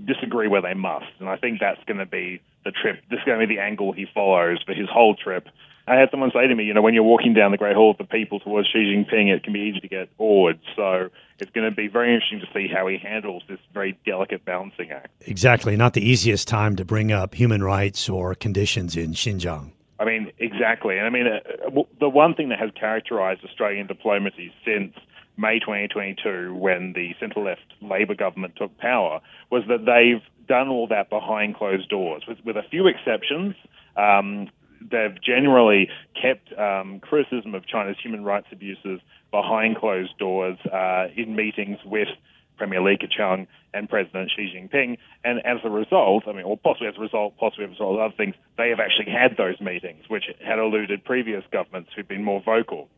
disagree 0.05 0.49
where 0.49 0.63
they 0.63 0.75
must, 0.75 1.07
and 1.21 1.29
I 1.29 1.37
think 1.37 1.61
that's 1.61 1.83
going 1.87 1.99
to 1.99 2.07
be 2.07 2.41
the 2.65 2.71
trip. 2.71 3.01
This 3.11 3.19
is 3.19 3.25
going 3.25 3.41
to 3.41 3.47
be 3.47 3.55
the 3.55 3.61
angle 3.61 3.93
he 3.93 4.07
follows 4.13 4.63
for 4.65 4.75
his 4.75 4.89
whole 4.89 5.15
trip. 5.15 5.49
I 5.89 5.95
had 5.95 6.11
someone 6.11 6.33
say 6.35 6.49
to 6.49 6.55
me, 6.55 6.65
you 6.65 6.75
know, 6.75 6.83
when 6.83 6.95
you're 6.95 7.05
walking 7.05 7.33
down 7.33 7.53
the 7.53 7.57
Great 7.57 7.77
Hall 7.77 7.93
of 7.93 7.99
the 7.99 8.05
People 8.05 8.41
towards 8.41 8.69
Xi 8.69 8.79
Jinping, 8.79 9.33
it 9.33 9.45
can 9.45 9.53
be 9.53 9.61
easy 9.61 9.79
to 9.81 9.89
get 9.89 10.15
bored. 10.17 10.59
So 10.75 11.11
it's 11.39 11.51
going 11.53 11.71
to 11.71 11.75
be 11.75 11.87
very 11.87 12.13
interesting 12.13 12.41
to 12.41 12.47
see 12.53 12.67
how 12.67 12.89
he 12.89 12.99
handles 12.99 13.45
this 13.49 13.61
very 13.73 13.97
delicate 14.05 14.45
balancing 14.45 14.91
act. 14.91 15.11
Exactly. 15.21 15.77
Not 15.77 15.95
the 15.95 16.05
easiest 16.05 16.49
time 16.49 16.75
to 16.77 16.85
bring 16.85 17.13
up 17.13 17.35
human 17.35 17.63
rights 17.63 18.09
or 18.09 18.35
conditions 18.35 18.97
in 18.97 19.13
Xinjiang. 19.13 19.71
I 20.01 20.05
mean, 20.05 20.33
exactly. 20.39 20.99
And 20.99 21.07
I 21.07 21.11
mean, 21.11 21.27
uh, 21.29 21.83
the 22.01 22.09
one 22.09 22.35
thing 22.35 22.49
that 22.49 22.59
has 22.59 22.71
characterized 22.79 23.45
Australian 23.45 23.87
diplomacy 23.87 24.53
since 24.65 24.93
May 25.37 25.59
2022, 25.59 26.55
when 26.55 26.93
the 26.95 27.15
centre 27.21 27.41
left 27.41 27.61
Labor 27.83 28.15
government 28.15 28.55
took 28.57 28.77
power, 28.79 29.21
was 29.51 29.63
that 29.69 29.85
they've 29.85 30.23
done 30.47 30.69
all 30.69 30.87
that 30.89 31.11
behind 31.11 31.57
closed 31.57 31.89
doors, 31.89 32.23
with, 32.27 32.39
with 32.45 32.57
a 32.57 32.63
few 32.71 32.87
exceptions. 32.87 33.55
Um, 33.97 34.49
they've 34.81 35.21
generally 35.21 35.89
kept 36.21 36.53
um, 36.59 37.01
criticism 37.01 37.55
of 37.55 37.67
China's 37.67 37.97
human 38.03 38.25
rights 38.25 38.47
abuses 38.53 39.01
behind 39.31 39.77
closed 39.77 40.17
doors 40.19 40.59
uh, 40.73 41.09
in 41.17 41.37
meetings 41.37 41.79
with 41.85 42.09
Premier 42.57 42.81
Li 42.81 42.97
Keqiang 42.97 43.47
and 43.75 43.89
President 43.89 44.31
Xi 44.35 44.53
Jinping. 44.55 44.97
And 45.25 45.45
as 45.45 45.59
a 45.65 45.71
result, 45.71 46.25
I 46.27 46.33
mean, 46.33 46.45
or 46.45 46.57
possibly 46.57 46.89
as 46.89 46.95
a 46.97 47.01
result, 47.01 47.37
possibly 47.37 47.65
as 47.65 47.71
a 47.71 47.73
result 47.73 47.95
of 47.97 48.01
other 48.01 48.15
things, 48.17 48.35
they 48.57 48.71
have 48.71 48.81
actually 48.81 49.13
had 49.13 49.37
those 49.37 49.61
meetings, 49.61 50.05
which 50.09 50.25
had 50.45 50.59
eluded 50.59 51.05
previous 51.05 51.45
governments 51.53 51.91
who've 51.95 52.09
been 52.09 52.25
more 52.25 52.43
vocal. 52.43 52.89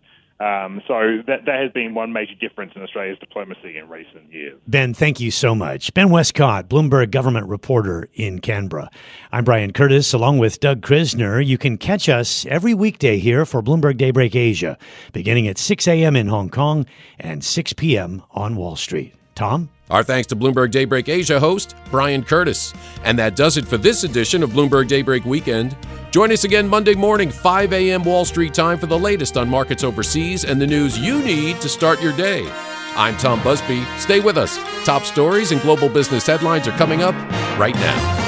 Um, 0.41 0.80
so 0.86 1.18
that, 1.26 1.47
that 1.47 1.61
has 1.61 1.72
been 1.72 1.95
one 1.95 2.12
major 2.12 2.34
difference 2.34 2.72
in 2.76 2.82
Australia's 2.82 3.18
diplomacy 3.18 3.76
in 3.76 3.89
recent 3.89 4.32
years. 4.32 4.61
Ben, 4.68 4.95
thank 4.95 5.18
you 5.18 5.32
so 5.32 5.53
much. 5.53 5.93
Ben 5.95 6.11
Westcott, 6.11 6.68
Bloomberg 6.68 7.11
government 7.11 7.49
reporter 7.49 8.09
in 8.14 8.41
Canberra. 8.41 8.89
I'm 9.32 9.43
Brian 9.43 9.72
Curtis, 9.72 10.12
along 10.12 10.39
with 10.39 10.61
Doug 10.61 10.80
Krisner. 10.80 11.45
You 11.45 11.59
can 11.59 11.76
catch 11.76 12.09
us 12.09 12.47
every 12.47 12.72
weekday 12.72 13.18
here 13.18 13.45
for 13.45 13.62
Bloomberg 13.62 13.97
Daybreak 13.97 14.36
Asia, 14.36 14.78
beginning 15.12 15.49
at 15.49 15.59
6 15.59 15.89
a.m. 15.89 16.14
in 16.14 16.28
Hong 16.28 16.51
Kong 16.51 16.86
and 17.18 17.43
6 17.43 17.72
p.m. 17.72 18.22
on 18.30 18.55
Wall 18.55 18.76
Street. 18.76 19.14
Tom? 19.34 19.70
Our 19.91 20.03
thanks 20.03 20.26
to 20.28 20.36
Bloomberg 20.36 20.70
Daybreak 20.70 21.09
Asia 21.09 21.41
host 21.41 21.74
Brian 21.91 22.22
Curtis. 22.22 22.74
And 23.05 23.18
that 23.18 23.36
does 23.36 23.57
it 23.57 23.66
for 23.66 23.76
this 23.78 24.05
edition 24.05 24.43
of 24.43 24.51
Bloomberg 24.51 24.89
Daybreak 24.89 25.24
Weekend. 25.24 25.76
Join 26.11 26.32
us 26.32 26.45
again 26.45 26.68
Monday 26.68 26.95
morning, 26.95 27.30
5 27.30 27.72
a.m. 27.72 28.03
Wall 28.05 28.24
Street 28.24 28.55
time 28.55 28.78
for 28.78 28.86
the 28.86 28.99
latest 28.99 29.36
on 29.36 29.49
markets 29.49 29.84
overseas 29.84 30.45
and 30.45 30.61
the 30.61 30.66
news 30.66 30.99
you 30.99 31.22
need 31.22 31.61
to 31.61 31.68
start 31.68 32.03
your 32.03 32.16
day. 32.16 32.47
I'm 32.97 33.16
Tom 33.16 33.43
Busby. 33.43 33.84
Stay 33.99 34.20
with 34.20 34.36
us. 34.36 34.59
Top 34.84 35.03
stories 35.03 35.53
and 35.53 35.61
global 35.62 35.89
business 35.89 36.26
headlines 36.26 36.66
are 36.66 36.76
coming 36.76 37.03
up 37.03 37.14
right 37.59 37.74
now. 37.74 38.28